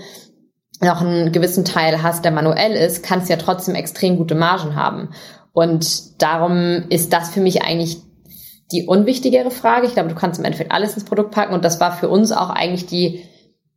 noch 0.82 1.02
einen 1.02 1.32
gewissen 1.32 1.66
Teil 1.66 2.02
hast, 2.02 2.26
der 2.26 2.32
manuell 2.32 2.72
ist, 2.72 3.04
kannst 3.04 3.30
du 3.30 3.34
ja 3.34 3.40
trotzdem 3.40 3.76
extrem 3.76 4.18
gute 4.18 4.36
Margen 4.36 4.76
haben. 4.76 5.10
Und 5.58 6.22
darum 6.22 6.84
ist 6.90 7.14
das 7.14 7.32
für 7.32 7.40
mich 7.40 7.64
eigentlich 7.64 7.98
die 8.72 8.86
unwichtigere 8.86 9.50
Frage. 9.50 9.88
Ich 9.88 9.94
glaube, 9.94 10.10
du 10.10 10.14
kannst 10.14 10.38
im 10.38 10.46
Endeffekt 10.46 10.72
alles 10.72 10.94
ins 10.94 11.04
Produkt 11.06 11.32
packen. 11.32 11.56
Und 11.56 11.66
das 11.66 11.80
war 11.80 11.94
für 11.94 12.10
uns 12.10 12.32
auch 12.32 12.52
eigentlich 12.52 12.86
die, 12.86 13.24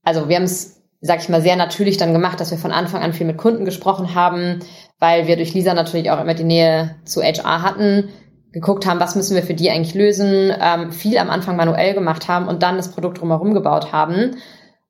also 0.03 0.29
wir 0.29 0.37
haben 0.37 0.43
es, 0.43 0.83
sag 1.01 1.23
ich 1.23 1.31
mal, 1.31 1.41
sehr 1.41 1.57
natürlich 1.57 1.97
dann 1.97 2.13
gemacht, 2.13 2.39
dass 2.39 2.51
wir 2.51 2.59
von 2.59 2.71
Anfang 2.71 3.01
an 3.01 3.15
viel 3.15 3.27
mit 3.27 3.39
Kunden 3.39 3.65
gesprochen 3.65 4.15
haben, 4.15 4.59
weil 4.99 5.27
wir 5.27 5.37
durch 5.37 5.55
Lisa 5.55 5.73
natürlich 5.73 6.11
auch 6.11 6.21
immer 6.21 6.35
die 6.35 6.45
Nähe 6.45 6.97
zu 7.07 7.23
HR 7.23 7.63
hatten, 7.63 8.11
geguckt 8.53 8.85
haben, 8.85 9.01
was 9.01 9.17
müssen 9.17 9.35
wir 9.35 9.43
für 9.43 9.55
die 9.55 9.71
eigentlich 9.71 9.95
lösen, 9.95 10.53
ähm, 10.61 10.93
viel 10.93 11.17
am 11.17 11.31
Anfang 11.31 11.57
manuell 11.57 11.95
gemacht 11.95 12.29
haben 12.29 12.47
und 12.47 12.63
dann 12.63 12.77
das 12.77 12.91
Produkt 12.91 13.23
drumherum 13.23 13.55
gebaut 13.55 13.91
haben. 13.91 14.37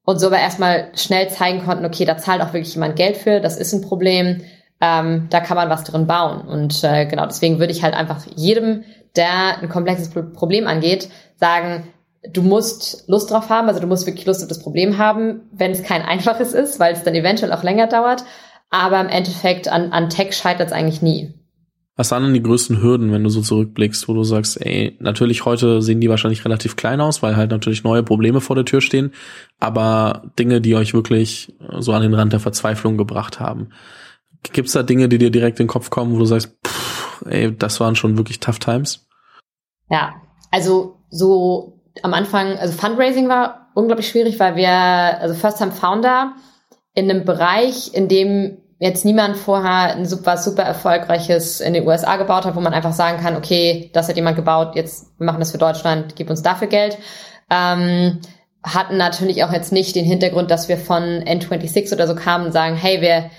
Und 0.04 0.18
so 0.18 0.26
aber 0.26 0.40
erstmal 0.40 0.90
schnell 0.96 1.28
zeigen 1.28 1.64
konnten, 1.64 1.84
okay, 1.84 2.04
da 2.04 2.18
zahlt 2.18 2.42
auch 2.42 2.52
wirklich 2.52 2.74
jemand 2.74 2.96
Geld 2.96 3.16
für, 3.16 3.38
das 3.38 3.56
ist 3.56 3.72
ein 3.74 3.82
Problem 3.82 4.40
ähm, 4.80 5.26
da 5.30 5.40
kann 5.40 5.56
man 5.56 5.70
was 5.70 5.84
drin 5.84 6.06
bauen. 6.06 6.42
Und 6.42 6.82
äh, 6.84 7.06
genau, 7.06 7.26
deswegen 7.26 7.58
würde 7.58 7.72
ich 7.72 7.82
halt 7.82 7.94
einfach 7.94 8.24
jedem, 8.34 8.84
der 9.16 9.58
ein 9.60 9.68
komplexes 9.68 10.10
Problem 10.10 10.66
angeht, 10.66 11.08
sagen, 11.36 11.88
du 12.32 12.42
musst 12.42 13.08
Lust 13.08 13.30
drauf 13.30 13.48
haben, 13.50 13.68
also 13.68 13.80
du 13.80 13.86
musst 13.86 14.06
wirklich 14.06 14.26
Lust 14.26 14.42
auf 14.42 14.48
das 14.48 14.62
Problem 14.62 14.98
haben, 14.98 15.42
wenn 15.52 15.72
es 15.72 15.82
kein 15.82 16.02
einfaches 16.02 16.52
ist, 16.52 16.80
weil 16.80 16.94
es 16.94 17.02
dann 17.02 17.14
eventuell 17.14 17.52
auch 17.52 17.62
länger 17.62 17.86
dauert. 17.86 18.24
Aber 18.70 19.00
im 19.00 19.08
Endeffekt 19.08 19.68
an, 19.68 19.92
an 19.92 20.10
Tech 20.10 20.32
scheitert 20.32 20.68
es 20.68 20.72
eigentlich 20.72 21.02
nie. 21.02 21.34
Was 21.96 22.12
waren 22.12 22.22
denn 22.22 22.34
die 22.34 22.42
größten 22.42 22.80
Hürden, 22.80 23.12
wenn 23.12 23.24
du 23.24 23.30
so 23.30 23.42
zurückblickst, 23.42 24.08
wo 24.08 24.14
du 24.14 24.22
sagst, 24.24 24.64
ey, 24.64 24.96
natürlich 25.00 25.44
heute 25.44 25.82
sehen 25.82 26.00
die 26.00 26.08
wahrscheinlich 26.08 26.44
relativ 26.44 26.76
klein 26.76 27.00
aus, 27.00 27.22
weil 27.22 27.36
halt 27.36 27.50
natürlich 27.50 27.84
neue 27.84 28.02
Probleme 28.02 28.40
vor 28.40 28.56
der 28.56 28.64
Tür 28.64 28.80
stehen, 28.80 29.12
aber 29.58 30.22
Dinge, 30.38 30.62
die 30.62 30.76
euch 30.76 30.94
wirklich 30.94 31.52
so 31.78 31.92
an 31.92 32.00
den 32.00 32.14
Rand 32.14 32.32
der 32.32 32.40
Verzweiflung 32.40 32.96
gebracht 32.96 33.38
haben. 33.38 33.68
Gibt's 34.42 34.72
da 34.72 34.82
Dinge, 34.82 35.08
die 35.08 35.18
dir 35.18 35.30
direkt 35.30 35.60
in 35.60 35.66
den 35.66 35.70
Kopf 35.70 35.90
kommen, 35.90 36.14
wo 36.14 36.18
du 36.18 36.24
sagst, 36.24 36.56
pff, 36.66 37.24
ey, 37.26 37.56
das 37.56 37.80
waren 37.80 37.96
schon 37.96 38.16
wirklich 38.16 38.40
tough 38.40 38.58
times? 38.58 39.06
Ja, 39.88 40.14
also 40.50 40.96
so 41.10 41.80
am 42.02 42.14
Anfang, 42.14 42.56
also 42.58 42.72
Fundraising 42.72 43.28
war 43.28 43.70
unglaublich 43.74 44.08
schwierig, 44.08 44.38
weil 44.40 44.56
wir, 44.56 44.70
also 44.70 45.34
First 45.34 45.58
Time 45.58 45.72
Founder 45.72 46.34
in 46.94 47.10
einem 47.10 47.24
Bereich, 47.24 47.92
in 47.94 48.08
dem 48.08 48.58
jetzt 48.78 49.04
niemand 49.04 49.36
vorher 49.36 49.94
ein 49.94 50.06
super, 50.06 50.38
super 50.38 50.62
erfolgreiches 50.62 51.60
in 51.60 51.74
den 51.74 51.86
USA 51.86 52.16
gebaut 52.16 52.46
hat, 52.46 52.56
wo 52.56 52.60
man 52.60 52.72
einfach 52.72 52.94
sagen 52.94 53.22
kann, 53.22 53.36
okay, 53.36 53.90
das 53.92 54.08
hat 54.08 54.16
jemand 54.16 54.36
gebaut, 54.36 54.74
jetzt 54.74 55.18
wir 55.18 55.26
machen 55.26 55.40
das 55.40 55.52
für 55.52 55.58
Deutschland, 55.58 56.16
gib 56.16 56.30
uns 56.30 56.42
dafür 56.42 56.68
Geld. 56.68 56.96
Ähm, 57.50 58.20
hatten 58.62 58.96
natürlich 58.96 59.44
auch 59.44 59.52
jetzt 59.52 59.72
nicht 59.72 59.96
den 59.96 60.04
Hintergrund, 60.04 60.50
dass 60.50 60.68
wir 60.68 60.78
von 60.78 61.02
N26 61.02 61.92
oder 61.92 62.06
so 62.06 62.14
kamen 62.14 62.46
und 62.46 62.52
sagen, 62.52 62.74
hey, 62.74 63.00
wir 63.00 63.30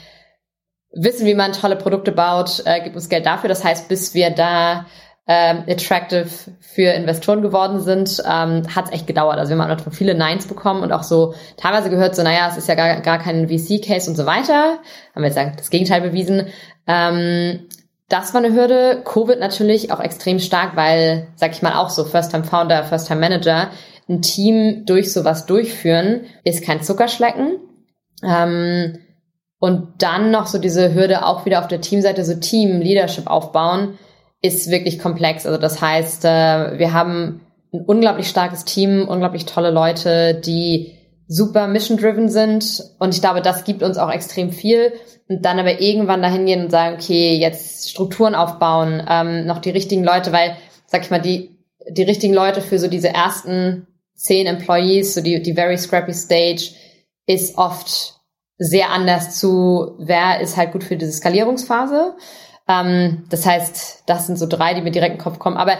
wissen, 0.93 1.25
wie 1.25 1.35
man 1.35 1.53
tolle 1.53 1.75
Produkte 1.75 2.11
baut, 2.11 2.63
äh, 2.65 2.81
gib 2.83 2.95
uns 2.95 3.09
Geld 3.09 3.25
dafür. 3.25 3.47
Das 3.49 3.63
heißt, 3.63 3.87
bis 3.87 4.13
wir 4.13 4.29
da 4.29 4.85
ähm, 5.27 5.63
attractive 5.67 6.29
für 6.59 6.91
Investoren 6.91 7.41
geworden 7.41 7.79
sind, 7.79 8.21
ähm, 8.25 8.63
hat 8.75 8.85
es 8.85 8.91
echt 8.91 9.07
gedauert. 9.07 9.37
Also 9.37 9.53
wir 9.53 9.61
haben 9.61 9.69
natürlich 9.69 9.97
viele 9.97 10.15
Nines 10.15 10.47
bekommen 10.47 10.83
und 10.83 10.91
auch 10.91 11.03
so 11.03 11.33
teilweise 11.57 11.89
gehört 11.89 12.15
so, 12.15 12.23
naja, 12.23 12.47
es 12.49 12.57
ist 12.57 12.67
ja 12.67 12.75
gar, 12.75 13.01
gar 13.01 13.19
kein 13.19 13.47
VC-Case 13.47 14.09
und 14.09 14.15
so 14.15 14.25
weiter. 14.25 14.79
Haben 15.15 15.23
wir 15.23 15.29
jetzt 15.29 15.59
das 15.59 15.69
Gegenteil 15.69 16.01
bewiesen. 16.01 16.47
Ähm, 16.87 17.67
das 18.09 18.33
war 18.33 18.43
eine 18.43 18.53
Hürde. 18.53 19.03
Covid 19.05 19.39
natürlich 19.39 19.91
auch 19.91 20.01
extrem 20.01 20.39
stark, 20.39 20.75
weil, 20.75 21.27
sag 21.35 21.51
ich 21.51 21.61
mal, 21.61 21.75
auch 21.75 21.89
so 21.89 22.03
First-Time-Founder, 22.03 22.83
First-Time-Manager, 22.83 23.69
ein 24.09 24.21
Team 24.21 24.83
durch 24.85 25.13
sowas 25.13 25.45
durchführen, 25.45 26.25
ist 26.43 26.65
kein 26.65 26.81
Zuckerschlecken. 26.81 27.59
Ähm, 28.21 28.97
und 29.61 30.01
dann 30.01 30.31
noch 30.31 30.47
so 30.47 30.57
diese 30.57 30.95
Hürde 30.95 31.23
auch 31.23 31.45
wieder 31.45 31.59
auf 31.59 31.67
der 31.67 31.81
Teamseite, 31.81 32.25
so 32.25 32.33
Team-Leadership 32.33 33.27
aufbauen, 33.27 33.99
ist 34.41 34.71
wirklich 34.71 34.97
komplex. 34.97 35.45
Also 35.45 35.59
das 35.59 35.79
heißt, 35.79 36.25
äh, 36.25 36.79
wir 36.79 36.93
haben 36.93 37.41
ein 37.71 37.85
unglaublich 37.85 38.27
starkes 38.27 38.65
Team, 38.65 39.07
unglaublich 39.07 39.45
tolle 39.45 39.69
Leute, 39.69 40.33
die 40.33 40.97
super 41.27 41.67
mission-driven 41.67 42.27
sind. 42.27 42.83
Und 42.97 43.13
ich 43.13 43.21
glaube, 43.21 43.43
das 43.43 43.63
gibt 43.63 43.83
uns 43.83 43.99
auch 43.99 44.09
extrem 44.09 44.51
viel. 44.51 44.93
Und 45.29 45.45
dann 45.45 45.59
aber 45.59 45.79
irgendwann 45.79 46.23
dahin 46.23 46.47
gehen 46.47 46.63
und 46.63 46.71
sagen, 46.71 46.95
okay, 46.95 47.35
jetzt 47.35 47.87
Strukturen 47.91 48.33
aufbauen, 48.33 49.05
ähm, 49.07 49.45
noch 49.45 49.59
die 49.59 49.69
richtigen 49.69 50.03
Leute, 50.03 50.31
weil, 50.31 50.57
sag 50.87 51.03
ich 51.03 51.11
mal, 51.11 51.21
die, 51.21 51.55
die 51.87 52.03
richtigen 52.03 52.33
Leute 52.33 52.61
für 52.61 52.79
so 52.79 52.87
diese 52.87 53.09
ersten 53.09 53.85
zehn 54.15 54.47
Employees, 54.47 55.13
so 55.13 55.21
die, 55.21 55.39
die 55.39 55.53
very 55.53 55.77
scrappy 55.77 56.15
stage, 56.15 56.71
ist 57.27 57.59
oft 57.59 58.20
sehr 58.63 58.91
anders 58.91 59.39
zu, 59.39 59.95
wer 59.97 60.39
ist 60.39 60.55
halt 60.55 60.71
gut 60.71 60.83
für 60.83 60.95
diese 60.95 61.11
Skalierungsphase. 61.11 62.13
Ähm, 62.67 63.23
das 63.29 63.43
heißt, 63.43 64.03
das 64.05 64.27
sind 64.27 64.37
so 64.37 64.45
drei, 64.45 64.75
die 64.75 64.81
mir 64.81 64.91
direkt 64.91 65.13
in 65.13 65.17
den 65.17 65.23
Kopf 65.23 65.39
kommen. 65.39 65.57
Aber 65.57 65.73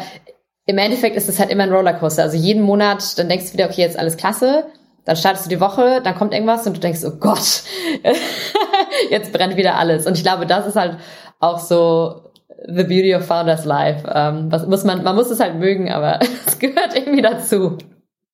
im 0.65 0.79
Endeffekt 0.79 1.15
ist 1.15 1.29
es 1.29 1.39
halt 1.39 1.51
immer 1.51 1.63
ein 1.63 1.71
Rollercoaster. 1.71 2.23
Also 2.23 2.37
jeden 2.37 2.63
Monat, 2.63 3.19
dann 3.19 3.29
denkst 3.29 3.47
du 3.47 3.53
wieder, 3.53 3.65
okay, 3.65 3.81
jetzt 3.81 3.99
alles 3.99 4.17
klasse. 4.17 4.65
Dann 5.05 5.15
startest 5.15 5.45
du 5.45 5.49
die 5.49 5.59
Woche, 5.59 6.01
dann 6.03 6.15
kommt 6.15 6.33
irgendwas 6.33 6.65
und 6.65 6.75
du 6.75 6.79
denkst, 6.79 7.01
oh 7.05 7.17
Gott, 7.19 7.63
jetzt 9.11 9.31
brennt 9.31 9.57
wieder 9.57 9.75
alles. 9.75 10.07
Und 10.07 10.17
ich 10.17 10.23
glaube, 10.23 10.47
das 10.47 10.65
ist 10.65 10.75
halt 10.75 10.97
auch 11.39 11.59
so 11.59 12.31
the 12.67 12.83
beauty 12.83 13.13
of 13.13 13.25
Founders 13.25 13.63
Life. 13.63 14.11
Ähm, 14.11 14.51
was 14.51 14.65
muss 14.65 14.83
man, 14.83 15.03
man 15.03 15.15
muss 15.15 15.29
es 15.29 15.39
halt 15.39 15.55
mögen, 15.55 15.91
aber 15.91 16.19
es 16.47 16.57
gehört 16.57 16.95
irgendwie 16.95 17.21
dazu. 17.21 17.77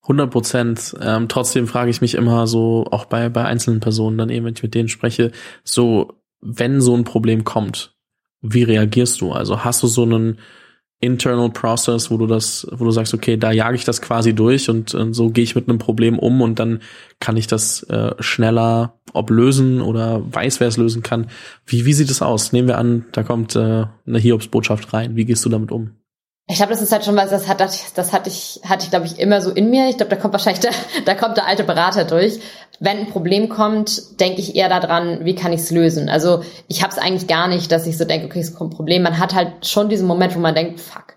100 0.07 0.31
Prozent. 0.31 0.95
Ähm, 1.01 1.27
trotzdem 1.27 1.67
frage 1.67 1.89
ich 1.89 2.01
mich 2.01 2.15
immer 2.15 2.47
so, 2.47 2.85
auch 2.91 3.05
bei, 3.05 3.27
bei 3.29 3.43
einzelnen 3.43 3.81
Personen 3.81 4.17
dann 4.17 4.29
eben, 4.29 4.45
wenn 4.45 4.53
ich 4.53 4.63
mit 4.63 4.73
denen 4.73 4.89
spreche, 4.89 5.31
so, 5.63 6.13
wenn 6.41 6.79
so 6.79 6.95
ein 6.95 7.03
Problem 7.03 7.43
kommt, 7.43 7.95
wie 8.41 8.63
reagierst 8.63 9.19
du? 9.21 9.33
Also 9.33 9.63
hast 9.63 9.83
du 9.83 9.87
so 9.87 10.03
einen 10.03 10.39
internal 10.99 11.49
process, 11.51 12.09
wo 12.09 12.17
du 12.17 12.25
das, 12.25 12.65
wo 12.71 12.85
du 12.85 12.91
sagst, 12.91 13.13
okay, 13.13 13.37
da 13.37 13.51
jage 13.51 13.75
ich 13.75 13.85
das 13.85 14.01
quasi 14.01 14.33
durch 14.33 14.69
und, 14.69 14.95
und 14.95 15.13
so 15.13 15.29
gehe 15.29 15.43
ich 15.43 15.55
mit 15.55 15.69
einem 15.69 15.77
Problem 15.77 16.17
um 16.17 16.41
und 16.41 16.57
dann 16.57 16.81
kann 17.19 17.37
ich 17.37 17.45
das 17.45 17.83
äh, 17.83 18.15
schneller 18.19 18.93
ob 19.13 19.29
lösen 19.29 19.81
oder 19.81 20.21
weiß, 20.33 20.59
wer 20.59 20.67
es 20.67 20.77
lösen 20.77 21.03
kann. 21.03 21.27
Wie, 21.65 21.85
wie 21.85 21.93
sieht 21.93 22.09
es 22.09 22.21
aus? 22.21 22.51
Nehmen 22.51 22.67
wir 22.67 22.77
an, 22.77 23.05
da 23.11 23.23
kommt 23.23 23.55
äh, 23.55 23.85
eine 24.05 24.19
Hiobsbotschaft 24.19 24.91
rein. 24.93 25.15
Wie 25.15 25.25
gehst 25.25 25.45
du 25.45 25.49
damit 25.49 25.71
um? 25.71 25.91
Ich 26.49 26.57
glaube, 26.57 26.71
das 26.71 26.81
ist 26.81 26.93
halt 26.93 27.03
schon 27.03 27.17
was, 27.17 27.29
das 27.29 27.49
hat, 27.49 27.60
das 27.60 28.13
hatte 28.13 28.29
ich, 28.29 28.62
hatte 28.63 28.86
ich, 28.86 28.89
glaube 28.89 29.05
ich, 29.05 29.19
immer 29.19 29.41
so 29.41 29.51
in 29.51 29.69
mir. 29.69 29.89
Ich 29.89 29.97
glaube, 29.97 30.10
da 30.10 30.15
kommt 30.15 30.33
wahrscheinlich 30.33 30.62
der, 30.62 30.71
da 31.05 31.13
kommt 31.13 31.36
der 31.36 31.45
alte 31.45 31.65
Berater 31.65 32.05
durch. 32.05 32.39
Wenn 32.79 32.99
ein 32.99 33.10
Problem 33.10 33.49
kommt, 33.49 34.19
denke 34.19 34.39
ich 34.39 34.55
eher 34.55 34.69
daran, 34.69 35.25
wie 35.25 35.36
kann 35.36 35.51
ich 35.51 35.62
es 35.62 35.71
lösen. 35.71 36.10
Also 36.10 36.43
ich 36.67 36.83
habe 36.83 36.93
es 36.93 36.99
eigentlich 36.99 37.27
gar 37.27 37.47
nicht, 37.47 37.71
dass 37.71 37.86
ich 37.86 37.97
so 37.97 38.05
denke, 38.05 38.27
okay, 38.27 38.39
es 38.39 38.53
kommt 38.53 38.71
ein 38.71 38.75
Problem. 38.77 39.03
Man 39.03 39.19
hat 39.19 39.33
halt 39.33 39.65
schon 39.65 39.89
diesen 39.89 40.07
Moment, 40.07 40.36
wo 40.36 40.39
man 40.39 40.55
denkt, 40.55 40.79
fuck, 40.79 41.15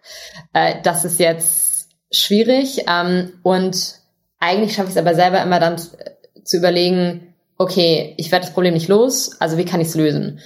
äh, 0.52 0.76
das 0.82 1.04
ist 1.04 1.20
jetzt 1.20 1.88
schwierig. 2.10 2.84
Ähm, 2.88 3.34
und 3.44 4.00
eigentlich 4.40 4.74
schaffe 4.74 4.88
ich 4.88 4.96
es 4.96 5.00
aber 5.00 5.14
selber 5.14 5.42
immer 5.42 5.60
dann 5.60 5.76
zu 5.78 6.56
überlegen, 6.56 7.34
okay, 7.56 8.14
ich 8.16 8.32
werde 8.32 8.46
das 8.46 8.54
Problem 8.54 8.74
nicht 8.74 8.88
los, 8.88 9.38
also 9.38 9.58
wie 9.58 9.66
kann 9.66 9.80
ich 9.80 9.88
es 9.88 9.94
lösen? 9.94 10.40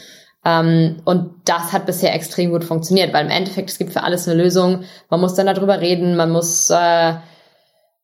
Ähm, 0.45 1.01
und 1.05 1.31
das 1.47 1.73
hat 1.73 1.87
bisher 1.87 2.15
extrem 2.15 2.51
gut 2.51 2.65
funktioniert, 2.65 3.13
weil 3.13 3.25
im 3.25 3.31
Endeffekt, 3.31 3.71
es 3.71 3.79
gibt 3.79 3.93
für 3.93 4.03
alles 4.03 4.29
eine 4.29 4.41
Lösung. 4.41 4.85
Man 5.09 5.21
muss 5.21 5.35
dann 5.35 5.47
darüber 5.47 5.81
reden, 5.81 6.17
man 6.17 6.31
muss, 6.31 6.69
äh, 6.71 7.15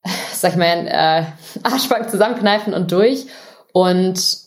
sag 0.33 0.53
ich 0.53 0.57
mal, 0.57 0.87
äh, 0.87 1.24
Arschbacken 1.62 2.09
zusammenkneifen 2.09 2.72
und 2.72 2.92
durch. 2.92 3.26
Und 3.72 4.38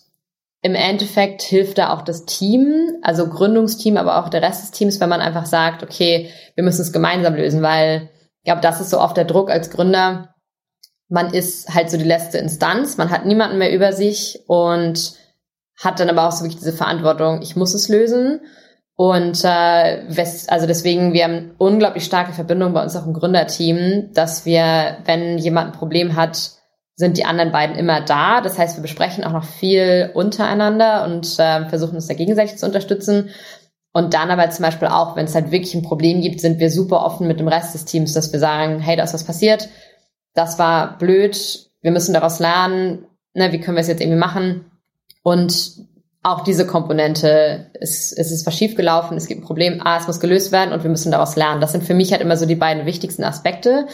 im 0.63 0.75
Endeffekt 0.75 1.41
hilft 1.41 1.77
da 1.77 1.93
auch 1.93 2.01
das 2.01 2.25
Team, 2.25 2.93
also 3.01 3.27
Gründungsteam, 3.27 3.97
aber 3.97 4.17
auch 4.17 4.29
der 4.29 4.41
Rest 4.41 4.63
des 4.63 4.71
Teams, 4.71 4.99
wenn 4.99 5.10
man 5.10 5.21
einfach 5.21 5.45
sagt, 5.45 5.84
okay, 5.84 6.29
wir 6.56 6.63
müssen 6.63 6.82
es 6.82 6.93
gemeinsam 6.93 7.36
lösen, 7.36 7.62
weil 7.62 8.10
ich 8.39 8.45
glaube, 8.45 8.62
das 8.62 8.82
ist 8.82 8.89
so 8.89 8.99
oft 8.99 9.17
der 9.17 9.25
Druck 9.25 9.51
als 9.51 9.69
Gründer. 9.69 10.34
Man 11.10 11.34
ist 11.34 11.73
halt 11.73 11.91
so 11.91 11.97
die 11.97 12.06
letzte 12.06 12.38
Instanz, 12.38 12.97
man 12.97 13.10
hat 13.10 13.25
niemanden 13.25 13.58
mehr 13.58 13.73
über 13.73 13.91
sich 13.91 14.39
und 14.47 15.13
hat 15.84 16.00
dann 16.00 16.10
aber 16.10 16.28
auch 16.28 16.32
so 16.32 16.43
wirklich 16.43 16.60
diese 16.60 16.74
Verantwortung, 16.74 17.41
ich 17.41 17.56
muss 17.56 17.74
es 17.74 17.89
lösen. 17.89 18.41
Und 18.96 19.43
äh, 19.43 20.06
also 20.48 20.67
deswegen, 20.67 21.13
wir 21.13 21.24
haben 21.24 21.56
unglaublich 21.58 22.06
starke 22.06 22.32
Verbindung 22.32 22.74
bei 22.74 22.84
uns 22.84 22.96
auch 22.96 23.06
im 23.06 23.13
Gründerteam, 23.13 24.12
dass 24.13 24.46
wir, 24.46 24.98
wenn 25.06 25.38
jemand 25.38 25.74
ein 25.74 25.80
Problem 25.80 26.15
hat, 26.15 26.52
sind 26.96 27.17
die 27.17 27.26
anderen 27.26 27.52
beiden 27.52 27.76
immer 27.76 28.02
da. 28.02 28.41
Das 28.41 28.60
heißt, 28.60 28.78
wir 28.78 28.84
besprechen 28.84 29.24
auch 29.24 29.32
noch 29.32 29.46
viel 29.46 30.12
untereinander 30.13 31.06
und 31.06 31.39
äh, 31.39 31.67
versuchen 31.67 31.96
uns 31.96 32.08
da 32.08 32.13
gegenseitig 32.13 32.58
zu 32.58 32.67
unterstützen. 32.67 33.30
Und 33.93 34.13
dann 34.13 34.32
aber 34.32 34.50
zum 34.50 34.63
Beispiel 34.63 34.88
auch, 34.88 35.15
wenn 35.15 35.26
es 35.26 35.36
halt 35.36 35.52
wirklich 35.52 35.74
ein 35.76 35.84
Problem 35.84 36.22
gibt, 36.22 36.39
sind 36.39 36.60
wir 36.60 36.69
super 36.69 37.04
offen 37.04 37.28
mit 37.28 37.39
dem 37.39 37.48
Rest 37.48 37.74
des 37.74 37.86
Teams, 37.86 38.13
dass 38.13 38.32
wir 38.32 38.39
sagen, 38.39 38.80
hey, 38.80 38.96
da 38.96 39.04
ist 39.04 39.13
was 39.13 39.24
passiert, 39.24 39.69
das 40.34 40.58
war 40.58 40.98
blöd, 40.98 41.69
wir 41.82 41.91
müssen 41.91 42.13
daraus 42.13 42.39
lernen, 42.39 43.06
ne, 43.34 43.52
wie 43.52 43.60
können 43.60 43.78
wir 43.78 43.82
es 43.82 43.88
jetzt 43.88 44.02
irgendwie 44.02 44.19
machen? 44.19 44.65
Und 45.24 45.88
auch 46.22 46.42
diese 46.42 46.66
Komponente, 46.66 47.72
es, 47.80 48.14
es 48.14 48.32
ist 48.32 48.46
was 48.46 48.56
schiefgelaufen, 48.56 49.18
es 49.18 49.28
gibt 49.28 49.42
ein 49.42 49.46
Problem, 49.46 49.82
ah, 49.84 49.98
es 49.98 50.08
muss 50.08 50.22
gelöst 50.22 50.52
werden 50.52 50.74
und 50.74 50.84
wir 50.84 50.90
müssen 50.90 51.12
daraus 51.12 51.36
lernen. 51.36 51.60
Das 51.60 51.74
sind 51.74 51.84
für 51.84 51.94
mich 51.94 52.12
halt 52.12 52.22
immer 52.22 52.38
so 52.38 52.46
die 52.46 52.56
beiden 52.56 52.86
wichtigsten 52.86 53.24
Aspekte. 53.24 53.88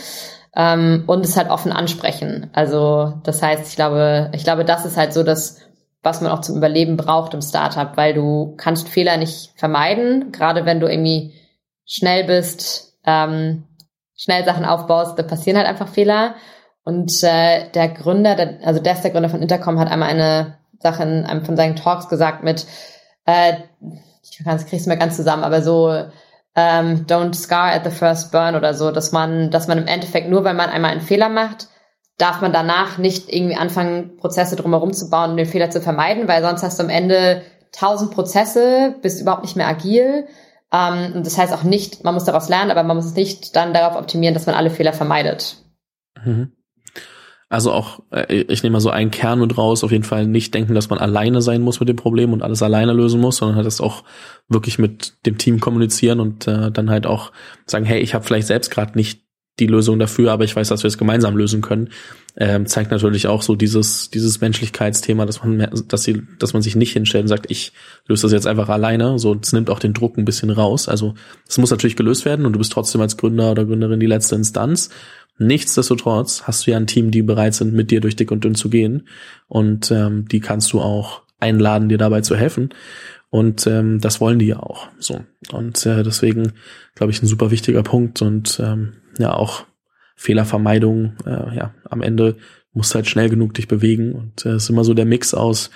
Ähm, 0.55 1.03
und 1.05 1.23
es 1.25 1.37
halt 1.37 1.49
offen 1.49 1.71
ansprechen. 1.71 2.49
Also 2.53 3.13
das 3.23 3.41
heißt, 3.41 3.67
ich 3.67 3.75
glaube, 3.75 4.31
ich 4.33 4.43
glaube, 4.43 4.65
das 4.65 4.85
ist 4.85 4.97
halt 4.97 5.13
so 5.13 5.23
das, 5.23 5.57
was 6.01 6.21
man 6.21 6.31
auch 6.31 6.41
zum 6.41 6.57
Überleben 6.57 6.97
braucht 6.97 7.33
im 7.33 7.41
Startup, 7.41 7.95
weil 7.97 8.13
du 8.13 8.55
kannst 8.57 8.89
Fehler 8.89 9.17
nicht 9.17 9.51
vermeiden, 9.55 10.31
gerade 10.31 10.65
wenn 10.65 10.79
du 10.79 10.87
irgendwie 10.87 11.33
schnell 11.85 12.23
bist, 12.23 12.93
ähm, 13.05 13.63
schnell 14.15 14.43
Sachen 14.43 14.65
aufbaust, 14.65 15.17
da 15.17 15.23
passieren 15.23 15.57
halt 15.57 15.67
einfach 15.67 15.87
Fehler. 15.87 16.35
Und 16.83 17.23
äh, 17.23 17.69
der 17.71 17.89
Gründer, 17.89 18.35
der, 18.35 18.59
also 18.63 18.81
der 18.81 18.93
ist 18.93 19.03
der 19.03 19.11
Gründer 19.11 19.29
von 19.29 19.41
Intercom, 19.41 19.79
hat 19.79 19.91
einmal 19.91 20.09
eine 20.09 20.58
Sache 20.79 21.03
in 21.03 21.25
einem 21.25 21.45
von 21.45 21.57
seinen 21.57 21.75
Talks 21.75 22.09
gesagt 22.09 22.43
mit, 22.43 22.65
äh, 23.25 23.53
ich 24.23 24.43
kann 24.43 24.55
es 24.55 24.65
kriegst 24.65 24.85
du 24.85 24.89
mir 24.89 24.97
ganz 24.97 25.15
zusammen, 25.15 25.43
aber 25.43 25.61
so 25.61 25.91
ähm, 26.55 27.05
don't 27.07 27.35
scar 27.35 27.71
at 27.73 27.83
the 27.83 27.91
first 27.91 28.31
burn 28.31 28.55
oder 28.55 28.73
so, 28.73 28.91
dass 28.91 29.11
man, 29.11 29.51
dass 29.51 29.67
man 29.67 29.77
im 29.77 29.87
Endeffekt 29.87 30.29
nur, 30.29 30.43
weil 30.43 30.53
man 30.53 30.69
einmal 30.69 30.91
einen 30.91 31.01
Fehler 31.01 31.29
macht, 31.29 31.67
darf 32.17 32.41
man 32.41 32.51
danach 32.51 32.97
nicht 32.97 33.33
irgendwie 33.33 33.55
anfangen, 33.55 34.17
Prozesse 34.17 34.55
drumherum 34.55 34.93
zu 34.93 35.09
bauen, 35.09 35.31
um 35.31 35.37
den 35.37 35.45
Fehler 35.45 35.69
zu 35.69 35.81
vermeiden, 35.81 36.27
weil 36.27 36.41
sonst 36.41 36.63
hast 36.63 36.79
du 36.79 36.83
am 36.83 36.89
Ende 36.89 37.41
tausend 37.71 38.11
Prozesse, 38.11 38.95
bist 39.01 39.21
überhaupt 39.21 39.43
nicht 39.43 39.55
mehr 39.55 39.67
agil. 39.67 40.27
Ähm, 40.71 41.13
und 41.15 41.25
das 41.25 41.37
heißt 41.37 41.53
auch 41.53 41.63
nicht, 41.63 42.03
man 42.03 42.13
muss 42.13 42.25
daraus 42.25 42.49
lernen, 42.49 42.71
aber 42.71 42.83
man 42.83 42.97
muss 42.97 43.13
nicht 43.13 43.55
dann 43.55 43.73
darauf 43.73 43.95
optimieren, 43.95 44.33
dass 44.33 44.45
man 44.45 44.55
alle 44.55 44.69
Fehler 44.69 44.93
vermeidet. 44.93 45.57
Mhm. 46.23 46.51
Also 47.49 47.71
auch, 47.71 48.01
äh, 48.11 48.43
ich 48.43 48.61
nehme 48.61 48.73
mal 48.73 48.79
so 48.79 48.91
einen 48.91 49.09
Kern 49.09 49.39
mit 49.39 49.57
raus, 49.57 49.83
auf 49.83 49.91
jeden 49.91 50.03
Fall 50.03 50.27
nicht 50.27 50.53
denken, 50.53 50.75
dass 50.75 50.89
man 50.89 50.99
alleine 50.99 51.41
sein 51.41 51.61
muss 51.61 51.79
mit 51.79 51.89
dem 51.89 51.95
Problem 51.95 52.31
und 52.31 52.43
alles 52.43 52.61
alleine 52.61 52.93
lösen 52.93 53.19
muss, 53.19 53.37
sondern 53.37 53.55
halt 53.55 53.65
das 53.65 53.81
auch 53.81 54.03
wirklich 54.47 54.77
mit 54.77 55.25
dem 55.25 55.39
Team 55.39 55.59
kommunizieren 55.59 56.19
und 56.19 56.47
äh, 56.47 56.71
dann 56.71 56.91
halt 56.91 57.07
auch 57.07 57.31
sagen, 57.65 57.85
hey, 57.85 57.99
ich 58.01 58.13
habe 58.13 58.23
vielleicht 58.23 58.47
selbst 58.47 58.69
gerade 58.69 58.95
nicht 58.95 59.23
die 59.59 59.67
Lösung 59.67 59.99
dafür, 59.99 60.31
aber 60.31 60.43
ich 60.43 60.55
weiß, 60.55 60.69
dass 60.69 60.83
wir 60.83 60.87
es 60.87 60.97
gemeinsam 60.97 61.37
lösen 61.37 61.61
können. 61.61 61.89
Ähm, 62.37 62.65
zeigt 62.65 62.91
natürlich 62.91 63.27
auch 63.27 63.41
so 63.41 63.55
dieses 63.55 64.09
dieses 64.09 64.39
Menschlichkeitsthema, 64.39 65.25
dass 65.25 65.43
man 65.43 65.69
dass 65.87 66.03
sie 66.03 66.21
dass 66.37 66.53
man 66.53 66.61
sich 66.61 66.75
nicht 66.75 66.93
hinstellt 66.93 67.23
und 67.23 67.27
sagt, 67.27 67.49
ich 67.49 67.73
löse 68.07 68.23
das 68.23 68.31
jetzt 68.31 68.47
einfach 68.47 68.69
alleine. 68.69 69.19
So, 69.19 69.37
es 69.41 69.53
nimmt 69.53 69.69
auch 69.69 69.79
den 69.79 69.93
Druck 69.93 70.17
ein 70.17 70.25
bisschen 70.25 70.49
raus. 70.49 70.87
Also 70.87 71.15
es 71.47 71.57
muss 71.57 71.71
natürlich 71.71 71.95
gelöst 71.95 72.25
werden 72.25 72.45
und 72.45 72.53
du 72.53 72.59
bist 72.59 72.71
trotzdem 72.71 73.01
als 73.01 73.17
Gründer 73.17 73.51
oder 73.51 73.65
Gründerin 73.65 73.99
die 73.99 74.05
letzte 74.05 74.35
Instanz. 74.35 74.89
Nichtsdestotrotz 75.39 76.43
hast 76.43 76.67
du 76.67 76.71
ja 76.71 76.77
ein 76.77 76.87
Team, 76.87 77.11
die 77.11 77.21
bereit 77.21 77.55
sind, 77.55 77.73
mit 77.73 77.91
dir 77.91 78.01
durch 78.01 78.17
dick 78.17 78.29
und 78.29 78.43
dünn 78.43 78.55
zu 78.55 78.69
gehen. 78.69 79.07
Und 79.47 79.89
ähm, 79.89 80.27
die 80.27 80.41
kannst 80.41 80.73
du 80.73 80.81
auch 80.81 81.21
einladen, 81.39 81.87
dir 81.87 81.97
dabei 81.97 82.21
zu 82.21 82.35
helfen. 82.35 82.69
Und 83.29 83.65
ähm, 83.67 83.99
das 84.01 84.19
wollen 84.19 84.39
die 84.39 84.47
ja 84.47 84.59
auch. 84.59 84.87
So. 84.99 85.23
Und 85.51 85.85
äh, 85.85 86.03
deswegen, 86.03 86.53
glaube 86.95 87.11
ich, 87.11 87.21
ein 87.21 87.27
super 87.27 87.51
wichtiger 87.51 87.83
Punkt 87.83 88.21
und 88.21 88.59
ähm, 88.61 88.93
ja 89.21 89.33
auch 89.33 89.65
Fehlervermeidung, 90.15 91.13
äh, 91.25 91.55
ja, 91.55 91.73
am 91.89 92.01
Ende 92.01 92.35
musst 92.73 92.93
halt 92.95 93.07
schnell 93.07 93.29
genug 93.29 93.53
dich 93.53 93.67
bewegen. 93.67 94.13
Und 94.13 94.45
es 94.45 94.45
äh, 94.45 94.55
ist 94.57 94.69
immer 94.69 94.83
so 94.83 94.93
der 94.93 95.05
Mix 95.05 95.33
aus, 95.33 95.69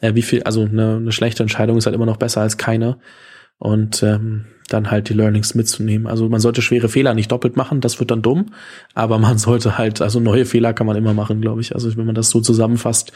äh, 0.00 0.14
wie 0.14 0.22
viel, 0.22 0.42
also 0.42 0.62
eine, 0.62 0.96
eine 0.96 1.12
schlechte 1.12 1.42
Entscheidung 1.42 1.78
ist 1.78 1.86
halt 1.86 1.94
immer 1.94 2.06
noch 2.06 2.16
besser 2.16 2.40
als 2.40 2.56
keine. 2.56 2.98
Und 3.58 4.02
ähm, 4.02 4.46
dann 4.68 4.90
halt 4.90 5.08
die 5.08 5.14
Learnings 5.14 5.54
mitzunehmen. 5.54 6.06
Also 6.06 6.28
man 6.28 6.40
sollte 6.40 6.62
schwere 6.62 6.88
Fehler 6.88 7.14
nicht 7.14 7.30
doppelt 7.30 7.56
machen, 7.56 7.80
das 7.80 8.00
wird 8.00 8.10
dann 8.10 8.22
dumm, 8.22 8.46
aber 8.94 9.18
man 9.18 9.38
sollte 9.38 9.78
halt, 9.78 10.00
also 10.00 10.20
neue 10.20 10.46
Fehler 10.46 10.72
kann 10.72 10.86
man 10.86 10.96
immer 10.96 11.14
machen, 11.14 11.40
glaube 11.40 11.60
ich. 11.60 11.74
Also 11.74 11.94
wenn 11.96 12.06
man 12.06 12.14
das 12.14 12.30
so 12.30 12.40
zusammenfasst, 12.40 13.12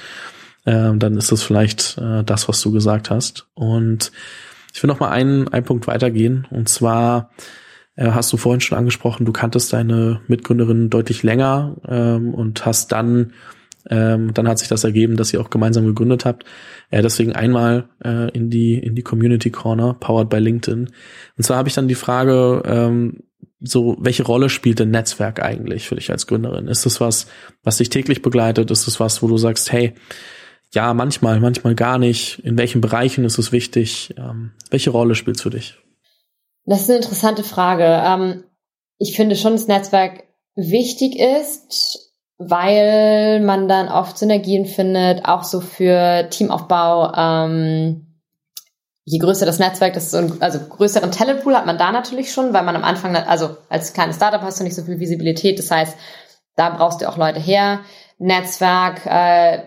äh, 0.65 0.93
dann 0.95 1.17
ist 1.17 1.33
das 1.33 1.43
vielleicht 1.43 1.99
äh, 1.99 2.23
das, 2.25 2.49
was 2.49 2.61
du 2.61 2.73
gesagt 2.73 3.11
hast. 3.11 3.47
Und 3.55 4.13
ich 4.75 4.83
will 4.83 4.89
noch 4.89 5.01
mal 5.01 5.11
einen, 5.11 5.49
einen 5.49 5.65
Punkt 5.65 5.87
weitergehen. 5.87 6.47
Und 6.51 6.69
zwar 6.69 7.31
äh, 7.99 8.13
hast 8.13 8.33
du 8.33 8.37
vorhin 8.37 8.61
schon 8.61 8.79
angesprochen, 8.79 9.27
du 9.27 9.33
kanntest 9.33 9.73
deine 9.73 10.21
Mitgründerin 10.29 10.89
deutlich 10.89 11.23
länger 11.23 11.77
ähm, 11.87 12.33
und 12.33 12.65
hast 12.65 12.93
dann 12.93 13.33
ähm, 13.91 14.35
dann 14.35 14.47
hat 14.49 14.59
sich 14.59 14.69
das 14.69 14.85
ergeben, 14.85 15.17
dass 15.17 15.33
ihr 15.33 15.41
auch 15.41 15.51
gemeinsam 15.51 15.87
gegründet 15.87 16.25
habt. 16.25 16.45
Äh, 16.91 17.01
deswegen 17.03 17.33
einmal 17.33 17.89
äh, 18.05 18.31
in 18.33 18.51
die 18.51 18.75
in 18.75 18.95
die 18.95 19.03
Community 19.03 19.51
Corner, 19.51 19.95
powered 19.95 20.29
by 20.29 20.39
LinkedIn. 20.39 20.91
Und 21.37 21.43
zwar 21.43 21.57
habe 21.57 21.69
ich 21.69 21.75
dann 21.75 21.89
die 21.89 21.95
Frage, 21.95 22.63
ähm, 22.67 23.23
so 23.61 23.97
welche 23.99 24.25
Rolle 24.25 24.51
spielt 24.51 24.79
denn 24.79 24.91
Netzwerk 24.91 25.43
eigentlich 25.43 25.89
für 25.89 25.97
dich 25.97 26.11
als 26.11 26.27
Gründerin? 26.27 26.69
Ist 26.69 26.87
das 26.87 27.01
was, 27.01 27.27
was 27.65 27.79
dich 27.79 27.89
täglich 27.89 28.23
begleitet? 28.23 28.71
Ist 28.71 28.87
das 28.87 29.01
was, 29.01 29.23
wo 29.23 29.27
du 29.27 29.39
sagst, 29.39 29.73
hey, 29.73 29.95
ja, 30.73 30.93
manchmal, 30.95 31.41
manchmal 31.41 31.75
gar 31.75 31.99
nicht. 31.99 32.41
In 32.41 32.59
welchen 32.59 32.81
Bereichen 32.81 33.25
ist 33.25 33.39
es 33.39 33.53
wichtig? 33.53 34.15
Ähm, 34.19 34.53
welche 34.71 34.91
Rolle 34.91 35.15
spielt 35.15 35.37
es 35.37 35.43
für 35.43 35.51
dich? 35.51 35.79
Das 36.69 36.83
ist 36.83 36.91
eine 36.91 36.99
interessante 36.99 37.45
Frage. 37.45 37.85
Ähm, 38.05 38.45
ich 38.99 39.17
finde 39.17 39.37
schon, 39.37 39.53
dass 39.53 39.69
Netzwerk 39.69 40.25
wichtig 40.55 41.19
ist, 41.19 42.13
weil 42.37 43.41
man 43.41 43.69
dann 43.69 43.89
oft 43.89 44.19
Synergien 44.19 44.67
findet, 44.67 45.25
auch 45.25 45.45
so 45.45 45.61
für 45.61 46.29
Teamaufbau. 46.29 47.15
Ähm, 47.17 48.21
je 49.05 49.19
größer 49.19 49.47
das 49.47 49.59
Netzwerk, 49.59 49.95
desto 49.95 50.19
also 50.41 50.59
größeren 50.59 51.11
Talentpool 51.11 51.57
hat 51.57 51.65
man 51.65 51.79
da 51.79 51.91
natürlich 51.91 52.33
schon, 52.33 52.53
weil 52.53 52.65
man 52.65 52.77
am 52.77 52.85
Anfang, 52.85 53.17
also 53.17 53.57
als 53.71 53.95
kleines 53.95 54.17
Startup 54.17 54.43
hast 54.43 54.61
du 54.61 54.65
nicht 54.65 54.77
so 54.77 54.83
viel 54.83 55.01
Visibilität. 55.01 55.59
Das 55.59 55.71
heißt, 55.71 55.97
da 56.55 56.69
brauchst 56.69 57.01
du 57.01 57.09
auch 57.09 57.17
Leute 57.17 57.41
her. 57.41 57.81
Netzwerk 58.19 59.07
äh, 59.07 59.63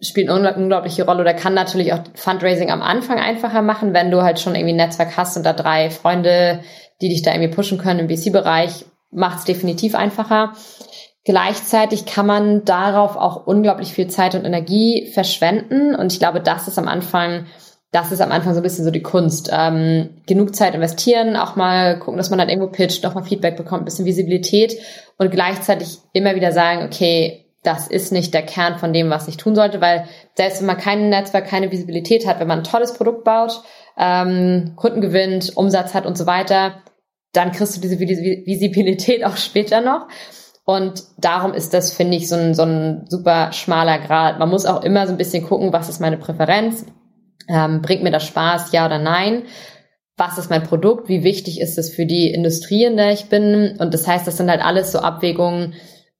spielt 0.00 0.28
eine 0.28 0.54
unglaubliche 0.54 1.04
Rolle 1.04 1.22
oder 1.22 1.34
kann 1.34 1.54
natürlich 1.54 1.92
auch 1.92 2.00
Fundraising 2.14 2.70
am 2.70 2.82
Anfang 2.82 3.18
einfacher 3.18 3.62
machen, 3.62 3.94
wenn 3.94 4.10
du 4.10 4.22
halt 4.22 4.38
schon 4.38 4.54
irgendwie 4.54 4.74
ein 4.74 4.76
Netzwerk 4.76 5.16
hast 5.16 5.36
und 5.36 5.44
da 5.44 5.52
drei 5.52 5.90
Freunde, 5.90 6.60
die 7.00 7.08
dich 7.08 7.22
da 7.22 7.32
irgendwie 7.32 7.54
pushen 7.54 7.78
können 7.78 8.00
im 8.00 8.08
VC-Bereich, 8.08 8.84
macht 9.10 9.38
es 9.38 9.44
definitiv 9.44 9.94
einfacher. 9.94 10.52
Gleichzeitig 11.24 12.06
kann 12.06 12.26
man 12.26 12.64
darauf 12.64 13.16
auch 13.16 13.46
unglaublich 13.46 13.92
viel 13.92 14.08
Zeit 14.08 14.34
und 14.34 14.44
Energie 14.44 15.10
verschwenden 15.12 15.94
und 15.94 16.12
ich 16.12 16.18
glaube, 16.18 16.40
das 16.40 16.68
ist 16.68 16.78
am 16.78 16.88
Anfang 16.88 17.46
das 17.92 18.12
ist 18.12 18.20
am 18.20 18.32
Anfang 18.32 18.52
so 18.52 18.60
ein 18.60 18.62
bisschen 18.62 18.84
so 18.84 18.90
die 18.90 19.02
Kunst. 19.02 19.48
Ähm, 19.52 20.10
genug 20.26 20.54
Zeit 20.54 20.74
investieren, 20.74 21.34
auch 21.34 21.56
mal 21.56 21.98
gucken, 21.98 22.18
dass 22.18 22.28
man 22.28 22.38
dann 22.38 22.50
irgendwo 22.50 22.70
pitcht, 22.70 23.02
nochmal 23.02 23.24
Feedback 23.24 23.56
bekommt, 23.56 23.82
ein 23.82 23.84
bisschen 23.86 24.04
Visibilität 24.04 24.76
und 25.16 25.30
gleichzeitig 25.30 25.98
immer 26.12 26.34
wieder 26.34 26.52
sagen, 26.52 26.84
okay, 26.84 27.45
das 27.62 27.88
ist 27.88 28.12
nicht 28.12 28.32
der 28.32 28.42
Kern 28.42 28.78
von 28.78 28.92
dem, 28.92 29.10
was 29.10 29.28
ich 29.28 29.36
tun 29.36 29.54
sollte, 29.54 29.80
weil 29.80 30.06
selbst 30.34 30.60
wenn 30.60 30.66
man 30.66 30.78
kein 30.78 31.08
Netzwerk, 31.08 31.46
keine 31.46 31.72
Visibilität 31.72 32.26
hat, 32.26 32.38
wenn 32.38 32.48
man 32.48 32.60
ein 32.60 32.64
tolles 32.64 32.94
Produkt 32.94 33.24
baut, 33.24 33.62
ähm, 33.98 34.74
Kunden 34.76 35.00
gewinnt, 35.00 35.56
Umsatz 35.56 35.94
hat 35.94 36.06
und 36.06 36.16
so 36.16 36.26
weiter, 36.26 36.82
dann 37.32 37.52
kriegst 37.52 37.76
du 37.76 37.80
diese 37.80 37.98
Visibilität 37.98 39.24
auch 39.24 39.36
später 39.36 39.80
noch. 39.80 40.06
Und 40.64 41.04
darum 41.16 41.54
ist 41.54 41.74
das, 41.74 41.92
finde 41.92 42.16
ich, 42.16 42.28
so 42.28 42.34
ein, 42.34 42.54
so 42.54 42.62
ein 42.62 43.06
super 43.08 43.52
schmaler 43.52 44.00
Grad. 44.00 44.38
Man 44.40 44.48
muss 44.48 44.66
auch 44.66 44.82
immer 44.82 45.06
so 45.06 45.12
ein 45.12 45.18
bisschen 45.18 45.44
gucken, 45.44 45.72
was 45.72 45.88
ist 45.88 46.00
meine 46.00 46.16
Präferenz? 46.16 46.86
Ähm, 47.48 47.82
bringt 47.82 48.02
mir 48.02 48.10
das 48.10 48.26
Spaß, 48.26 48.72
ja 48.72 48.84
oder 48.86 48.98
nein? 48.98 49.44
Was 50.16 50.38
ist 50.38 50.50
mein 50.50 50.64
Produkt? 50.64 51.08
Wie 51.08 51.22
wichtig 51.22 51.60
ist 51.60 51.78
es 51.78 51.94
für 51.94 52.06
die 52.06 52.32
Industrie, 52.32 52.84
in 52.84 52.96
der 52.96 53.12
ich 53.12 53.26
bin? 53.26 53.76
Und 53.78 53.94
das 53.94 54.08
heißt, 54.08 54.26
das 54.26 54.38
sind 54.38 54.50
halt 54.50 54.64
alles 54.64 54.90
so 54.90 54.98
Abwägungen. 54.98 55.74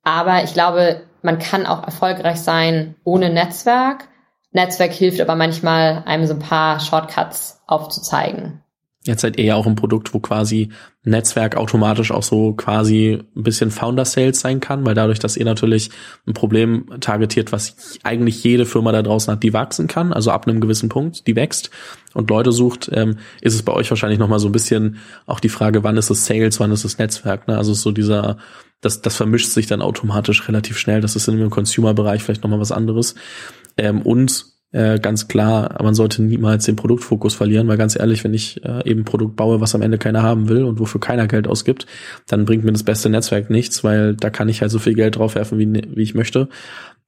Aber 0.05 0.45
ich 0.45 0.53
glaube, 0.53 1.03
man 1.23 1.39
kann 1.39 1.67
auch 1.67 1.83
erfolgreich 1.85 2.39
sein 2.39 2.97
ohne 3.05 3.31
Netzwerk. 3.31 4.09
Netzwerk 4.53 4.93
hilft 4.93 5.21
aber 5.21 5.37
manchmal, 5.37 6.03
einem 6.07 6.27
so 6.27 6.35
ein 6.35 6.41
paar 6.41 6.81
Shortcuts 6.81 7.63
aufzuzeigen. 7.67 8.63
Jetzt 9.07 9.23
seid 9.23 9.39
ihr 9.39 9.45
ja 9.45 9.55
auch 9.55 9.67
ein 9.67 9.77
Produkt, 9.77 10.13
wo 10.15 10.19
quasi 10.19 10.71
Netzwerk 11.05 11.57
automatisch 11.57 12.11
auch 12.11 12.25
so 12.25 12.55
quasi 12.55 13.23
ein 13.37 13.43
bisschen 13.45 13.71
Founder-Sales 13.71 14.41
sein 14.41 14.59
kann, 14.59 14.85
weil 14.85 14.95
dadurch, 14.95 15.21
dass 15.21 15.37
ihr 15.37 15.45
natürlich 15.45 15.91
ein 16.27 16.35
Problem 16.35 16.87
targetiert, 17.01 17.53
was 17.53 17.77
eigentlich 18.03 18.43
jede 18.43 18.67
Firma 18.67 18.91
da 18.91 19.03
draußen 19.03 19.33
hat, 19.33 19.45
die 19.45 19.53
wachsen 19.53 19.87
kann, 19.87 20.13
also 20.13 20.33
ab 20.33 20.49
einem 20.49 20.61
gewissen 20.61 20.89
Punkt, 20.89 21.29
die 21.29 21.37
wächst 21.37 21.71
und 22.15 22.29
Leute 22.29 22.51
sucht, 22.51 22.91
ähm, 22.93 23.19
ist 23.41 23.55
es 23.55 23.63
bei 23.63 23.73
euch 23.73 23.89
wahrscheinlich 23.91 24.19
nochmal 24.19 24.41
so 24.41 24.49
ein 24.49 24.53
bisschen 24.53 24.97
auch 25.27 25.39
die 25.39 25.49
Frage, 25.49 25.85
wann 25.85 25.97
ist 25.97 26.11
es 26.11 26.27
Sales, 26.27 26.59
wann 26.59 26.73
ist 26.73 26.85
es 26.85 26.99
Netzwerk, 26.99 27.47
ne? 27.47 27.57
Also 27.57 27.75
so 27.75 27.93
dieser, 27.93 28.39
das, 28.81 29.03
das 29.03 29.15
vermischt 29.15 29.51
sich 29.51 29.69
dann 29.69 29.83
automatisch 29.83 30.49
relativ 30.49 30.79
schnell, 30.79 31.01
das 31.01 31.15
ist 31.15 31.29
in 31.29 31.39
dem 31.39 31.51
Consumer-Bereich 31.51 32.25
vielleicht 32.25 32.43
nochmal 32.43 32.61
was 32.61 32.73
anderes. 32.73 33.15
Ähm, 33.77 34.03
und 34.03 34.56
äh, 34.73 34.99
ganz 34.99 35.29
klar, 35.29 35.81
man 35.83 35.95
sollte 35.95 36.23
niemals 36.23 36.65
den 36.65 36.77
Produktfokus 36.77 37.35
verlieren, 37.35 37.69
weil 37.69 37.77
ganz 37.77 37.97
ehrlich, 37.97 38.25
wenn 38.25 38.35
ich 38.35 38.65
äh, 38.65 38.89
eben 38.89 39.01
ein 39.01 39.05
Produkt 39.05 39.37
baue, 39.37 39.61
was 39.61 39.75
am 39.75 39.83
Ende 39.83 39.99
keiner 39.99 40.23
haben 40.23 40.49
will 40.49 40.65
und 40.65 40.81
wofür 40.81 41.01
keiner 41.01 41.29
Geld 41.29 41.47
ausgibt, 41.47 41.87
dann 42.27 42.45
bringt 42.45 42.65
mir 42.65 42.73
das 42.73 42.83
beste 42.83 43.09
Netzwerk 43.09 43.49
nichts, 43.49 43.85
weil 43.85 44.15
da 44.15 44.29
kann 44.29 44.49
ich 44.49 44.61
halt 44.61 44.71
so 44.71 44.79
viel 44.79 44.95
Geld 44.95 45.17
draufwerfen, 45.17 45.59
wie, 45.59 45.73
wie 45.73 46.03
ich 46.03 46.15
möchte. 46.15 46.49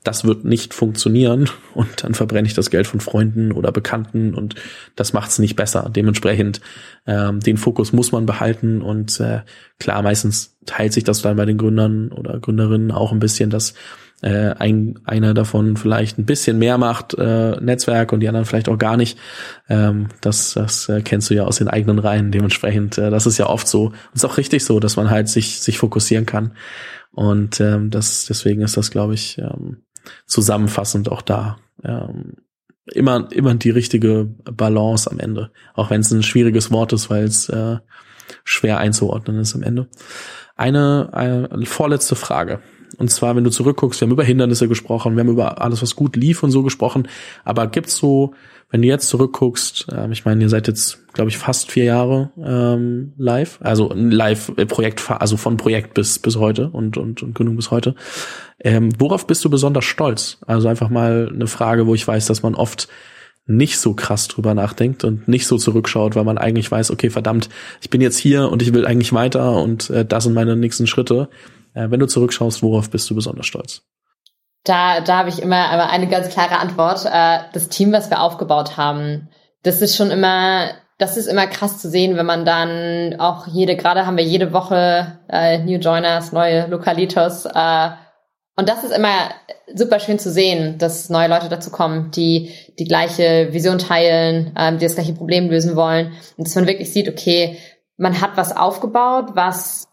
Das 0.04 0.24
wird 0.24 0.44
nicht 0.44 0.72
funktionieren 0.72 1.50
und 1.74 2.04
dann 2.04 2.14
verbrenne 2.14 2.46
ich 2.46 2.54
das 2.54 2.70
Geld 2.70 2.86
von 2.86 3.00
Freunden 3.00 3.50
oder 3.50 3.72
Bekannten 3.72 4.34
und 4.34 4.54
das 4.94 5.12
macht 5.12 5.30
es 5.30 5.40
nicht 5.40 5.56
besser. 5.56 5.90
Dementsprechend 5.94 6.60
ähm, 7.06 7.40
den 7.40 7.56
Fokus 7.56 7.92
muss 7.92 8.12
man 8.12 8.24
behalten 8.24 8.82
und 8.82 9.18
äh, 9.18 9.40
klar, 9.80 10.02
meistens 10.02 10.56
teilt 10.64 10.92
sich 10.92 11.02
das 11.02 11.22
dann 11.22 11.36
bei 11.36 11.44
den 11.44 11.58
Gründern 11.58 12.12
oder 12.12 12.38
Gründerinnen 12.38 12.92
auch 12.92 13.10
ein 13.10 13.18
bisschen, 13.18 13.50
dass 13.50 13.74
äh, 14.22 14.54
ein, 14.58 14.98
einer 15.04 15.32
davon 15.32 15.76
vielleicht 15.76 16.18
ein 16.18 16.26
bisschen 16.26 16.58
mehr 16.58 16.78
macht, 16.78 17.14
äh, 17.14 17.52
Netzwerk 17.60 18.12
und 18.12 18.20
die 18.20 18.28
anderen 18.28 18.46
vielleicht 18.46 18.68
auch 18.68 18.78
gar 18.78 18.96
nicht. 18.96 19.18
Ähm, 19.68 20.08
das 20.20 20.54
das 20.54 20.88
äh, 20.88 21.02
kennst 21.02 21.30
du 21.30 21.34
ja 21.34 21.44
aus 21.44 21.58
den 21.58 21.68
eigenen 21.68 21.98
Reihen. 21.98 22.32
Dementsprechend, 22.32 22.98
äh, 22.98 23.10
das 23.10 23.26
ist 23.26 23.38
ja 23.38 23.46
oft 23.46 23.68
so. 23.68 23.86
Und 23.86 23.94
ist 24.14 24.24
auch 24.24 24.36
richtig 24.38 24.64
so, 24.64 24.80
dass 24.80 24.96
man 24.96 25.10
halt 25.10 25.28
sich, 25.28 25.60
sich 25.60 25.78
fokussieren 25.78 26.26
kann. 26.26 26.52
Und 27.12 27.60
ähm, 27.60 27.90
das, 27.90 28.26
deswegen 28.26 28.62
ist 28.62 28.76
das, 28.76 28.90
glaube 28.90 29.14
ich, 29.14 29.38
ähm, 29.38 29.82
zusammenfassend 30.26 31.10
auch 31.10 31.22
da. 31.22 31.58
Ähm, 31.84 32.34
immer, 32.86 33.28
immer 33.32 33.54
die 33.54 33.70
richtige 33.70 34.24
Balance 34.24 35.10
am 35.10 35.20
Ende. 35.20 35.50
Auch 35.74 35.90
wenn 35.90 36.00
es 36.00 36.10
ein 36.10 36.22
schwieriges 36.22 36.70
Wort 36.72 36.92
ist, 36.92 37.10
weil 37.10 37.24
es 37.24 37.48
äh, 37.48 37.78
schwer 38.44 38.78
einzuordnen 38.78 39.38
ist 39.38 39.54
am 39.54 39.62
Ende. 39.62 39.88
Eine, 40.56 41.10
eine 41.12 41.66
vorletzte 41.66 42.16
Frage. 42.16 42.60
Und 42.96 43.10
zwar, 43.10 43.36
wenn 43.36 43.44
du 43.44 43.50
zurückguckst, 43.50 44.00
wir 44.00 44.06
haben 44.06 44.12
über 44.12 44.24
Hindernisse 44.24 44.68
gesprochen, 44.68 45.16
wir 45.16 45.20
haben 45.20 45.30
über 45.30 45.60
alles, 45.60 45.82
was 45.82 45.96
gut 45.96 46.16
lief 46.16 46.42
und 46.42 46.50
so 46.50 46.62
gesprochen. 46.62 47.08
Aber 47.44 47.66
gibt's 47.66 47.96
so, 47.96 48.34
wenn 48.70 48.82
du 48.82 48.88
jetzt 48.88 49.08
zurückguckst, 49.08 49.86
äh, 49.92 50.10
ich 50.10 50.24
meine, 50.24 50.42
ihr 50.42 50.48
seid 50.48 50.68
jetzt, 50.68 51.12
glaube 51.14 51.30
ich, 51.30 51.38
fast 51.38 51.70
vier 51.70 51.84
Jahre 51.84 52.30
ähm, 52.42 53.12
live, 53.16 53.58
also 53.62 53.92
live 53.94 54.52
äh, 54.56 54.66
Projekt, 54.66 55.10
also 55.10 55.36
von 55.36 55.56
Projekt 55.56 55.94
bis 55.94 56.18
bis 56.18 56.36
heute 56.36 56.68
und 56.70 56.96
und, 56.96 57.22
und 57.22 57.34
Gründung 57.34 57.56
bis 57.56 57.70
heute. 57.70 57.94
Ähm, 58.60 58.90
worauf 58.98 59.26
bist 59.26 59.44
du 59.44 59.50
besonders 59.50 59.84
stolz? 59.84 60.38
Also 60.46 60.68
einfach 60.68 60.90
mal 60.90 61.30
eine 61.32 61.46
Frage, 61.46 61.86
wo 61.86 61.94
ich 61.94 62.06
weiß, 62.06 62.26
dass 62.26 62.42
man 62.42 62.54
oft 62.54 62.88
nicht 63.48 63.78
so 63.78 63.94
krass 63.94 64.28
drüber 64.28 64.52
nachdenkt 64.54 65.04
und 65.04 65.26
nicht 65.26 65.46
so 65.46 65.56
zurückschaut, 65.56 66.14
weil 66.14 66.24
man 66.24 66.36
eigentlich 66.36 66.70
weiß, 66.70 66.90
okay, 66.90 67.08
verdammt, 67.08 67.48
ich 67.80 67.88
bin 67.88 68.02
jetzt 68.02 68.18
hier 68.18 68.50
und 68.50 68.60
ich 68.60 68.74
will 68.74 68.84
eigentlich 68.84 69.14
weiter 69.14 69.62
und 69.62 69.88
äh, 69.88 70.04
das 70.04 70.24
sind 70.24 70.34
meine 70.34 70.54
nächsten 70.54 70.86
Schritte. 70.86 71.30
Äh, 71.74 71.90
wenn 71.90 72.00
du 72.00 72.06
zurückschaust, 72.06 72.62
worauf 72.62 72.90
bist 72.90 73.08
du 73.10 73.14
besonders 73.14 73.46
stolz? 73.46 73.82
Da, 74.64 75.00
da 75.00 75.18
habe 75.18 75.28
ich 75.28 75.40
immer 75.40 75.88
eine 75.88 76.08
ganz 76.08 76.28
klare 76.28 76.58
Antwort. 76.58 77.04
Äh, 77.06 77.38
das 77.52 77.68
Team, 77.68 77.92
was 77.92 78.10
wir 78.10 78.20
aufgebaut 78.20 78.76
haben, 78.76 79.28
das 79.62 79.80
ist 79.80 79.96
schon 79.96 80.10
immer, 80.10 80.70
das 80.98 81.16
ist 81.16 81.26
immer 81.26 81.46
krass 81.46 81.78
zu 81.78 81.88
sehen, 81.88 82.16
wenn 82.16 82.26
man 82.26 82.44
dann 82.44 83.18
auch 83.18 83.46
jede, 83.46 83.76
gerade 83.76 84.06
haben 84.06 84.16
wir 84.16 84.24
jede 84.24 84.52
Woche 84.52 85.18
äh, 85.28 85.58
New 85.58 85.78
Joiners, 85.78 86.32
neue 86.32 86.66
Lokalitos. 86.66 87.46
Äh, 87.46 87.90
und 88.56 88.68
das 88.68 88.82
ist 88.82 88.90
immer 88.90 89.30
super 89.74 90.00
schön 90.00 90.18
zu 90.18 90.30
sehen, 90.30 90.78
dass 90.78 91.10
neue 91.10 91.28
Leute 91.28 91.48
dazu 91.48 91.70
kommen, 91.70 92.10
die 92.10 92.52
die 92.78 92.84
gleiche 92.84 93.52
Vision 93.52 93.78
teilen, 93.78 94.52
ähm, 94.58 94.78
die 94.78 94.84
das 94.84 94.94
gleiche 94.94 95.12
Problem 95.12 95.48
lösen 95.48 95.76
wollen. 95.76 96.12
Und 96.36 96.46
dass 96.46 96.54
man 96.54 96.66
wirklich 96.66 96.92
sieht, 96.92 97.08
okay, 97.08 97.58
man 97.96 98.20
hat 98.20 98.36
was 98.36 98.56
aufgebaut, 98.56 99.30
was 99.34 99.86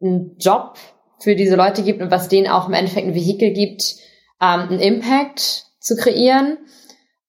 ein 0.00 0.36
Job 0.38 0.78
für 1.24 1.34
diese 1.34 1.56
Leute 1.56 1.82
gibt 1.82 2.00
und 2.00 2.10
was 2.10 2.28
denen 2.28 2.48
auch 2.48 2.68
im 2.68 2.74
Endeffekt 2.74 3.06
ein 3.06 3.14
Vehikel 3.14 3.52
gibt, 3.52 3.96
ähm, 4.40 4.68
einen 4.68 4.78
Impact 4.78 5.64
zu 5.80 5.96
kreieren. 5.96 6.58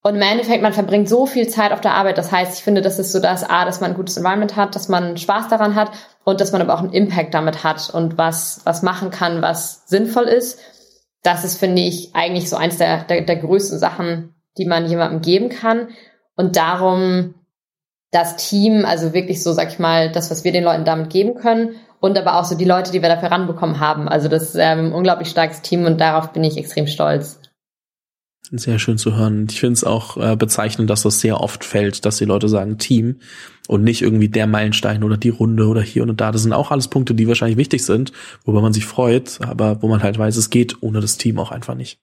Und 0.03 0.15
im 0.15 0.21
Endeffekt, 0.21 0.61
man 0.61 0.73
verbringt 0.73 1.09
so 1.09 1.25
viel 1.25 1.47
Zeit 1.47 1.71
auf 1.71 1.81
der 1.81 1.95
Arbeit. 1.95 2.19
Das 2.19 2.31
heißt, 2.31 2.59
ich 2.59 2.63
finde, 2.63 2.81
das 2.81 2.99
ist 2.99 3.11
so 3.11 3.19
das 3.19 3.43
A, 3.43 3.65
dass 3.65 3.81
man 3.81 3.91
ein 3.91 3.97
gutes 3.97 4.17
Environment 4.17 4.55
hat, 4.55 4.75
dass 4.75 4.87
man 4.87 5.17
Spaß 5.17 5.47
daran 5.47 5.73
hat 5.73 5.91
und 6.23 6.41
dass 6.41 6.51
man 6.51 6.61
aber 6.61 6.75
auch 6.75 6.81
einen 6.81 6.93
Impact 6.93 7.33
damit 7.33 7.63
hat 7.63 7.89
und 7.89 8.17
was, 8.17 8.61
was 8.65 8.83
machen 8.83 9.09
kann, 9.09 9.41
was 9.41 9.87
sinnvoll 9.87 10.25
ist. 10.25 10.59
Das 11.23 11.43
ist, 11.43 11.57
finde 11.57 11.81
ich, 11.81 12.13
eigentlich 12.13 12.49
so 12.49 12.55
eins 12.55 12.77
der, 12.77 13.03
der, 13.05 13.21
der 13.21 13.37
größten 13.37 13.79
Sachen, 13.79 14.35
die 14.59 14.65
man 14.65 14.85
jemandem 14.87 15.21
geben 15.21 15.49
kann. 15.49 15.89
Und 16.35 16.55
darum 16.55 17.33
das 18.11 18.35
Team, 18.35 18.85
also 18.85 19.13
wirklich 19.13 19.41
so, 19.41 19.53
sag 19.53 19.69
ich 19.69 19.79
mal, 19.79 20.11
das, 20.11 20.29
was 20.29 20.43
wir 20.43 20.51
den 20.51 20.63
Leuten 20.63 20.85
damit 20.85 21.09
geben 21.09 21.33
können 21.35 21.75
und 22.06 22.18
aber 22.18 22.39
auch 22.39 22.45
so 22.45 22.56
die 22.56 22.66
Leute, 22.66 22.91
die 22.91 23.01
wir 23.01 23.10
dafür 23.10 23.32
ranbekommen 23.32 23.80
haben. 23.80 24.08
Also 24.08 24.28
das 24.28 24.43
ist 24.43 24.56
ähm, 24.56 24.88
ein 24.88 24.93
unglaublich 24.93 25.30
starkes 25.30 25.62
Team 25.62 25.86
und 25.86 25.99
darauf 25.99 26.34
bin 26.34 26.43
ich 26.43 26.58
extrem 26.58 26.88
stolz. 26.88 27.39
Sehr 28.51 28.78
schön 28.78 28.99
zu 28.99 29.16
hören. 29.16 29.47
Ich 29.49 29.60
finde 29.60 29.74
es 29.74 29.84
auch 29.84 30.18
äh, 30.18 30.36
bezeichnend, 30.36 30.88
dass 30.89 31.01
das 31.01 31.20
sehr 31.20 31.41
oft 31.41 31.64
fällt, 31.64 32.06
dass 32.06 32.18
die 32.18 32.26
Leute 32.26 32.47
sagen 32.47 32.78
Team 32.78 33.20
und 33.68 33.84
nicht 33.84 34.03
irgendwie 34.03 34.30
der 34.30 34.45
Meilenstein 34.45 35.03
oder 35.03 35.18
die 35.18 35.30
Runde 35.30 35.68
oder 35.68 35.82
hier 35.82 36.03
und 36.03 36.22
da. 36.22 36.32
Das 36.32 36.43
sind 36.43 36.53
auch 36.53 36.70
alles 36.70 36.88
Punkte, 36.88 37.16
die 37.16 37.28
wahrscheinlich 37.28 37.58
wichtig 37.58 37.84
sind, 37.84 38.12
worüber 38.43 38.62
man 38.62 38.72
sich 38.72 38.86
freut, 38.86 39.39
aber 39.41 39.82
wo 39.82 39.88
man 39.88 40.03
halt 40.03 40.20
weiß, 40.20 40.38
es 40.38 40.51
geht 40.51 40.78
ohne 40.82 41.01
das 41.01 41.18
Team 41.18 41.39
auch 41.39 41.49
einfach 41.49 41.74
nicht. 41.74 41.97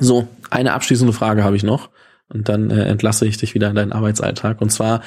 So, 0.00 0.26
eine 0.50 0.72
abschließende 0.72 1.12
Frage 1.12 1.44
habe 1.44 1.54
ich 1.54 1.62
noch 1.62 1.90
und 2.28 2.48
dann 2.48 2.70
äh, 2.70 2.84
entlasse 2.86 3.26
ich 3.26 3.36
dich 3.36 3.54
wieder 3.54 3.68
in 3.68 3.76
deinen 3.76 3.92
Arbeitsalltag. 3.92 4.60
Und 4.60 4.70
zwar, 4.70 5.02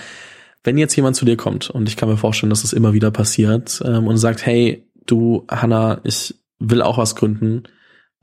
wenn 0.66 0.78
jetzt 0.78 0.96
jemand 0.96 1.16
zu 1.16 1.26
dir 1.26 1.38
kommt 1.38 1.70
und 1.70 1.88
ich 1.88 1.96
kann 1.96 2.10
mir 2.10 2.18
vorstellen, 2.18 2.50
dass 2.50 2.64
es 2.64 2.72
das 2.72 2.74
immer 2.74 2.94
wieder 2.94 3.12
passiert 3.12 3.82
ähm, 3.86 4.08
und 4.08 4.18
sagt, 4.18 4.46
hey, 4.46 4.86
du 5.06 5.46
Hanna, 5.50 6.02
ich 6.04 6.36
will 6.60 6.82
auch 6.82 6.98
was 6.98 7.16
gründen 7.16 7.64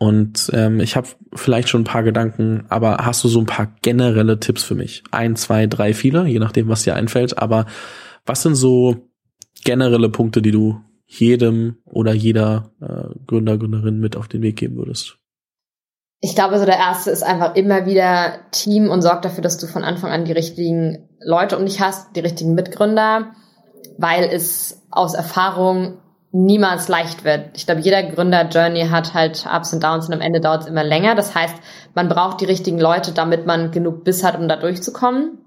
und 0.03 0.51
ähm, 0.53 0.81
ich 0.81 0.97
habe 0.97 1.07
vielleicht 1.33 1.69
schon 1.69 1.83
ein 1.83 1.85
paar 1.85 2.03
Gedanken, 2.03 2.65
aber 2.69 2.97
hast 3.03 3.23
du 3.23 3.29
so 3.29 3.39
ein 3.39 3.47
paar 3.47 3.73
generelle 3.83 4.41
Tipps 4.41 4.65
für 4.65 4.75
mich? 4.75 5.05
Ein, 5.13 5.37
zwei, 5.37 5.69
drei, 5.69 5.95
viele, 5.95 6.27
je 6.27 6.41
nachdem, 6.41 6.67
was 6.67 6.83
dir 6.83 6.97
einfällt. 6.97 7.39
Aber 7.39 7.67
was 8.27 8.43
sind 8.43 8.57
so 8.57 9.09
generelle 9.63 10.09
Punkte, 10.09 10.43
die 10.43 10.51
du 10.51 10.81
jedem 11.07 11.77
oder 11.85 12.15
jeder 12.15 12.73
äh, 12.81 13.15
Gründer, 13.29 13.57
Gründerin 13.57 14.01
mit 14.01 14.17
auf 14.17 14.27
den 14.27 14.43
Weg 14.43 14.57
geben 14.57 14.77
würdest? 14.77 15.19
Ich 16.25 16.37
glaube, 16.37 16.57
so 16.61 16.65
der 16.65 16.79
erste 16.79 17.11
ist 17.11 17.25
einfach 17.25 17.57
immer 17.57 17.85
wieder 17.85 18.39
Team 18.53 18.89
und 18.89 19.03
sorg 19.03 19.23
dafür, 19.23 19.43
dass 19.43 19.59
du 19.59 19.67
von 19.67 19.83
Anfang 19.83 20.13
an 20.13 20.25
die 20.25 20.31
richtigen 20.33 21.09
Leute 21.21 21.59
um 21.59 21.67
dich 21.67 21.81
hast, 21.81 22.15
die 22.15 22.21
richtigen 22.21 22.55
Mitgründer, 22.55 23.33
weil 23.99 24.31
es 24.33 24.87
aus 24.93 25.15
Erfahrung 25.15 25.99
niemals 26.31 26.87
leicht 26.87 27.25
wird. 27.25 27.51
Ich 27.57 27.67
glaube, 27.67 27.81
jeder 27.81 28.05
Gründer-Journey 28.05 28.87
hat 28.87 29.15
halt 29.15 29.45
Ups 29.53 29.73
und 29.73 29.83
Downs 29.83 30.07
und 30.07 30.15
am 30.15 30.21
Ende 30.21 30.41
dauert 30.41 30.63
es 30.63 30.69
immer 30.69 30.85
länger. 30.85 31.17
Das 31.17 31.35
heißt, 31.35 31.57
man 31.95 32.09
braucht 32.09 32.41
die 32.41 32.47
richtigen 32.47 32.79
Leute, 32.79 33.11
damit 33.11 33.45
man 33.45 33.73
genug 33.73 34.05
Biss 34.05 34.23
hat, 34.23 34.39
um 34.39 34.47
da 34.47 34.55
durchzukommen. 34.55 35.39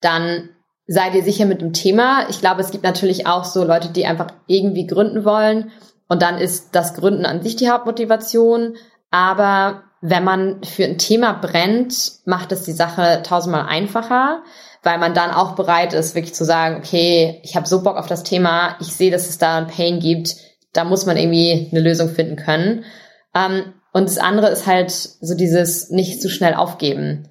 Dann 0.00 0.50
seid 0.86 1.16
ihr 1.16 1.24
sicher 1.24 1.46
mit 1.46 1.60
dem 1.60 1.72
Thema. 1.72 2.28
Ich 2.30 2.40
glaube, 2.40 2.60
es 2.60 2.70
gibt 2.70 2.84
natürlich 2.84 3.26
auch 3.26 3.44
so 3.44 3.64
Leute, 3.64 3.88
die 3.88 4.06
einfach 4.06 4.28
irgendwie 4.46 4.86
gründen 4.86 5.24
wollen. 5.24 5.72
Und 6.08 6.22
dann 6.22 6.38
ist 6.38 6.76
das 6.76 6.94
Gründen 6.94 7.26
an 7.26 7.42
sich 7.42 7.56
die 7.56 7.70
Hauptmotivation. 7.70 8.76
Aber 9.14 9.84
wenn 10.00 10.24
man 10.24 10.62
für 10.64 10.84
ein 10.84 10.98
Thema 10.98 11.34
brennt, 11.34 12.12
macht 12.24 12.52
es 12.52 12.64
die 12.64 12.72
Sache 12.72 13.22
tausendmal 13.22 13.66
einfacher 13.66 14.42
weil 14.84 14.98
man 14.98 15.14
dann 15.14 15.30
auch 15.30 15.56
bereit 15.56 15.94
ist, 15.94 16.14
wirklich 16.14 16.34
zu 16.34 16.44
sagen, 16.44 16.76
okay, 16.76 17.40
ich 17.42 17.56
habe 17.56 17.66
so 17.66 17.82
Bock 17.82 17.96
auf 17.96 18.06
das 18.06 18.22
Thema, 18.22 18.76
ich 18.80 18.88
sehe, 18.88 19.10
dass 19.10 19.28
es 19.28 19.38
da 19.38 19.58
ein 19.58 19.66
Pain 19.66 19.98
gibt, 19.98 20.36
da 20.72 20.84
muss 20.84 21.06
man 21.06 21.16
irgendwie 21.16 21.68
eine 21.70 21.80
Lösung 21.80 22.10
finden 22.10 22.36
können. 22.36 22.84
Ähm, 23.34 23.72
und 23.92 24.08
das 24.08 24.18
andere 24.18 24.48
ist 24.48 24.66
halt 24.66 24.90
so 24.90 25.34
dieses 25.34 25.90
nicht 25.90 26.20
zu 26.20 26.28
schnell 26.28 26.54
aufgeben. 26.54 27.28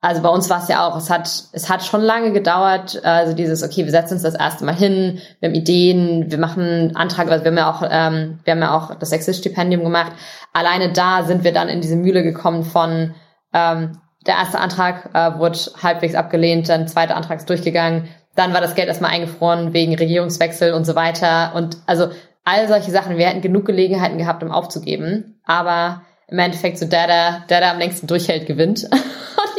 Also 0.00 0.22
bei 0.22 0.28
uns 0.28 0.48
war 0.48 0.62
es 0.62 0.68
ja 0.68 0.86
auch, 0.86 0.96
es 0.96 1.10
hat, 1.10 1.28
es 1.52 1.68
hat 1.68 1.82
schon 1.82 2.02
lange 2.02 2.32
gedauert, 2.32 3.04
also 3.04 3.34
dieses, 3.34 3.64
okay, 3.64 3.84
wir 3.84 3.90
setzen 3.90 4.14
uns 4.14 4.22
das 4.22 4.36
erste 4.36 4.64
Mal 4.64 4.76
hin, 4.76 5.18
wir 5.40 5.48
haben 5.48 5.56
Ideen, 5.56 6.30
wir 6.30 6.38
machen 6.38 6.94
Antrag, 6.94 7.28
also 7.30 7.44
wir 7.44 7.50
haben 7.50 7.58
ja 7.58 7.70
auch, 7.70 7.82
ähm, 7.82 8.38
wir 8.44 8.52
haben 8.52 8.60
ja 8.60 8.76
auch 8.76 8.94
das 8.94 9.10
Exist-Stipendium 9.10 9.82
gemacht. 9.82 10.12
Alleine 10.52 10.92
da 10.92 11.24
sind 11.24 11.42
wir 11.42 11.52
dann 11.52 11.68
in 11.68 11.80
diese 11.80 11.96
Mühle 11.96 12.22
gekommen 12.22 12.62
von, 12.62 13.14
ähm, 13.52 13.98
der 14.26 14.36
erste 14.36 14.60
Antrag 14.60 15.10
äh, 15.14 15.38
wurde 15.38 15.58
halbwegs 15.82 16.14
abgelehnt, 16.14 16.68
dann 16.68 16.86
zweiter 16.86 17.16
Antrag 17.16 17.38
ist 17.38 17.50
durchgegangen, 17.50 18.08
dann 18.36 18.52
war 18.52 18.60
das 18.60 18.76
Geld 18.76 18.86
erstmal 18.86 19.10
eingefroren 19.10 19.72
wegen 19.72 19.96
Regierungswechsel 19.96 20.74
und 20.74 20.84
so 20.84 20.94
weiter. 20.94 21.54
Und 21.56 21.78
also 21.86 22.10
all 22.44 22.68
solche 22.68 22.92
Sachen, 22.92 23.16
wir 23.16 23.26
hätten 23.26 23.40
genug 23.40 23.64
Gelegenheiten 23.64 24.18
gehabt, 24.18 24.44
um 24.44 24.52
aufzugeben. 24.52 25.40
Aber 25.44 26.02
im 26.28 26.38
Endeffekt 26.38 26.78
so 26.78 26.86
der, 26.86 27.06
der, 27.06 27.44
der, 27.48 27.60
der 27.60 27.72
am 27.72 27.78
längsten 27.78 28.06
durchhält, 28.06 28.46
gewinnt. 28.46 28.88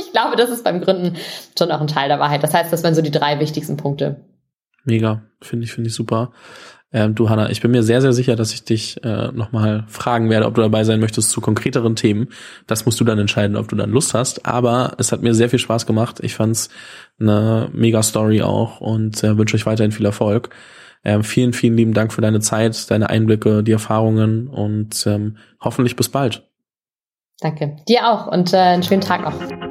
ich 0.09 0.13
glaube, 0.13 0.35
das 0.35 0.49
ist 0.49 0.63
beim 0.63 0.81
Gründen 0.81 1.17
schon 1.57 1.71
auch 1.71 1.81
ein 1.81 1.87
Teil 1.87 2.09
der 2.09 2.19
Wahrheit. 2.19 2.41
Das 2.41 2.53
heißt, 2.53 2.73
das 2.73 2.83
wären 2.83 2.95
so 2.95 3.01
die 3.01 3.11
drei 3.11 3.39
wichtigsten 3.39 3.77
Punkte. 3.77 4.25
Mega, 4.83 5.21
finde 5.39 5.65
ich, 5.65 5.71
finde 5.71 5.89
ich 5.89 5.93
super. 5.93 6.31
Ähm, 6.91 7.13
du, 7.13 7.29
Hanna, 7.29 7.51
ich 7.51 7.61
bin 7.61 7.69
mir 7.69 7.83
sehr, 7.83 8.01
sehr 8.01 8.13
sicher, 8.13 8.35
dass 8.35 8.51
ich 8.51 8.63
dich 8.63 9.03
äh, 9.03 9.31
nochmal 9.31 9.83
fragen 9.87 10.31
werde, 10.31 10.47
ob 10.47 10.55
du 10.55 10.61
dabei 10.61 10.83
sein 10.83 10.99
möchtest 10.99 11.29
zu 11.29 11.41
konkreteren 11.41 11.95
Themen. 11.95 12.29
Das 12.65 12.85
musst 12.87 12.99
du 12.99 13.03
dann 13.03 13.19
entscheiden, 13.19 13.55
ob 13.55 13.67
du 13.67 13.75
dann 13.75 13.91
Lust 13.91 14.15
hast. 14.15 14.47
Aber 14.47 14.93
es 14.97 15.11
hat 15.11 15.21
mir 15.21 15.35
sehr 15.35 15.49
viel 15.49 15.59
Spaß 15.59 15.85
gemacht. 15.85 16.19
Ich 16.23 16.33
fand's 16.33 16.69
eine 17.19 17.69
mega 17.71 18.01
Story 18.01 18.41
auch 18.41 18.81
und 18.81 19.23
äh, 19.23 19.37
wünsche 19.37 19.55
euch 19.55 19.67
weiterhin 19.67 19.91
viel 19.91 20.07
Erfolg. 20.07 20.49
Ähm, 21.05 21.23
vielen, 21.23 21.53
vielen 21.53 21.77
lieben 21.77 21.93
Dank 21.93 22.11
für 22.11 22.21
deine 22.21 22.39
Zeit, 22.39 22.89
deine 22.89 23.11
Einblicke, 23.11 23.61
die 23.63 23.71
Erfahrungen 23.71 24.47
und 24.47 25.05
ähm, 25.05 25.37
hoffentlich 25.61 25.95
bis 25.95 26.09
bald. 26.09 26.49
Danke. 27.39 27.77
Dir 27.87 28.09
auch 28.09 28.25
und 28.25 28.51
äh, 28.51 28.57
einen 28.57 28.83
schönen 28.83 29.01
Tag 29.01 29.21
noch. 29.21 29.68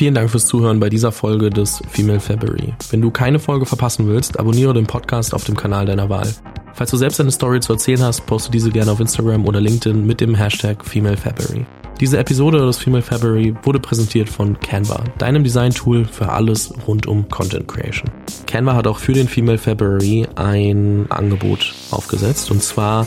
Vielen 0.00 0.14
Dank 0.14 0.30
fürs 0.30 0.46
Zuhören 0.46 0.80
bei 0.80 0.88
dieser 0.88 1.12
Folge 1.12 1.50
des 1.50 1.82
Female 1.90 2.20
February. 2.20 2.72
Wenn 2.88 3.02
du 3.02 3.10
keine 3.10 3.38
Folge 3.38 3.66
verpassen 3.66 4.08
willst, 4.08 4.40
abonniere 4.40 4.72
den 4.72 4.86
Podcast 4.86 5.34
auf 5.34 5.44
dem 5.44 5.58
Kanal 5.58 5.84
deiner 5.84 6.08
Wahl. 6.08 6.26
Falls 6.72 6.90
du 6.90 6.96
selbst 6.96 7.20
eine 7.20 7.30
Story 7.30 7.60
zu 7.60 7.74
erzählen 7.74 8.00
hast, 8.00 8.24
poste 8.24 8.50
diese 8.50 8.70
gerne 8.70 8.92
auf 8.92 9.00
Instagram 9.00 9.44
oder 9.44 9.60
LinkedIn 9.60 10.06
mit 10.06 10.22
dem 10.22 10.34
Hashtag 10.34 10.86
Female 10.86 11.18
February. 11.18 11.66
Diese 12.00 12.16
Episode 12.16 12.64
des 12.64 12.78
Female 12.78 13.02
February 13.02 13.54
wurde 13.62 13.78
präsentiert 13.78 14.30
von 14.30 14.58
Canva, 14.58 15.04
deinem 15.18 15.44
Design-Tool 15.44 16.06
für 16.06 16.30
alles 16.30 16.72
rund 16.86 17.06
um 17.06 17.28
Content 17.28 17.68
Creation. 17.68 18.08
Canva 18.46 18.76
hat 18.76 18.86
auch 18.86 19.00
für 19.00 19.12
den 19.12 19.28
Female 19.28 19.58
February 19.58 20.26
ein 20.34 21.10
Angebot 21.10 21.74
aufgesetzt 21.90 22.50
und 22.50 22.62
zwar 22.62 23.06